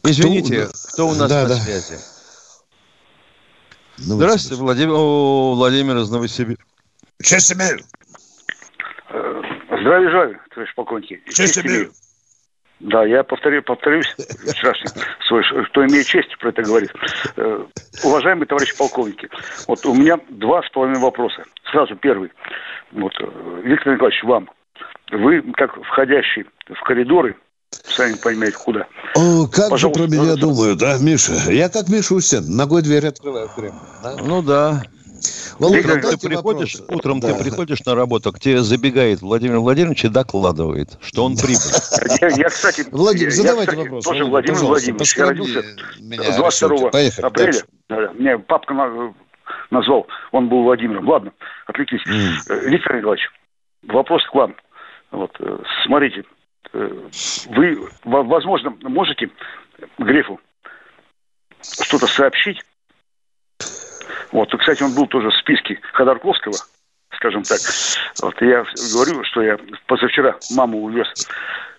Извините, 0.04 0.66
кто, 0.66 0.88
кто 0.92 1.08
у 1.08 1.14
нас 1.14 1.28
да, 1.28 1.42
на 1.42 1.48
да. 1.50 1.56
связи? 1.60 1.98
Здравствуйте, 4.00 4.62
Владимир, 4.62 4.94
О, 4.94 5.54
Владимир 5.54 5.96
из 5.98 6.10
Новосибирска. 6.10 6.64
Честь 7.22 7.52
имею. 7.52 7.80
Э, 9.10 9.42
здравия 9.66 10.10
желаю, 10.10 10.40
товарищ 10.54 10.74
полковник. 10.74 11.28
Честь 11.28 11.58
имею. 11.58 11.90
Да, 12.80 13.04
я 13.04 13.22
повторю, 13.22 13.62
повторюсь 13.62 14.06
вчерашний 14.16 14.88
свой, 15.28 15.44
что 15.44 15.86
имеет 15.86 16.06
честь 16.06 16.34
про 16.38 16.48
это 16.48 16.62
говорит. 16.62 16.90
Э, 17.36 17.66
уважаемые 18.02 18.46
товарищи 18.46 18.74
полковники, 18.76 19.28
вот 19.68 19.84
у 19.84 19.94
меня 19.94 20.18
два 20.30 20.62
с 20.62 20.70
половиной 20.70 21.00
вопроса. 21.00 21.44
Сразу 21.70 21.94
первый. 21.96 22.32
Вот, 22.92 23.12
э, 23.20 23.60
Виктор 23.64 23.92
Николаевич, 23.92 24.24
вам. 24.24 24.48
Вы, 25.12 25.42
как 25.52 25.76
входящий 25.84 26.46
в 26.68 26.80
коридоры 26.84 27.36
Сами 27.72 28.14
понимаете, 28.14 28.56
куда. 28.56 28.86
О, 29.14 29.46
как 29.46 29.70
Пожалуйста, 29.70 30.02
же 30.02 30.08
про 30.08 30.16
меня 30.16 30.36
думают, 30.36 30.78
да, 30.78 30.98
Миша? 30.98 31.34
Я 31.50 31.68
как 31.68 31.88
Мишустин, 31.88 32.56
ногой 32.56 32.82
дверь 32.82 33.06
открываю 33.06 33.48
Кремль. 33.48 33.78
Да? 34.02 34.16
Ну 34.22 34.42
да. 34.42 34.82
Володя, 35.58 36.00
ты 36.00 36.16
приходишь, 36.16 36.76
вопрос. 36.76 36.98
утром 36.98 37.20
да. 37.20 37.32
ты 37.32 37.44
приходишь 37.44 37.84
на 37.84 37.94
работу, 37.94 38.32
к 38.32 38.40
тебе 38.40 38.60
забегает 38.62 39.20
Владимир 39.20 39.58
Владимирович 39.58 40.04
и 40.06 40.08
докладывает, 40.08 40.98
что 41.02 41.24
он 41.26 41.36
прибыл. 41.36 41.60
Я, 42.20 42.28
я 42.28 42.48
кстати, 42.48 42.86
Владимир, 42.90 43.30
задавайте 43.30 43.76
вопрос. 43.76 44.04
Тоже 44.04 44.24
Владимир 44.24 44.58
Владимирович. 44.58 45.16
Я 45.16 45.26
родился 45.26 45.62
22 46.20 46.88
апреля. 47.22 47.62
Меня 48.14 48.38
папка 48.38 48.74
назвал, 49.70 50.06
он 50.32 50.48
был 50.48 50.62
Владимиром. 50.62 51.06
Ладно, 51.06 51.32
отвлеклись. 51.66 52.02
Виктор 52.06 52.96
Николаевич, 52.96 53.28
вопрос 53.82 54.22
к 54.30 54.34
вам. 54.34 54.54
Вот, 55.10 55.32
э, 55.40 55.58
смотрите, 55.84 56.24
вы, 56.72 57.88
возможно, 58.04 58.76
можете 58.82 59.30
Грефу 59.98 60.40
что-то 61.62 62.06
сообщить. 62.06 62.58
Вот, 64.32 64.54
кстати, 64.56 64.82
он 64.82 64.94
был 64.94 65.06
тоже 65.06 65.30
в 65.30 65.36
списке 65.36 65.80
Ходорковского 65.92 66.54
скажем 67.20 67.42
так. 67.42 67.60
Вот 68.22 68.34
я 68.40 68.64
говорю, 68.92 69.22
что 69.24 69.42
я 69.42 69.58
позавчера 69.86 70.36
маму 70.52 70.82
увез 70.82 71.06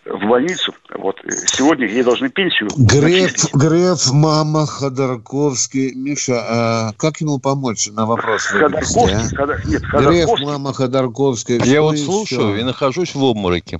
в 0.05 0.27
больницу. 0.27 0.73
Вот. 0.95 1.19
Сегодня 1.47 1.87
ей 1.87 2.03
должны 2.03 2.29
пенсию 2.29 2.69
Греф, 2.77 3.51
Греф, 3.53 4.11
мама, 4.11 4.65
Ходорковский. 4.65 5.93
Миша, 5.95 6.41
а 6.41 6.91
как 6.97 7.21
ему 7.21 7.39
помочь 7.39 7.87
на 7.87 8.05
вопрос? 8.05 8.43
Ходорковский? 8.45 9.15
А? 9.15 9.35
Ходор... 9.35 9.61
Нет, 9.65 9.83
Ходорковский. 9.85 10.25
Греф, 10.25 10.47
мама, 10.47 10.73
Ходорковский. 10.73 11.59
Я 11.63 11.81
вот 11.81 11.97
слушаю 11.97 12.59
и 12.59 12.63
нахожусь 12.63 13.15
в 13.15 13.23
обмороке. 13.23 13.79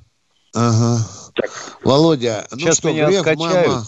Ага. 0.54 1.06
Так. 1.36 1.50
Володя, 1.84 2.46
ну 2.52 2.60
Сейчас 2.60 2.78
что, 2.78 2.92
меня 2.92 3.08
Греф, 3.08 3.20
откачают. 3.22 3.68
мама, 3.68 3.86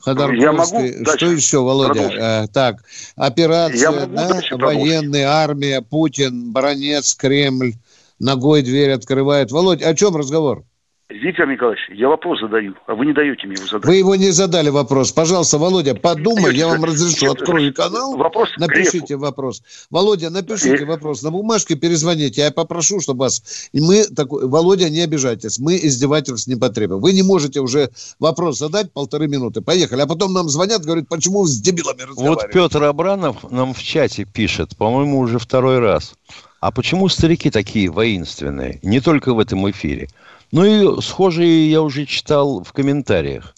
Ходорковский. 0.00 0.42
Я 0.42 0.52
могу 0.52 1.16
что 1.16 1.26
еще, 1.30 1.58
Володя? 1.62 2.10
А, 2.20 2.46
так, 2.48 2.82
операция, 3.16 4.06
да, 4.06 4.40
военная 4.56 5.28
армия, 5.28 5.82
Путин, 5.82 6.52
Бронец, 6.52 7.14
Кремль, 7.14 7.74
ногой 8.18 8.62
дверь 8.62 8.92
открывает. 8.92 9.52
Володя, 9.52 9.88
о 9.88 9.94
чем 9.94 10.16
разговор? 10.16 10.64
Виктор 11.10 11.48
Николаевич, 11.48 11.80
я 11.92 12.08
вопрос 12.08 12.40
задаю, 12.40 12.74
а 12.86 12.94
вы 12.94 13.04
не 13.04 13.12
даете 13.12 13.44
мне 13.46 13.56
его 13.56 13.66
задать. 13.66 13.84
Вы 13.84 13.96
его 13.96 14.14
не 14.14 14.30
задали 14.30 14.70
вопрос. 14.70 15.10
Пожалуйста, 15.10 15.58
Володя, 15.58 15.94
подумай, 15.96 16.54
я 16.54 16.68
вам 16.68 16.84
разрешу. 16.84 17.32
Открою 17.32 17.74
канал, 17.74 18.16
вопрос 18.16 18.50
напишите 18.58 19.16
вопрос. 19.16 19.62
Володя, 19.90 20.30
напишите 20.30 20.84
вопрос 20.84 21.22
на 21.22 21.32
бумажке, 21.32 21.74
перезвоните. 21.74 22.42
Я 22.42 22.52
попрошу, 22.52 23.00
чтобы 23.00 23.24
вас... 23.24 23.68
И 23.72 23.80
мы 23.80 24.04
такой... 24.04 24.46
Володя, 24.46 24.88
не 24.88 25.00
обижайтесь, 25.00 25.58
мы 25.58 25.76
издевательств 25.76 26.46
не 26.46 26.54
потребуем. 26.54 27.00
Вы 27.00 27.12
не 27.12 27.22
можете 27.22 27.60
уже 27.60 27.90
вопрос 28.20 28.58
задать 28.58 28.92
полторы 28.92 29.26
минуты. 29.26 29.62
Поехали. 29.62 30.02
А 30.02 30.06
потом 30.06 30.32
нам 30.32 30.48
звонят, 30.48 30.84
говорят, 30.84 31.08
почему 31.08 31.44
с 31.44 31.60
дебилами 31.60 32.02
разговариваете. 32.02 32.46
Вот 32.46 32.52
Петр 32.52 32.84
Абранов 32.84 33.50
нам 33.50 33.74
в 33.74 33.82
чате 33.82 34.24
пишет, 34.24 34.76
по-моему, 34.76 35.18
уже 35.18 35.40
второй 35.40 35.80
раз. 35.80 36.14
А 36.60 36.70
почему 36.70 37.08
старики 37.08 37.50
такие 37.50 37.90
воинственные? 37.90 38.78
Не 38.82 39.00
только 39.00 39.34
в 39.34 39.40
этом 39.40 39.68
эфире. 39.70 40.08
Ну 40.52 40.64
и 40.64 41.00
схожие 41.00 41.70
я 41.70 41.82
уже 41.82 42.06
читал 42.06 42.64
в 42.64 42.72
комментариях. 42.72 43.54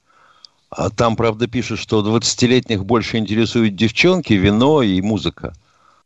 А 0.68 0.90
там, 0.90 1.16
правда, 1.16 1.46
пишут, 1.46 1.78
что 1.78 2.00
20-летних 2.00 2.84
больше 2.84 3.18
интересуют 3.18 3.76
девчонки, 3.76 4.32
вино 4.32 4.82
и 4.82 5.00
музыка. 5.00 5.54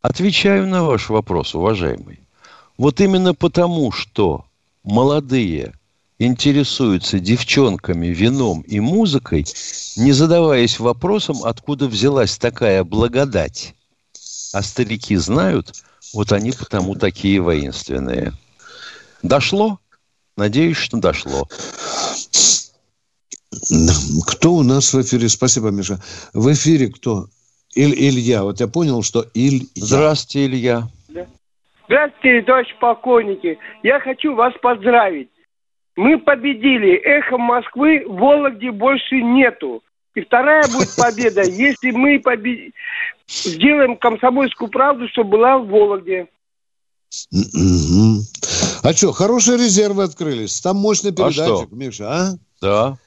Отвечаю 0.03 0.66
на 0.68 0.84
ваш 0.84 1.09
вопрос, 1.09 1.55
уважаемый. 1.55 2.20
Вот 2.78 3.01
именно 3.01 3.34
потому, 3.34 3.91
что 3.91 4.45
молодые 4.84 5.72
интересуются 6.18 7.18
девчонками, 7.18 8.07
вином 8.09 8.62
и 8.62 8.80
музыкой, 8.80 9.47
не 9.97 10.12
задаваясь 10.12 10.78
вопросом, 10.78 11.45
откуда 11.45 11.89
взялась 11.89 12.39
такая 12.39 12.84
благодать. 12.84 13.74
А 14.53 14.62
старики 14.62 15.16
знают, 15.16 15.74
вот 16.14 16.32
они 16.32 16.53
потому 16.53 16.95
такие 16.95 17.41
воинственные. 17.41 18.32
Дошло? 19.22 19.78
Надеюсь, 20.37 20.76
что 20.76 20.99
дошло. 20.99 21.49
Кто 24.26 24.53
у 24.53 24.62
нас 24.62 24.93
в 24.93 25.01
эфире? 25.01 25.28
Спасибо, 25.28 25.70
Миша. 25.70 25.99
В 26.34 26.53
эфире 26.53 26.89
кто? 26.89 27.26
Иль, 27.74 27.95
Илья. 27.95 28.43
Вот 28.43 28.61
я 28.61 28.68
понял, 28.68 29.03
что 29.03 29.24
Илья. 29.34 29.66
Здравствуйте, 29.74 30.47
Илья. 30.47 30.89
Здравствуйте, 31.87 32.43
товарищ 32.43 32.68
полковники. 32.80 33.59
Я 33.82 34.01
хочу 34.01 34.34
вас 34.34 34.53
поздравить. 34.61 35.30
Мы 35.95 36.18
победили. 36.18 36.97
Эхо 36.97 37.39
Москвы 37.39 38.05
в 38.07 38.16
Вологде 38.16 38.70
больше 38.72 39.22
нету. 39.22 39.82
И 40.14 40.20
вторая 40.20 40.64
будет 40.64 40.95
победа, 40.97 41.43
если 41.43 41.93
мы 41.93 42.18
побед... 42.18 42.72
сделаем 43.28 43.97
комсомольскую 43.97 44.68
правду, 44.68 45.09
чтобы 45.09 45.30
была 45.30 45.59
в 45.59 45.68
Вологде. 45.68 46.26
А 48.87 48.93
что, 48.93 49.11
хорошие 49.12 49.59
резервы 49.59 50.05
открылись? 50.05 50.61
Там 50.61 50.76
мощный 50.76 51.11
а 51.11 51.14
передатчик, 51.14 51.68
а 51.72 51.74
Миша, 51.74 52.09
а? 52.09 52.39
Да. 52.61 52.99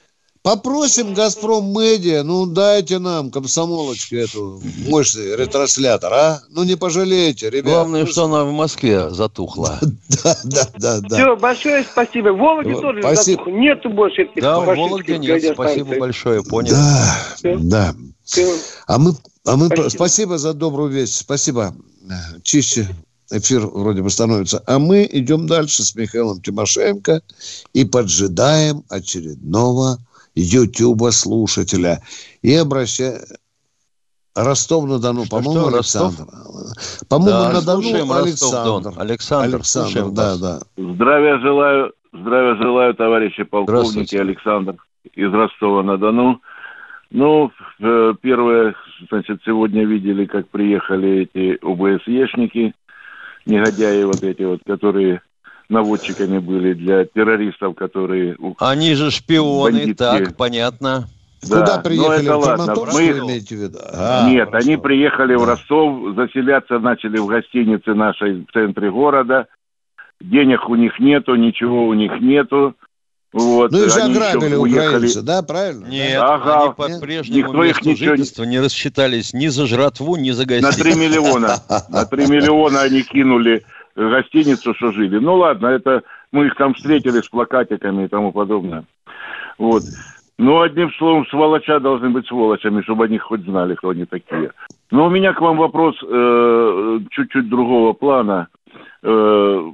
Попросим 0.42 1.14
«Газпром 1.14 1.68
Медиа», 1.68 2.22
ну 2.22 2.44
дайте 2.44 2.98
нам, 2.98 3.30
комсомолочки, 3.30 4.14
эту 4.14 4.60
мощный 4.88 5.36
ретранслятор, 5.36 6.12
а? 6.12 6.40
Ну 6.50 6.64
не 6.64 6.76
пожалейте, 6.76 7.48
ребят. 7.48 7.72
Главное, 7.72 8.04
что 8.04 8.24
она 8.24 8.44
в 8.44 8.52
Москве 8.52 9.08
затухла. 9.10 9.78
Да, 10.22 10.36
да, 10.44 10.68
да, 10.76 11.00
да. 11.00 11.16
Все, 11.16 11.36
большое 11.36 11.82
спасибо. 11.82 12.28
В 12.28 12.38
Вологде 12.38 12.74
тоже 12.74 13.00
затухло. 13.02 13.50
Нету 13.50 13.88
больше 13.88 14.22
этих 14.22 14.42
Да, 14.42 14.60
в 14.60 14.66
Вологде 14.66 15.16
нет. 15.16 15.54
Спасибо 15.54 15.98
большое, 15.98 16.42
понял. 16.42 16.72
Да, 16.72 17.24
да. 17.42 17.94
А 18.86 18.98
мы, 18.98 19.14
а 19.46 19.56
мы 19.56 19.70
спасибо 19.88 20.36
за 20.36 20.52
добрую 20.52 20.90
весть. 20.90 21.16
Спасибо. 21.16 21.74
Чище 22.42 22.86
эфир 23.30 23.66
вроде 23.66 24.02
бы 24.02 24.10
становится. 24.10 24.62
А 24.66 24.78
мы 24.78 25.08
идем 25.10 25.46
дальше 25.46 25.82
с 25.82 25.94
Михаилом 25.94 26.40
Тимошенко 26.40 27.22
и 27.72 27.84
поджидаем 27.84 28.82
очередного 28.88 29.98
Ютуба 30.34 31.10
слушателя. 31.10 32.02
И 32.42 32.54
обращаем... 32.54 33.20
Ростов-на-Дону, 34.36 35.26
по-моему, 35.28 35.66
Александр. 35.66 36.24
По-моему, 37.08 37.40
да, 37.40 37.52
на 37.52 37.62
Дону 37.62 38.12
Александр. 38.14 38.92
Александр, 38.96 39.56
Александр 39.56 40.10
да, 40.10 40.36
да. 40.36 40.60
Здравия 40.76 41.38
желаю, 41.40 41.92
здравия 42.12 42.54
желаю, 42.56 42.94
товарищи 42.94 43.42
полковники 43.42 44.14
Александр 44.14 44.76
из 45.14 45.32
Ростова-на-Дону. 45.32 46.40
Ну, 47.10 47.50
э, 47.80 48.14
первое, 48.22 48.74
значит, 49.10 49.40
сегодня 49.44 49.84
видели, 49.84 50.26
как 50.26 50.48
приехали 50.48 51.28
эти 51.28 51.58
ОБСЕшники 51.60 52.72
негодяи 53.46 54.02
вот 54.04 54.22
эти 54.22 54.42
вот, 54.42 54.60
которые 54.66 55.22
наводчиками 55.68 56.38
были 56.38 56.74
для 56.74 57.04
террористов, 57.04 57.76
которые... 57.76 58.36
Они 58.58 58.94
же 58.94 59.10
шпионы, 59.10 59.78
бандитские. 59.78 60.26
так, 60.26 60.36
понятно. 60.36 61.06
Да. 61.48 61.60
Куда 61.60 61.78
приехали? 61.78 62.26
Ну, 62.26 62.32
это 62.32 62.36
ладно. 62.36 62.74
Мы... 62.92 63.08
имеете 63.10 63.56
в 63.56 63.58
виду? 63.58 63.78
А, 63.92 64.28
Нет, 64.28 64.48
хорошо. 64.50 64.66
они 64.66 64.76
приехали 64.76 65.34
да. 65.34 65.38
в 65.38 65.44
Ростов, 65.44 66.14
заселяться 66.14 66.78
начали 66.78 67.18
в 67.18 67.26
гостинице 67.26 67.94
нашей 67.94 68.44
в 68.44 68.52
центре 68.52 68.90
города. 68.90 69.46
Денег 70.20 70.68
у 70.68 70.74
них 70.74 70.98
нету, 70.98 71.34
ничего 71.36 71.86
у 71.86 71.94
них 71.94 72.12
нету. 72.20 72.74
Вот. 73.32 73.70
Ну 73.70 73.84
и 73.84 73.88
же 73.88 74.00
ограбили 74.00 74.56
украинцы, 74.56 75.22
да, 75.22 75.42
правильно? 75.42 75.86
Нет, 75.86 76.20
ага. 76.20 76.64
они 76.64 76.98
по-прежнему 76.98 77.38
Никто 77.38 77.64
их 77.64 77.82
ничего... 77.82 78.10
жительства 78.10 78.42
не 78.42 78.58
рассчитались 78.58 79.32
ни 79.32 79.46
за 79.46 79.66
жратву, 79.66 80.16
ни 80.16 80.32
за 80.32 80.46
гостиницу. 80.46 80.78
На 80.78 80.84
3 80.84 80.94
миллиона. 80.96 81.56
На 81.88 82.06
3 82.06 82.26
миллиона 82.26 82.82
они 82.82 83.02
кинули 83.02 83.64
гостиницу, 83.94 84.74
что 84.74 84.90
жили. 84.90 85.18
Ну 85.18 85.36
ладно, 85.36 85.68
это 85.68 86.02
мы 86.32 86.46
их 86.46 86.56
там 86.56 86.74
встретили 86.74 87.20
с 87.20 87.28
плакатиками 87.28 88.04
и 88.04 88.08
тому 88.08 88.32
подобное. 88.32 88.84
Вот. 89.58 89.82
Ну, 90.38 90.62
одним 90.62 90.90
словом, 90.94 91.26
сволоча 91.26 91.80
должны 91.80 92.08
быть 92.08 92.26
сволочами, 92.26 92.80
чтобы 92.80 93.04
они 93.04 93.18
хоть 93.18 93.42
знали, 93.42 93.74
кто 93.74 93.90
они 93.90 94.06
такие. 94.06 94.52
Но 94.90 95.06
у 95.06 95.10
меня 95.10 95.34
к 95.34 95.40
вам 95.42 95.58
вопрос 95.58 95.96
э, 96.02 96.98
чуть-чуть 97.10 97.50
другого 97.50 97.92
плана. 97.92 98.48
Э, 99.02 99.72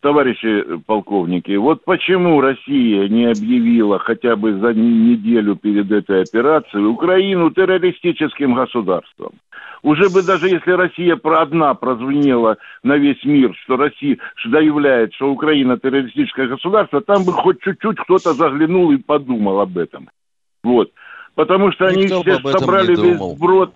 товарищи 0.00 0.78
полковники, 0.86 1.54
вот 1.56 1.84
почему 1.84 2.40
Россия 2.40 3.06
не 3.06 3.26
объявила 3.26 3.98
хотя 3.98 4.36
бы 4.36 4.58
за 4.58 4.72
неделю 4.72 5.54
перед 5.54 5.90
этой 5.92 6.22
операцией 6.22 6.84
Украину 6.86 7.50
террористическим 7.50 8.54
государством? 8.54 9.32
Уже 9.82 10.08
бы 10.08 10.22
даже 10.22 10.48
если 10.48 10.70
Россия 10.72 11.16
про 11.16 11.42
одна 11.42 11.74
прозвенела 11.74 12.56
на 12.82 12.96
весь 12.96 13.22
мир, 13.24 13.54
что 13.64 13.76
Россия 13.76 14.16
заявляет, 14.44 15.12
что 15.12 15.30
Украина 15.30 15.78
террористическое 15.78 16.48
государство, 16.48 17.02
там 17.02 17.24
бы 17.24 17.32
хоть 17.32 17.60
чуть-чуть 17.60 17.98
кто-то 17.98 18.32
заглянул 18.32 18.90
и 18.92 18.96
подумал 18.96 19.60
об 19.60 19.76
этом. 19.76 20.08
Вот. 20.64 20.90
Потому 21.34 21.70
что 21.72 21.84
Никто 21.90 22.22
они 22.22 22.22
все 22.22 22.38
собрали 22.48 22.96
весь 22.96 23.38
брод 23.38 23.74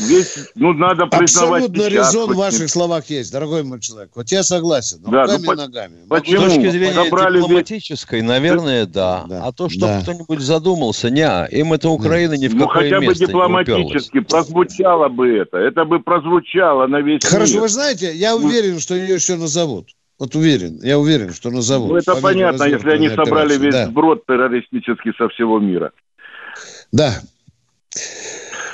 Весь, 0.00 0.50
ну, 0.54 0.72
надо 0.72 1.06
признавать 1.06 1.64
Абсолютно 1.64 1.88
резон 1.88 2.32
в 2.32 2.36
ваших 2.36 2.68
словах 2.70 3.06
есть, 3.06 3.32
дорогой 3.32 3.62
мой 3.62 3.80
человек. 3.80 4.10
Вот 4.14 4.30
я 4.30 4.42
согласен. 4.42 4.98
Да, 5.06 5.22
руками 5.22 5.46
ну, 5.46 5.52
и 5.52 5.56
ногами. 5.56 5.94
Почему? 6.08 6.42
С 6.42 6.54
точки 6.54 6.70
зрения 6.70 6.94
Собрали 6.94 7.40
дипломатической, 7.40 8.22
наверное, 8.22 8.86
да. 8.86 9.24
да. 9.28 9.44
А 9.44 9.52
то, 9.52 9.68
что 9.68 9.80
да. 9.80 10.00
кто-нибудь 10.02 10.40
задумался, 10.40 11.10
не, 11.10 11.26
им 11.50 11.72
это 11.72 11.88
Украина 11.88 12.34
ни 12.34 12.48
в 12.48 12.54
ну, 12.54 12.66
какое 12.66 12.84
хотя 12.84 13.00
бы 13.00 13.14
дипломатически 13.14 14.20
прозвучало 14.20 15.08
бы 15.08 15.28
это. 15.36 15.58
Это 15.58 15.84
бы 15.84 16.00
прозвучало 16.00 16.86
на 16.86 17.00
весь 17.00 17.24
Хорошо, 17.24 17.54
мир. 17.54 17.62
вы 17.62 17.68
знаете, 17.68 18.12
я 18.14 18.36
ну. 18.36 18.46
уверен, 18.46 18.80
что 18.80 18.94
ее 18.94 19.14
еще 19.14 19.36
назовут. 19.36 19.88
Вот 20.18 20.34
уверен, 20.34 20.80
я 20.82 20.98
уверен, 20.98 21.32
что 21.32 21.50
назовут. 21.50 21.90
Ну, 21.90 21.96
это 21.96 22.16
понятно, 22.16 22.64
если 22.64 22.90
они 22.90 23.10
собрали 23.10 23.58
весь 23.58 23.74
да. 23.74 23.88
брод 23.88 24.24
террористический 24.26 25.12
со 25.18 25.28
всего 25.28 25.58
мира. 25.58 25.92
Да. 26.90 27.20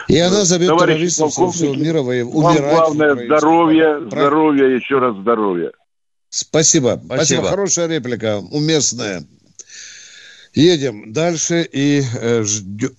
И 0.09 0.19
она 0.19 0.45
зовет 0.45 0.69
Товарищ 0.69 0.95
террористов 0.95 1.33
всего 1.33 1.75
мира 1.75 2.01
умирать. 2.01 2.75
главное 2.75 3.15
здоровье, 3.15 4.07
здоровье, 4.07 4.77
еще 4.77 4.99
раз 4.99 5.17
здоровье. 5.17 5.73
Спасибо. 6.29 7.01
Спасибо. 7.05 7.15
Спасибо. 7.15 7.49
Хорошая 7.49 7.89
реплика, 7.89 8.41
уместная. 8.51 9.23
Едем 10.55 11.13
дальше 11.13 11.67
и 11.71 12.03
э, 12.21 12.43
ждем. 12.43 12.91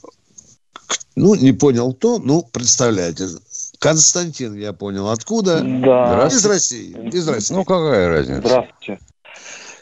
Ну, 1.16 1.36
не 1.36 1.52
понял 1.52 1.94
то, 1.94 2.20
ну, 2.20 2.44
представляете. 2.52 3.26
Константин, 3.80 4.56
я 4.56 4.74
понял. 4.74 5.10
Откуда? 5.10 5.62
Да. 5.62 6.28
Из 6.28 6.46
России. 6.46 6.96
Из 7.12 7.28
России. 7.28 7.54
Ну, 7.54 7.64
какая 7.64 8.08
разница? 8.08 8.40
Здравствуйте. 8.40 9.00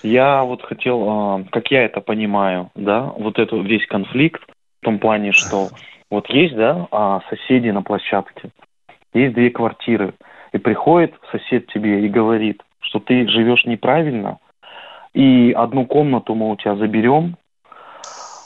Я 0.04 0.44
вот 0.44 0.64
хотел, 0.64 1.04
а, 1.08 1.44
как 1.52 1.70
я 1.70 1.86
это 1.86 2.02
понимаю, 2.02 2.72
да, 2.76 3.04
вот 3.18 3.38
этот 3.38 3.64
весь 3.66 3.86
конфликт 3.88 4.42
в 4.82 4.86
том 4.86 5.00
плане, 5.00 5.32
что 5.32 5.70
вот 6.12 6.30
есть, 6.30 6.56
да, 6.56 6.88
а, 6.92 7.22
соседи 7.30 7.70
на 7.70 7.82
площадке, 7.82 8.52
есть 9.14 9.34
две 9.34 9.50
квартиры, 9.50 10.14
и 10.52 10.58
приходит 10.58 11.14
сосед 11.32 11.68
тебе 11.68 12.06
и 12.06 12.10
говорит, 12.10 12.62
что 12.82 13.00
ты 13.00 13.28
живешь 13.28 13.66
неправильно, 13.66 14.38
и 15.14 15.54
одну 15.54 15.86
комнату 15.86 16.36
мы 16.36 16.52
у 16.52 16.56
тебя 16.58 16.76
заберем, 16.76 17.38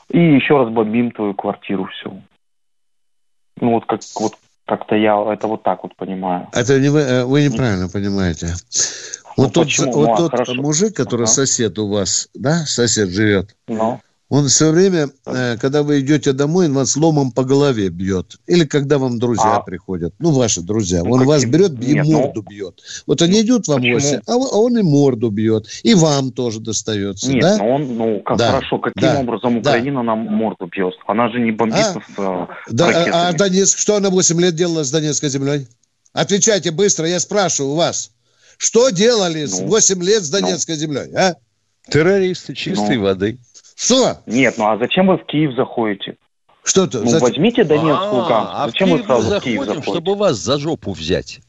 и 0.09 0.19
еще 0.19 0.57
раз 0.57 0.69
бомбим 0.69 1.11
твою 1.11 1.33
квартиру 1.33 1.85
всю. 1.85 2.21
Ну 3.59 3.71
вот 3.71 3.85
как 3.85 4.01
вот 4.19 4.33
как-то 4.65 4.95
я 4.95 5.15
это 5.31 5.47
вот 5.47 5.63
так 5.63 5.83
вот 5.83 5.95
понимаю. 5.95 6.47
Это 6.53 6.79
не 6.79 6.89
вы, 6.89 6.99
э, 6.99 7.25
вы 7.25 7.43
неправильно 7.43 7.87
понимаете. 7.87 8.47
Вот 9.37 9.55
ну, 9.55 9.63
тот, 9.63 9.67
вот 9.79 9.95
ну, 9.95 10.13
а, 10.13 10.29
тот 10.29 10.55
мужик, 10.55 10.95
который 10.95 11.23
ага. 11.23 11.31
сосед 11.31 11.77
у 11.79 11.87
вас, 11.87 12.29
да, 12.33 12.59
сосед 12.65 13.09
живет, 13.09 13.55
ну. 13.67 13.99
Он 14.29 14.47
все 14.47 14.71
время, 14.71 15.09
э, 15.27 15.55
когда 15.57 15.83
вы 15.83 15.99
идете 15.99 16.33
домой, 16.33 16.65
он 16.65 16.73
вас 16.73 16.97
ломом 16.97 17.31
по 17.31 17.43
голове 17.43 17.89
бьет. 17.89 18.37
Или 18.47 18.65
когда 18.65 18.97
вам 18.97 19.19
друзья 19.19 19.57
а? 19.57 19.59
приходят. 19.61 20.15
Ну, 20.17 20.31
ваши 20.31 20.61
друзья. 20.61 21.03
Ну, 21.03 21.11
он 21.11 21.19
каким? 21.19 21.27
вас 21.27 21.45
берет 21.45 21.71
и 21.73 21.93
Нет, 21.93 22.05
морду 22.07 22.41
ну... 22.41 22.49
бьет. 22.49 22.79
Вот 23.05 23.21
они 23.21 23.41
идут 23.41 23.67
вам 23.67 23.81
в 23.81 24.13
а, 24.25 24.33
а 24.33 24.35
он 24.35 24.79
и 24.79 24.81
морду 24.81 25.29
бьет. 25.29 25.67
И 25.83 25.93
вам 25.93 26.31
тоже 26.31 26.59
достается. 26.59 27.31
Нет, 27.31 27.41
да? 27.41 27.57
ну 27.57 27.69
он, 27.69 27.97
ну, 27.97 28.21
как 28.21 28.37
да. 28.37 28.47
хорошо, 28.53 28.79
каким 28.79 29.01
да. 29.01 29.19
образом 29.19 29.57
Украина 29.57 29.97
да. 29.97 30.03
нам 30.03 30.19
морду 30.21 30.65
бьет? 30.65 30.95
Она 31.05 31.29
же 31.29 31.39
не 31.39 31.51
бомбит 31.51 31.77
а? 31.77 31.93
с 31.93 31.97
э, 32.17 32.47
да, 32.71 32.87
а, 32.87 33.29
а 33.29 33.33
Донецк, 33.33 33.77
что 33.77 33.95
она 33.97 34.09
8 34.09 34.41
лет 34.41 34.55
делала 34.55 34.83
с 34.83 34.89
Донецкой 34.89 35.29
землей? 35.29 35.67
Отвечайте 36.13 36.71
быстро, 36.71 37.07
я 37.07 37.19
спрашиваю 37.19 37.73
у 37.73 37.75
вас. 37.75 38.11
Что 38.57 38.89
делали 38.89 39.45
ну, 39.45 39.67
8 39.67 40.01
лет 40.01 40.23
с 40.23 40.29
Донецкой 40.29 40.75
ну, 40.75 40.81
землей, 40.81 41.13
а? 41.13 41.35
Террористы 41.89 42.55
чистой 42.55 42.97
ну, 42.97 43.03
воды. 43.03 43.37
Что? 43.75 44.21
Нет, 44.25 44.55
ну 44.57 44.69
а 44.69 44.77
зачем 44.77 45.07
вы 45.07 45.17
в 45.17 45.25
Киев 45.25 45.55
заходите? 45.55 46.17
Что 46.63 46.87
то 46.87 46.99
Ну, 46.99 47.09
зачем? 47.09 47.27
возьмите 47.27 47.63
Донецк, 47.63 48.01
а, 48.01 48.11
Луганск. 48.11 48.51
А 48.53 48.65
зачем 48.67 48.89
вы 48.89 49.03
сразу 49.03 49.39
в 49.39 49.43
Киев 49.43 49.65
заходите? 49.65 49.91
чтобы 49.91 50.15
вас 50.15 50.37
за 50.37 50.57
жопу 50.57 50.93
взять. 50.93 51.41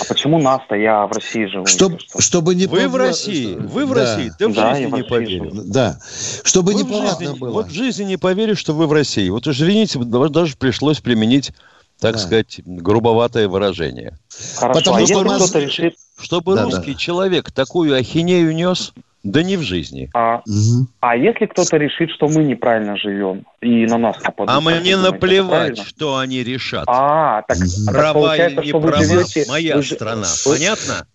А 0.00 0.04
почему 0.08 0.40
нас-то? 0.40 0.74
Я 0.74 1.06
в 1.06 1.12
России 1.12 1.46
живу. 1.46 1.66
Чтоб, 1.66 2.00
чтобы 2.18 2.54
не 2.54 2.66
Вы 2.66 2.88
в 2.88 2.96
России, 2.96 3.54
вы 3.54 3.86
в 3.86 3.94
да. 3.94 4.00
России, 4.00 4.32
ты 4.36 4.48
в 4.48 4.54
да, 4.54 4.74
жизни 4.74 4.96
не 4.96 5.02
поверишь. 5.02 5.52
Да, 5.66 5.98
чтобы 6.42 6.72
вы 6.72 6.82
неповадно 6.82 7.34
было. 7.34 7.52
Вот 7.52 7.66
в 7.68 7.72
жизни 7.72 8.04
не 8.04 8.16
поверишь, 8.16 8.58
что 8.58 8.72
вы 8.72 8.86
в 8.86 8.92
России. 8.92 9.28
Вот 9.28 9.46
уж 9.46 9.56
извините, 9.56 9.98
даже 10.00 10.56
пришлось 10.56 11.00
применить 11.00 11.52
так 12.00 12.14
да. 12.14 12.18
сказать, 12.18 12.60
грубоватое 12.64 13.48
выражение. 13.48 14.18
Хорошо, 14.56 14.80
Потому 14.80 14.96
а 15.02 15.06
что 15.06 15.22
нас... 15.24 15.54
решит... 15.54 15.94
Чтобы 16.18 16.54
да, 16.54 16.64
русский 16.64 16.92
да. 16.92 16.98
человек 16.98 17.50
такую 17.52 17.94
ахинею 17.96 18.54
нес, 18.54 18.92
да 19.26 19.42
не 19.42 19.56
в 19.56 19.62
жизни. 19.62 20.08
А, 20.14 20.36
угу. 20.46 20.86
а 21.00 21.16
если 21.16 21.46
кто-то 21.46 21.76
решит, 21.76 22.10
что 22.10 22.28
мы 22.28 22.44
неправильно 22.44 22.96
живем 22.96 23.44
и 23.60 23.84
на 23.86 23.98
нас 23.98 24.22
нападут? 24.22 24.54
А 24.54 24.60
мне 24.60 24.96
наплевать, 24.96 25.78
что 25.78 26.16
они 26.18 26.44
решат. 26.44 26.84
А, 26.86 27.42
так, 27.42 27.58
угу. 27.58 27.92
права 27.92 28.36
так 28.36 28.52
или 28.52 28.66
не 28.66 28.72
права, 28.72 29.02
живете, 29.02 29.44
моя 29.48 29.76
вы, 29.76 29.82
страна. 29.82 30.26
Вы, 30.44 30.52
Понятно? 30.54 31.06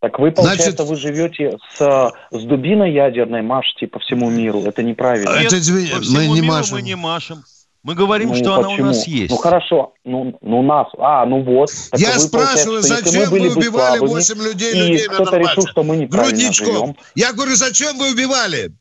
Так 0.00 0.18
вы, 0.18 0.30
получается, 0.30 0.84
Значит... 0.84 0.88
вы 0.88 0.96
живете 0.96 1.58
с, 1.74 2.12
с 2.30 2.44
дубиной 2.44 2.92
ядерной, 2.92 3.42
машете 3.42 3.86
по 3.86 3.98
всему 3.98 4.30
миру. 4.30 4.62
Это 4.62 4.82
неправильно. 4.82 5.38
Нет, 5.40 5.52
Это, 5.52 5.56
по 5.56 6.00
всему 6.00 6.18
мы 6.18 6.26
не 6.28 6.40
миру 6.40 6.54
машем. 6.54 6.76
мы 6.76 6.82
не 6.82 6.94
машем. 6.94 7.44
Мы 7.82 7.94
говорим, 7.94 8.28
ну, 8.28 8.34
что 8.34 8.56
почему? 8.56 8.74
она 8.74 8.82
у 8.82 8.86
нас 8.86 9.06
есть. 9.06 9.30
Ну 9.30 9.36
хорошо, 9.38 9.94
ну, 10.04 10.38
ну 10.42 10.58
у 10.58 10.62
нас, 10.62 10.86
а, 10.98 11.24
ну 11.24 11.42
вот. 11.42 11.70
Я 11.96 12.18
спрашиваю, 12.18 12.82
зачем 12.82 13.30
вы 13.30 13.50
убивали 13.50 14.00
8 14.00 14.36
людей, 14.42 14.74
людей 14.74 15.08
на 15.08 15.14
кто-то 15.14 15.38
решил, 15.38 15.66
что 15.66 15.82
мы 15.82 15.96
неправильно 15.96 16.36
Грудничков. 16.36 16.76
Живем. 16.76 16.96
Я 17.14 17.32
говорю, 17.32 17.56
зачем 17.56 17.96
вы 17.96 18.12
убивали? 18.12 18.72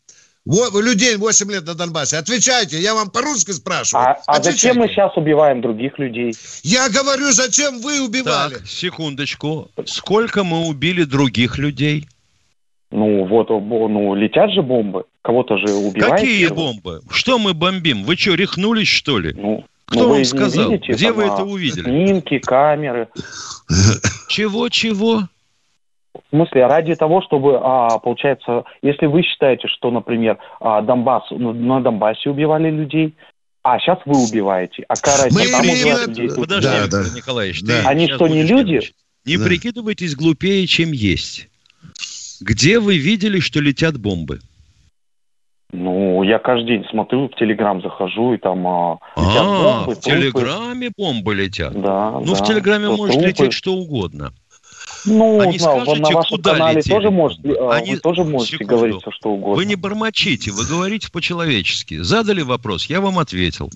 людей 0.45 1.15
8 1.15 1.51
лет 1.51 1.65
на 1.65 1.75
Донбассе. 1.75 2.17
Отвечайте, 2.17 2.77
я 2.77 2.93
вам 2.93 3.09
по-русски 3.09 3.51
спрашиваю. 3.51 4.07
А, 4.07 4.17
а 4.25 4.41
зачем 4.41 4.77
мы 4.77 4.87
сейчас 4.87 5.15
убиваем 5.15 5.61
других 5.61 5.99
людей? 5.99 6.33
Я 6.63 6.89
говорю, 6.89 7.31
зачем 7.31 7.79
вы 7.79 8.01
убивали? 8.01 8.55
Так, 8.55 8.67
секундочку. 8.67 9.69
Сколько 9.85 10.43
мы 10.43 10.67
убили 10.67 11.03
других 11.03 11.57
людей? 11.57 12.07
Ну, 12.91 13.25
вот, 13.25 13.49
ну, 13.49 14.15
летят 14.15 14.51
же 14.51 14.63
бомбы. 14.63 15.03
Кого-то 15.29 15.59
же 15.59 15.71
убивают. 15.71 16.21
Какие 16.21 16.47
бомбы? 16.47 17.01
Что 17.11 17.37
мы 17.37 17.53
бомбим? 17.53 18.01
Вы 18.03 18.15
что, 18.15 18.33
рехнулись, 18.33 18.87
что 18.87 19.19
ли? 19.19 19.31
Ну, 19.37 19.63
Кто 19.85 19.99
ну, 19.99 20.09
вам 20.15 20.25
сказал? 20.25 20.71
Видите, 20.71 20.93
Где 20.93 21.11
вы 21.11 21.25
это 21.25 21.43
увидели? 21.43 21.83
Снимки, 21.83 22.39
камеры. 22.39 23.09
Чего-чего? 24.27 25.25
В 26.15 26.29
смысле, 26.31 26.65
ради 26.65 26.95
того, 26.95 27.21
чтобы, 27.21 27.59
а, 27.61 27.99
получается, 27.99 28.63
если 28.81 29.05
вы 29.05 29.21
считаете, 29.21 29.67
что, 29.67 29.91
например, 29.91 30.39
а, 30.59 30.81
Донбасс, 30.81 31.25
ну, 31.29 31.53
на 31.53 31.79
Донбассе 31.79 32.31
убивали 32.31 32.71
людей, 32.71 33.13
а 33.61 33.77
сейчас 33.77 33.99
вы 34.07 34.23
убиваете, 34.23 34.83
а 34.87 34.95
разница? 35.05 35.35
Мы 35.35 35.43
имеем... 35.43 36.07
людей? 36.07 36.29
Подожди, 36.35 36.67
да, 36.67 36.87
да. 36.87 37.03
Николаевич, 37.15 37.61
да. 37.61 37.83
Они 37.85 38.11
что, 38.11 38.27
не 38.27 38.41
люди? 38.41 38.81
Не 39.25 39.37
да. 39.37 39.45
прикидывайтесь 39.45 40.15
глупее, 40.15 40.65
чем 40.65 40.91
есть. 40.91 41.49
Где 42.41 42.79
вы 42.79 42.97
видели, 42.97 43.39
что 43.39 43.59
летят 43.59 43.99
бомбы? 43.99 44.39
Ну, 45.71 46.23
я 46.23 46.39
каждый 46.39 46.65
день 46.77 46.85
смотрю, 46.89 47.27
в 47.27 47.35
Телеграм 47.35 47.81
захожу, 47.81 48.33
и 48.33 48.37
там 48.37 48.65
а, 48.67 48.97
летят 49.15 49.43
а, 49.45 49.63
бомбы. 49.83 49.95
в 49.95 49.99
Телеграме 49.99 50.91
бомбы 50.97 51.35
летят? 51.35 51.79
Да, 51.79 52.11
Ну, 52.11 52.25
да, 52.25 52.33
в 52.33 52.47
Телеграме 52.47 52.89
может 52.89 53.13
трупы. 53.15 53.27
лететь 53.27 53.53
что 53.53 53.73
угодно. 53.73 54.33
Ну, 55.05 55.39
Они 55.39 55.59
знал, 55.59 55.81
скажете, 55.81 56.01
на 56.01 56.09
вашем 56.09 56.37
куда 56.37 56.53
канале 56.53 56.77
летели? 56.77 56.93
тоже 56.93 57.11
можете, 57.11 57.53
а, 57.53 57.73
Они... 57.75 57.91
вы 57.91 57.99
тоже 57.99 58.23
можете 58.23 58.51
Секунду. 58.53 58.75
говорить 58.75 59.01
все, 59.01 59.11
что 59.11 59.29
угодно. 59.29 59.55
Вы 59.55 59.65
не 59.65 59.75
бормочите, 59.75 60.51
вы 60.51 60.65
говорите 60.65 61.11
по-человечески. 61.11 62.01
Задали 62.01 62.41
вопрос, 62.41 62.85
я 62.87 62.99
вам 62.99 63.19
ответил. 63.19 63.69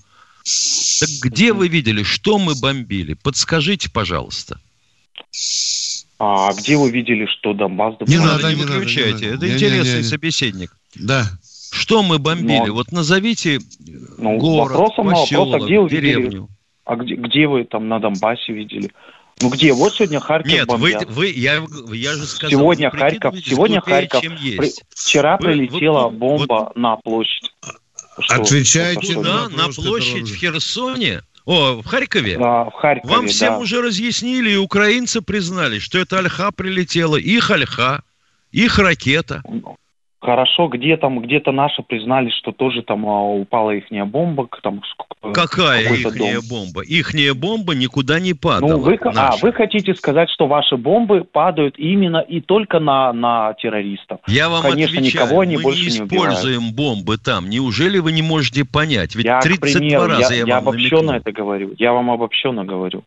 Так 1.00 1.08
где 1.22 1.52
вы 1.52 1.68
видели, 1.68 2.02
что 2.02 2.38
мы 2.38 2.54
бомбили? 2.60 3.14
Подскажите, 3.14 3.88
пожалуйста. 3.90 4.58
А 6.18 6.52
где 6.52 6.76
вы 6.76 6.90
видели, 6.90 7.26
что 7.26 7.54
Донбасс... 7.54 7.94
Не 8.06 8.18
надо, 8.18 8.52
не, 8.52 8.60
не 8.60 8.64
выключайте. 8.64 9.30
Надо, 9.30 9.36
Это 9.36 9.46
не, 9.46 9.52
интересный 9.54 9.90
не, 9.90 9.96
не, 9.98 10.02
не. 10.02 10.08
собеседник. 10.08 10.76
Да. 10.96 11.24
Что 11.74 12.04
мы 12.04 12.20
бомбили? 12.20 12.68
Но... 12.68 12.74
Вот 12.74 12.92
назовите 12.92 13.58
ну, 14.16 14.38
город, 14.38 14.76
вопросом 14.76 15.10
поселок, 15.10 15.48
вопрос, 15.48 15.62
а 15.62 15.66
где 15.66 15.80
вы 15.80 15.88
деревню. 15.90 16.24
Видели? 16.24 16.46
А 16.84 16.96
где, 16.96 17.14
где 17.16 17.46
вы 17.48 17.64
там 17.64 17.88
на 17.88 17.98
Донбассе 17.98 18.52
видели? 18.52 18.90
Ну 19.42 19.50
где? 19.50 19.72
Вот 19.72 19.92
сегодня 19.92 20.20
Харьков 20.20 20.52
Нет, 20.52 20.68
бомбят. 20.68 21.06
вы, 21.06 21.12
вы 21.12 21.32
я, 21.34 21.60
я 21.92 22.12
же 22.12 22.26
сказал, 22.26 22.50
сегодня 22.50 22.90
Харьков, 22.90 23.36
сегодня 23.40 23.80
Харьков. 23.80 24.20
При, 24.20 24.70
вчера 24.94 25.36
вы, 25.36 25.46
прилетела 25.46 26.08
вы, 26.08 26.16
бомба 26.16 26.54
вот, 26.66 26.76
на 26.76 26.96
площадь. 26.96 27.52
Что, 28.20 28.34
Отвечайте 28.36 29.18
на, 29.18 29.48
на 29.48 29.68
площадь 29.74 30.30
в 30.30 30.36
Херсоне. 30.36 31.22
О, 31.44 31.82
в 31.82 31.84
Харькове? 31.84 32.38
Да, 32.38 32.64
в 32.66 32.72
Харькове, 32.74 33.12
Вам 33.12 33.26
всем 33.26 33.54
да. 33.54 33.58
уже 33.58 33.82
разъяснили, 33.82 34.50
и 34.50 34.56
украинцы 34.56 35.20
признали, 35.20 35.80
что 35.80 35.98
это 35.98 36.18
Альха 36.18 36.52
прилетела, 36.52 37.16
их 37.16 37.50
Альха, 37.50 38.02
их 38.52 38.78
ракета. 38.78 39.42
Хорошо, 40.24 40.68
где 40.68 40.96
там, 40.96 41.20
где-то 41.20 41.52
наши 41.52 41.82
признали, 41.82 42.30
что 42.30 42.50
тоже 42.50 42.80
там 42.80 43.04
а, 43.06 43.34
упала 43.34 43.72
ихняя 43.72 44.06
бомба. 44.06 44.48
Там, 44.62 44.80
Какая 45.34 45.82
ихняя 45.82 46.40
дом. 46.40 46.48
бомба? 46.48 46.82
Ихняя 46.82 47.34
бомба 47.34 47.74
никуда 47.74 48.20
не 48.20 48.32
падала. 48.32 48.70
Ну, 48.70 48.78
вы, 48.78 48.98
а, 49.14 49.36
вы 49.42 49.52
хотите 49.52 49.94
сказать, 49.94 50.30
что 50.30 50.46
ваши 50.46 50.78
бомбы 50.78 51.24
падают 51.24 51.74
именно 51.78 52.24
и 52.26 52.40
только 52.40 52.80
на, 52.80 53.12
на 53.12 53.52
террористов? 53.60 54.20
Я 54.26 54.48
вам 54.48 54.62
Конечно, 54.62 54.98
отвечаю, 54.98 55.26
никого 55.26 55.40
они 55.40 55.56
мы 55.56 55.62
больше 55.62 55.82
не 55.82 55.88
используем 55.88 56.62
не 56.62 56.72
бомбы 56.72 57.18
там. 57.18 57.50
Неужели 57.50 57.98
вы 57.98 58.12
не 58.12 58.22
можете 58.22 58.64
понять? 58.64 59.14
Ведь 59.14 59.26
я, 59.26 59.40
32 59.40 59.78
примеру, 59.78 60.06
раза 60.06 60.32
я, 60.32 60.40
я, 60.40 60.46
я 60.46 60.54
вам 60.54 60.68
обобщенно 60.68 61.02
намекнул. 61.02 61.20
это 61.20 61.32
говорю. 61.32 61.74
Я 61.76 61.92
вам 61.92 62.10
обобщенно 62.10 62.64
говорю. 62.64 63.04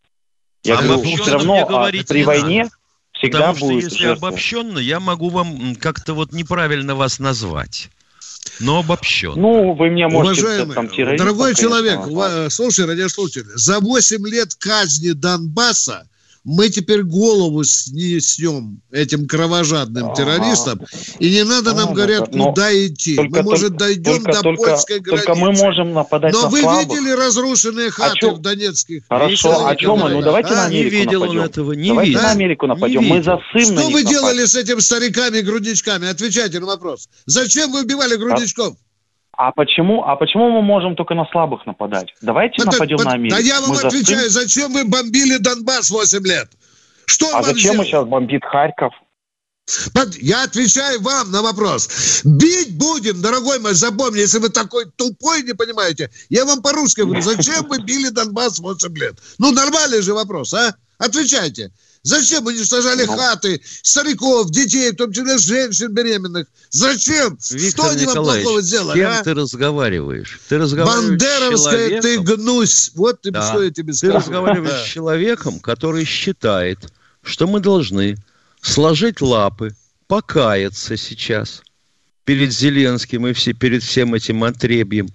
Я 0.62 0.78
а 0.78 0.82
говорю, 0.82 1.02
все 1.02 1.32
равно 1.32 1.66
а, 1.68 1.88
при 1.90 2.22
войне... 2.22 2.64
Надо 2.64 2.77
всегда 3.18 3.52
Потому 3.52 3.58
будет 3.60 3.80
что 3.84 3.90
если 3.90 4.02
жертва. 4.06 4.28
обобщенно, 4.28 4.78
я 4.78 5.00
могу 5.00 5.28
вам 5.28 5.76
как-то 5.76 6.14
вот 6.14 6.32
неправильно 6.32 6.94
вас 6.94 7.18
назвать. 7.18 7.90
Но 8.60 8.80
обобщенно. 8.80 9.36
Ну, 9.36 9.74
вы 9.74 9.90
мне 9.90 10.08
можете... 10.08 10.42
Уважаемый, 10.42 10.74
там, 10.74 10.88
дорогой 11.16 11.54
человек, 11.54 12.00
конечно, 12.02 12.50
слушай, 12.50 12.86
радиослушатель, 12.86 13.46
за 13.54 13.80
8 13.80 14.26
лет 14.28 14.54
казни 14.54 15.10
Донбасса 15.10 16.08
мы 16.48 16.70
теперь 16.70 17.02
голову 17.02 17.62
снесем 17.62 18.80
этим 18.90 19.28
кровожадным 19.28 20.14
террористам, 20.14 20.80
и 21.18 21.30
не 21.30 21.44
надо 21.44 21.74
нам, 21.74 21.92
говорят, 21.92 22.30
куда 22.30 22.72
идти. 22.86 23.20
Мы, 23.20 23.42
может, 23.42 23.76
дойдем 23.76 24.24
только, 24.24 24.42
до 24.42 24.54
польской 24.54 25.00
границы. 25.00 25.26
Только 25.26 25.38
мы 25.38 25.52
можем 25.52 25.92
нападать 25.92 26.32
Но 26.32 26.44
на 26.44 26.48
вы 26.48 26.60
видели 26.60 27.10
разрушенные 27.10 27.90
хаты 27.90 28.28
а 28.28 28.30
в 28.30 28.38
Донецких? 28.40 29.02
Хорошо, 29.10 29.66
а 29.66 29.76
чем 29.76 29.98
мы? 29.98 30.08
Ну, 30.08 30.22
давайте 30.22 30.54
а? 30.54 30.56
на 30.56 30.64
Америку 30.64 30.94
не 30.94 31.00
видел 31.00 31.20
нападем. 31.20 31.40
он 31.40 31.46
этого, 31.46 31.72
не 31.72 31.88
давайте 31.88 32.12
на 32.12 32.30
Америку 32.30 32.66
нападем. 32.66 33.04
Мы 33.04 33.22
за 33.22 33.38
Что 33.54 33.90
вы 33.90 34.02
делали 34.04 34.46
с 34.46 34.54
этим 34.54 34.80
стариками 34.80 35.40
грудничками? 35.40 36.08
Отвечайте 36.08 36.60
на 36.60 36.66
вопрос. 36.66 37.10
Зачем 37.26 37.72
вы 37.72 37.82
убивали 37.82 38.16
грудничков? 38.16 38.74
А 39.38 39.52
почему, 39.52 40.02
а 40.02 40.16
почему 40.16 40.50
мы 40.50 40.62
можем 40.62 40.96
только 40.96 41.14
на 41.14 41.24
слабых 41.26 41.64
нападать? 41.64 42.12
Давайте 42.20 42.56
под, 42.56 42.72
нападем 42.72 42.96
под, 42.96 43.06
на 43.06 43.12
Америку. 43.12 43.36
Да 43.36 43.40
я 43.40 43.60
вам 43.60 43.70
мы 43.70 43.80
отвечаю, 43.82 44.28
зачем 44.30 44.72
вы 44.72 44.84
бомбили 44.84 45.36
Донбасс 45.36 45.90
8 45.90 46.26
лет? 46.26 46.48
Что 47.06 47.26
а 47.36 47.44
зачем 47.44 47.58
сделал? 47.58 47.76
мы 47.76 47.84
сейчас 47.84 48.04
бомбит 48.04 48.44
Харьков? 48.44 48.92
Я 50.20 50.42
отвечаю 50.42 51.00
вам 51.02 51.30
на 51.30 51.42
вопрос. 51.42 52.22
Бить 52.24 52.76
будем, 52.76 53.22
дорогой 53.22 53.60
мой, 53.60 53.74
запомни, 53.74 54.18
если 54.18 54.40
вы 54.40 54.48
такой 54.48 54.86
тупой, 54.96 55.42
не 55.42 55.52
понимаете. 55.52 56.10
Я 56.30 56.44
вам 56.44 56.60
по-русски 56.60 57.02
говорю, 57.02 57.22
зачем 57.22 57.64
вы 57.68 57.80
били 57.80 58.08
Донбасс 58.08 58.58
8 58.58 58.92
лет? 58.98 59.20
Ну, 59.38 59.52
нормальный 59.52 60.02
же 60.02 60.14
вопрос, 60.14 60.52
а? 60.52 60.74
Отвечайте. 60.98 61.70
Зачем 62.08 62.46
уничтожали 62.46 63.04
ну, 63.04 63.18
хаты, 63.18 63.60
стариков, 63.82 64.50
детей, 64.50 64.92
в 64.92 64.96
том 64.96 65.12
числе 65.12 65.36
женщин 65.36 65.92
беременных? 65.92 66.46
Зачем? 66.70 67.36
Виктор 67.50 67.84
Что 67.84 67.90
они 67.90 68.06
вам 68.06 68.24
плохого 68.24 68.62
сделали? 68.62 68.98
С 68.98 69.02
кем 69.02 69.10
а? 69.10 69.22
ты 69.22 69.34
разговариваешь? 69.34 70.40
Ты 70.48 70.56
разговариваешь 70.56 71.10
Бандеровская 71.10 72.00
ты 72.00 72.18
гнусь. 72.20 72.92
Вот 72.94 73.20
ты, 73.20 73.30
да. 73.30 73.46
что 73.46 73.62
я 73.62 73.70
тебе 73.70 73.92
скажу. 73.92 74.12
Ты 74.12 74.18
разговариваешь 74.20 74.88
с 74.88 74.90
человеком, 74.90 75.60
который 75.60 76.06
считает, 76.06 76.78
что 77.22 77.46
мы 77.46 77.60
должны 77.60 78.16
сложить 78.62 79.20
лапы, 79.20 79.76
покаяться 80.06 80.96
сейчас 80.96 81.62
перед 82.24 82.54
Зеленским 82.54 83.26
и 83.26 83.34
все, 83.34 83.52
перед 83.52 83.82
всем 83.82 84.14
этим 84.14 84.44
отребьем 84.44 85.10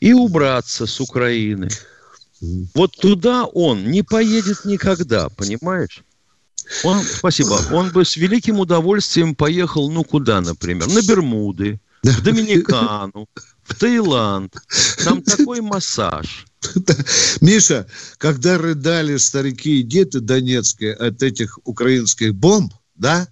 и 0.00 0.14
убраться 0.14 0.86
с 0.86 1.00
Украины. 1.00 1.68
Вот 2.74 2.92
туда 2.96 3.44
он 3.44 3.90
не 3.90 4.02
поедет 4.02 4.64
никогда, 4.64 5.28
понимаешь? 5.28 6.02
Он, 6.84 7.02
спасибо. 7.02 7.60
Он 7.72 7.90
бы 7.90 8.04
с 8.04 8.16
великим 8.16 8.58
удовольствием 8.60 9.34
поехал, 9.34 9.90
ну, 9.90 10.04
куда, 10.04 10.40
например? 10.40 10.88
На 10.88 11.02
Бермуды, 11.02 11.80
в 12.02 12.22
Доминикану, 12.22 13.28
в 13.62 13.74
Таиланд. 13.74 14.54
Там 15.04 15.22
такой 15.22 15.60
массаж. 15.60 16.46
Миша, 17.40 17.86
когда 18.18 18.58
рыдали 18.58 19.16
старики 19.16 19.80
и 19.80 19.82
дети 19.82 20.18
донецкие 20.18 20.94
от 20.94 21.22
этих 21.22 21.58
украинских 21.64 22.34
бомб, 22.34 22.72
да, 22.94 23.28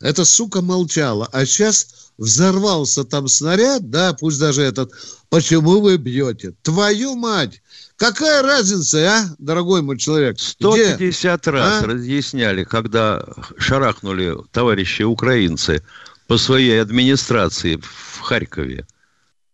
эта 0.00 0.24
сука 0.24 0.60
молчала. 0.60 1.28
А 1.32 1.44
сейчас 1.46 2.10
взорвался 2.18 3.04
там 3.04 3.28
снаряд, 3.28 3.90
да, 3.90 4.12
пусть 4.12 4.38
даже 4.38 4.62
этот, 4.62 4.92
почему 5.28 5.80
вы 5.80 5.96
бьете? 5.96 6.54
Твою 6.62 7.14
мать! 7.14 7.62
Какая 7.98 8.42
разница, 8.42 8.98
а, 8.98 9.34
дорогой 9.38 9.82
мой 9.82 9.98
человек? 9.98 10.38
150 10.38 11.40
Где? 11.40 11.50
раз 11.50 11.82
а? 11.82 11.86
разъясняли, 11.86 12.62
когда 12.62 13.24
шарахнули 13.58 14.36
товарищи 14.52 15.02
украинцы 15.02 15.82
по 16.28 16.38
своей 16.38 16.80
администрации 16.80 17.76
в 17.76 18.20
Харькове 18.20 18.86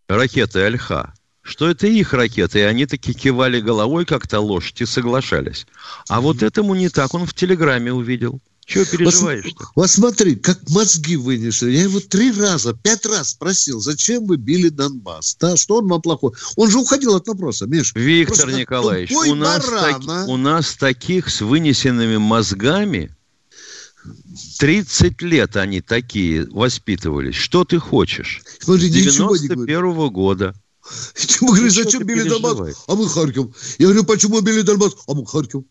ракеты 0.08 0.60
Альха, 0.60 1.14
что 1.40 1.70
это 1.70 1.86
их 1.86 2.12
ракеты, 2.12 2.58
и 2.58 2.62
они 2.62 2.84
таки 2.84 3.14
кивали 3.14 3.60
головой, 3.60 4.04
как-то 4.04 4.40
лошадь, 4.40 4.82
и 4.82 4.86
соглашались. 4.86 5.66
А 6.10 6.20
вот 6.20 6.42
этому 6.42 6.74
не 6.74 6.90
так 6.90 7.14
он 7.14 7.24
в 7.24 7.32
Телеграме 7.32 7.94
увидел. 7.94 8.40
Чего 8.66 8.84
переживаешь-то? 8.84 9.50
Вот, 9.58 9.70
вот 9.74 9.90
смотри, 9.90 10.36
как 10.36 10.58
мозги 10.70 11.16
вынесли. 11.16 11.70
Я 11.70 11.82
его 11.82 12.00
три 12.00 12.32
раза, 12.32 12.74
пять 12.74 13.04
раз 13.06 13.30
спросил, 13.30 13.80
зачем 13.80 14.26
вы 14.26 14.36
били 14.36 14.68
Донбасс? 14.68 15.36
Да, 15.38 15.56
что 15.56 15.78
он 15.78 15.88
вам 15.88 16.00
плохой? 16.00 16.32
Он 16.56 16.70
же 16.70 16.78
уходил 16.78 17.14
от 17.14 17.26
вопроса, 17.28 17.66
Миш. 17.66 17.92
Виктор 17.94 18.36
Просто 18.36 18.58
Николаевич, 18.58 19.12
у 19.12 19.34
нас, 19.34 19.64
баран, 19.64 20.10
а? 20.10 20.24
у 20.26 20.36
нас 20.36 20.74
таких 20.74 21.28
с 21.28 21.40
вынесенными 21.42 22.16
мозгами 22.16 23.14
30 24.58 25.22
лет 25.22 25.56
они 25.56 25.80
такие 25.80 26.46
воспитывались. 26.50 27.34
Что 27.34 27.64
ты 27.64 27.78
хочешь? 27.78 28.42
Смотри, 28.60 28.88
С 28.88 28.92
91 28.92 29.66
-го 29.66 30.10
года. 30.10 30.54
Чему 31.14 31.52
говоришь, 31.52 31.74
зачем 31.74 32.02
били 32.04 32.28
Донбасс? 32.28 32.84
А 32.86 32.94
мы 32.94 33.08
Харьков. 33.08 33.54
Я 33.78 33.86
говорю, 33.86 34.04
почему 34.04 34.40
били 34.40 34.62
Донбасс? 34.62 34.94
А 35.06 35.14
мы 35.14 35.26
Харьков. 35.26 35.64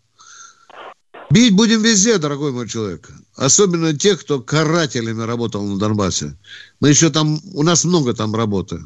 Бить 1.33 1.55
будем 1.55 1.81
везде, 1.81 2.19
дорогой 2.19 2.51
мой 2.51 2.69
человек. 2.69 3.09
Особенно 3.35 3.97
тех, 3.97 4.21
кто 4.21 4.39
карателями 4.39 5.23
работал 5.23 5.63
на 5.63 5.79
Донбассе. 5.79 6.37
Мы 6.79 6.89
еще 6.89 7.09
там, 7.09 7.39
у 7.55 7.63
нас 7.63 7.85
много 7.85 8.13
там 8.13 8.35
работы. 8.35 8.81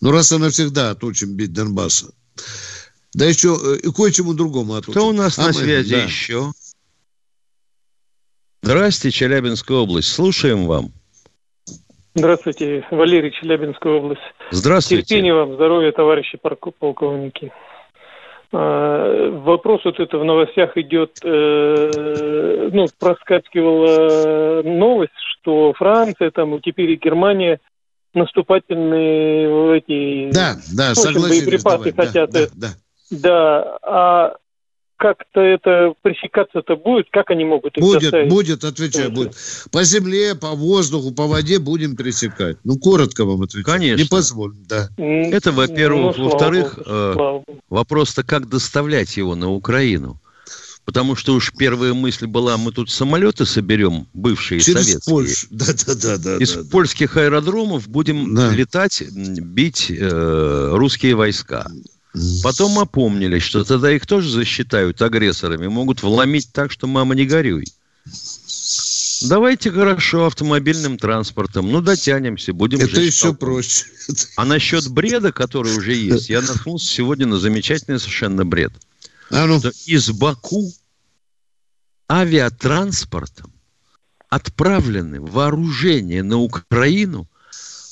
Ну, 0.00 0.10
раз 0.10 0.32
и 0.32 0.38
навсегда 0.38 0.90
отучим 0.92 1.36
бить 1.36 1.52
Донбасса. 1.52 2.14
Да 3.12 3.26
еще 3.26 3.58
э, 3.62 3.86
и 3.86 3.92
кое-чему 3.92 4.32
другому 4.32 4.72
отучим. 4.72 4.92
Кто 4.92 5.08
у 5.08 5.12
нас 5.12 5.38
а 5.38 5.42
на 5.42 5.46
мы, 5.48 5.52
связи 5.52 5.96
да. 5.96 6.02
еще? 6.02 6.50
Здравствуйте, 8.62 9.18
Челябинская 9.18 9.76
область. 9.76 10.08
Слушаем 10.08 10.66
вам. 10.66 10.92
Здравствуйте, 12.14 12.86
Валерий, 12.90 13.32
Челябинская 13.32 13.92
область. 13.92 14.22
Здравствуйте. 14.50 15.02
Терпения 15.02 15.34
вам, 15.34 15.56
здоровья, 15.56 15.92
товарищи 15.92 16.38
полковники. 16.38 17.52
А, 18.52 19.30
вопрос 19.30 19.82
вот 19.84 20.00
это 20.00 20.18
в 20.18 20.24
новостях 20.24 20.76
идет, 20.76 21.18
э, 21.22 22.70
ну, 22.72 22.86
проскакивала 22.98 24.62
новость, 24.64 25.12
что 25.40 25.72
Франция, 25.74 26.32
там, 26.32 26.60
теперь 26.60 26.90
и 26.90 26.96
Германия 26.96 27.60
наступательные 28.12 29.78
эти 29.78 30.32
да, 30.32 30.56
да, 30.74 30.90
общем, 30.90 31.22
боеприпасы 31.22 31.92
давай, 31.92 32.08
хотят. 32.08 32.30
Да, 32.30 32.40
да, 32.40 32.48
да. 32.56 32.68
да, 33.10 33.78
а 33.82 34.36
как-то 35.00 35.40
это 35.40 35.94
пресекаться-то 36.02 36.76
будет? 36.76 37.06
Как 37.10 37.30
они 37.30 37.44
могут 37.44 37.76
их 37.76 37.82
Будет, 37.82 38.02
доставить? 38.02 38.28
будет, 38.28 38.64
отвечаю, 38.64 39.10
будет. 39.10 39.34
По 39.72 39.82
земле, 39.82 40.34
по 40.34 40.50
воздуху, 40.50 41.12
по 41.12 41.26
воде 41.26 41.58
будем 41.58 41.96
пресекать. 41.96 42.58
Ну, 42.64 42.76
коротко 42.78 43.24
вам 43.24 43.40
отвечаю. 43.42 43.64
Конечно. 43.64 44.02
Не 44.02 44.08
позволим, 44.08 44.62
да. 44.68 44.90
Это, 44.98 45.52
во-первых. 45.52 46.18
Ну, 46.18 46.24
Во-вторых, 46.24 46.78
э, 46.84 47.40
вопрос-то, 47.70 48.22
как 48.24 48.48
доставлять 48.48 49.16
его 49.16 49.34
на 49.34 49.50
Украину? 49.50 50.20
Потому 50.84 51.16
что 51.16 51.34
уж 51.34 51.52
первая 51.56 51.94
мысль 51.94 52.26
была, 52.26 52.58
мы 52.58 52.72
тут 52.72 52.90
самолеты 52.90 53.46
соберем, 53.46 54.06
бывшие 54.12 54.60
Через 54.60 54.86
советские. 54.86 55.14
Польшу. 55.14 55.46
Да, 55.50 55.66
да, 55.86 55.94
да, 55.94 56.16
да, 56.18 56.36
Из 56.36 56.52
да, 56.54 56.70
польских 56.70 57.14
да. 57.14 57.22
аэродромов 57.22 57.88
будем 57.88 58.34
да. 58.34 58.50
летать, 58.50 59.02
бить 59.10 59.90
э, 59.90 60.70
русские 60.74 61.14
войска. 61.14 61.66
Потом 62.42 62.78
опомнились, 62.78 63.42
что 63.42 63.64
тогда 63.64 63.92
их 63.92 64.06
тоже 64.06 64.30
засчитают 64.30 65.00
агрессорами, 65.00 65.68
могут 65.68 66.02
вломить 66.02 66.52
так, 66.52 66.72
что 66.72 66.86
мама 66.86 67.14
не 67.14 67.24
горюй. 67.24 67.66
Давайте 69.22 69.70
хорошо 69.70 70.26
автомобильным 70.26 70.98
транспортом. 70.98 71.70
Ну, 71.70 71.82
дотянемся, 71.82 72.52
будем 72.52 72.80
Это 72.80 73.00
еще 73.00 73.24
толпу. 73.24 73.38
проще. 73.38 73.84
А 74.36 74.44
насчет 74.44 74.88
бреда, 74.88 75.30
который 75.30 75.76
уже 75.76 75.94
есть, 75.94 76.30
я 76.30 76.40
наткнулся 76.40 76.86
сегодня 76.86 77.26
на 77.26 77.38
замечательный 77.38 78.00
совершенно 78.00 78.44
бред. 78.46 78.72
А 79.30 79.46
ну. 79.46 79.58
Что 79.60 79.72
из 79.86 80.10
Баку 80.10 80.72
авиатранспортом 82.10 83.52
отправлены 84.28 85.20
вооружения 85.20 86.22
на 86.22 86.38
Украину 86.38 87.28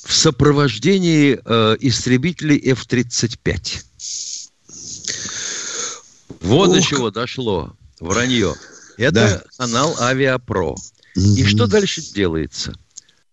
в 0.03 0.13
сопровождении 0.13 1.39
э, 1.43 1.77
истребителей 1.79 2.57
F-35. 2.71 3.83
Вот 6.41 6.69
Ух. 6.69 6.75
до 6.75 6.81
чего 6.81 7.11
дошло. 7.11 7.75
Вранье. 7.99 8.55
Это 8.97 9.13
да. 9.13 9.43
канал 9.57 9.95
Авиапро. 9.99 10.75
И 11.15 11.43
что 11.45 11.67
дальше 11.67 12.01
делается? 12.01 12.73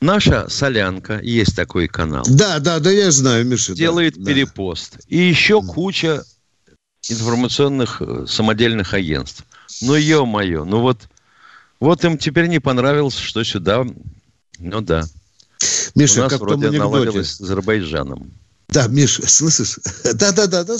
Наша 0.01 0.49
солянка, 0.49 1.21
есть 1.23 1.57
такой 1.57 1.89
канал. 1.89 2.25
Да, 2.29 2.59
да, 2.59 2.81
да, 2.81 2.91
я 2.91 3.11
знаю, 3.11 3.47
Миша. 3.47 3.75
Делает 3.75 4.15
да, 4.17 4.31
перепост. 4.31 4.99
И 5.09 5.17
еще 5.17 5.63
куча 5.63 6.25
информационных 7.09 8.03
э, 8.03 8.27
самодельных 8.29 8.93
агентств. 8.93 9.45
Ну, 9.81 9.95
ё-моё, 9.95 10.65
ну 10.65 10.81
вот, 10.81 11.09
вот 11.81 12.05
им 12.05 12.19
теперь 12.19 12.49
не 12.49 12.59
понравилось, 12.59 13.17
что 13.17 13.43
сюда, 13.45 13.87
ну 14.59 14.81
да. 14.81 15.05
Миша, 15.97 16.21
У 16.21 16.23
нас 16.25 16.33
как 16.33 16.41
вроде 16.43 16.71
наладилось 16.71 17.33
с 17.33 17.41
Азербайджаном. 17.41 18.33
Да, 18.69 18.87
Миш, 18.89 19.21
слышишь? 19.27 19.79
Да-да-да, 20.05 20.65
да, 20.65 20.77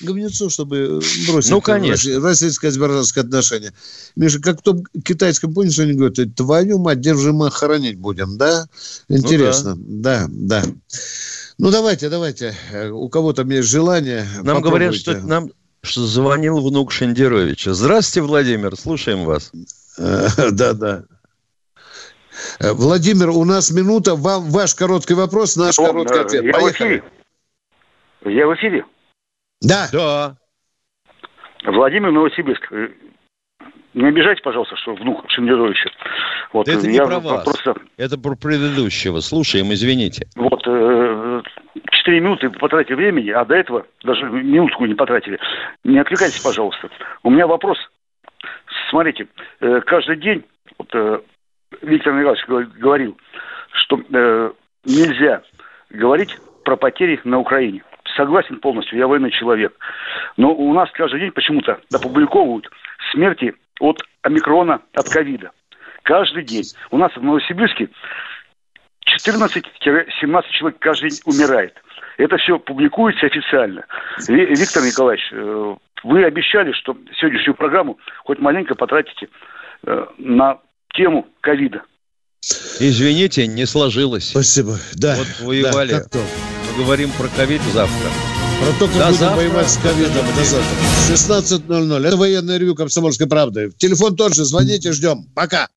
говнецо, 0.00 0.48
чтобы 0.48 1.00
бросить 1.28 1.50
ну, 1.50 1.60
конечно. 1.60 2.20
российско-азербайджанское 2.20 3.24
отношение. 3.24 3.72
Миша, 4.16 4.40
как 4.40 4.60
в 4.60 4.62
том 4.62 4.84
китайском, 5.04 5.52
помнишь, 5.52 5.78
они 5.78 5.92
говорят, 5.92 6.34
твою 6.34 6.78
мать, 6.78 7.00
держи 7.00 7.32
мы 7.32 7.50
хоронить 7.50 7.98
будем, 7.98 8.38
да? 8.38 8.66
Интересно. 9.08 9.74
Ну, 9.74 9.84
да. 9.86 10.26
да, 10.28 10.62
да. 10.62 10.64
Ну, 11.58 11.70
давайте, 11.70 12.08
давайте. 12.08 12.54
У 12.92 13.08
кого 13.08 13.32
там 13.32 13.50
есть 13.50 13.68
желание, 13.68 14.26
Нам 14.42 14.62
говорят, 14.62 14.94
что 14.94 15.18
нам 15.18 15.50
что 15.82 16.04
звонил 16.06 16.60
внук 16.60 16.90
Шендеровича. 16.90 17.72
Здравствуйте, 17.72 18.26
Владимир, 18.26 18.76
слушаем 18.76 19.24
вас. 19.24 19.52
Да-да. 19.96 21.04
Владимир, 22.60 23.30
у 23.30 23.44
нас 23.44 23.70
минута. 23.70 24.14
Вам 24.14 24.50
ваш 24.50 24.74
короткий 24.74 25.14
вопрос, 25.14 25.56
наш 25.56 25.78
О, 25.78 25.86
короткий 25.86 26.18
ответ. 26.18 26.44
Я 26.44 26.52
Поехали. 26.52 27.02
В 28.22 28.28
эфире? 28.28 28.36
Я 28.36 28.46
в 28.46 28.54
эфире? 28.54 28.84
Да. 29.60 29.88
Да. 29.92 30.36
Владимир 31.64 32.10
Новосибирск. 32.10 32.70
Не 33.94 34.08
обижайте, 34.08 34.42
пожалуйста, 34.42 34.76
что 34.76 34.94
внук 34.94 35.24
Шендеровича. 35.28 35.88
Вот, 36.52 36.68
это 36.68 36.86
не 36.86 36.98
про 36.98 37.18
вас, 37.18 37.44
просто... 37.44 37.74
это 37.96 38.18
про 38.18 38.36
предыдущего. 38.36 39.20
Слушаем, 39.20 39.72
извините. 39.72 40.26
Вот, 40.36 40.62
э, 40.66 41.42
4 41.90 42.20
минуты 42.20 42.50
потратили 42.50 42.94
времени, 42.94 43.30
а 43.30 43.46
до 43.46 43.54
этого 43.54 43.86
даже 44.04 44.26
минутку 44.26 44.84
не 44.84 44.92
потратили. 44.92 45.38
Не 45.82 45.98
отвлекайтесь, 45.98 46.40
пожалуйста. 46.40 46.90
У 47.22 47.30
меня 47.30 47.46
вопрос. 47.46 47.78
Смотрите, 48.90 49.28
э, 49.60 49.80
каждый 49.86 50.16
день, 50.16 50.44
вот, 50.78 50.88
э, 50.92 51.20
Виктор 51.82 52.14
Николаевич 52.14 52.46
говорил, 52.78 53.18
что 53.72 54.00
э, 54.12 54.52
нельзя 54.84 55.42
говорить 55.90 56.36
про 56.64 56.76
потери 56.76 57.20
на 57.24 57.38
Украине. 57.38 57.82
Согласен 58.16 58.60
полностью, 58.60 58.98
я 58.98 59.06
военный 59.06 59.30
человек. 59.30 59.74
Но 60.36 60.54
у 60.54 60.72
нас 60.72 60.90
каждый 60.92 61.20
день 61.20 61.32
почему-то 61.32 61.80
опубликовывают 61.92 62.68
смерти 63.12 63.54
от 63.80 64.00
омикрона, 64.22 64.80
от 64.94 65.08
ковида. 65.08 65.50
Каждый 66.02 66.44
день. 66.44 66.64
У 66.90 66.98
нас 66.98 67.14
в 67.14 67.22
Новосибирске 67.22 67.88
14-17 69.18 70.44
человек 70.50 70.78
каждый 70.78 71.10
день 71.10 71.20
умирает. 71.24 71.74
Это 72.16 72.36
все 72.38 72.58
публикуется 72.58 73.26
официально. 73.26 73.84
Виктор 74.28 74.82
Николаевич, 74.82 75.28
э, 75.32 75.76
вы 76.04 76.24
обещали, 76.24 76.72
что 76.72 76.96
сегодняшнюю 77.18 77.54
программу 77.54 77.98
хоть 78.24 78.38
маленько 78.38 78.74
потратите 78.74 79.28
э, 79.84 80.06
на 80.18 80.58
тему 80.96 81.26
ковида. 81.40 81.82
Извините, 82.78 83.46
не 83.46 83.66
сложилось. 83.66 84.28
Спасибо. 84.30 84.78
Да. 84.94 85.16
Вот 85.16 85.26
воевали. 85.40 86.04
Да, 86.12 86.20
Мы 86.76 86.84
говорим 86.84 87.10
про 87.12 87.28
ковид 87.28 87.62
завтра. 87.72 88.10
Про 88.60 88.72
то, 88.78 88.86
как 88.86 88.96
До 88.96 89.04
будем 89.06 89.18
завтра. 89.18 89.36
воевать 89.36 89.70
с 89.70 89.76
ковидом. 89.78 90.26
До 90.36 90.44
завтра. 90.44 90.76
16.00. 91.12 92.06
Это 92.06 92.16
военное 92.16 92.56
ревю 92.58 92.74
«Комсомольской 92.74 93.26
правды». 93.26 93.70
Телефон 93.76 94.16
тоже. 94.16 94.44
Звоните, 94.44 94.92
ждем. 94.92 95.26
Пока. 95.34 95.68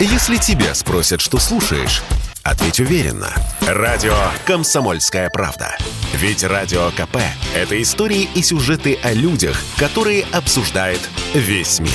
Если 0.00 0.36
тебя 0.36 0.74
спросят, 0.74 1.20
что 1.20 1.38
слушаешь, 1.38 2.02
ответь 2.42 2.80
уверенно. 2.80 3.30
Радио 3.66 4.14
«Комсомольская 4.46 5.30
правда». 5.30 5.76
Ведь 6.14 6.44
Радио 6.44 6.90
КП– 6.96 7.18
это 7.54 7.80
истории 7.80 8.28
и 8.34 8.42
сюжеты 8.42 8.98
о 9.02 9.12
людях, 9.12 9.60
которые 9.78 10.24
обсуждает 10.32 11.00
весь 11.34 11.80
мир. 11.80 11.90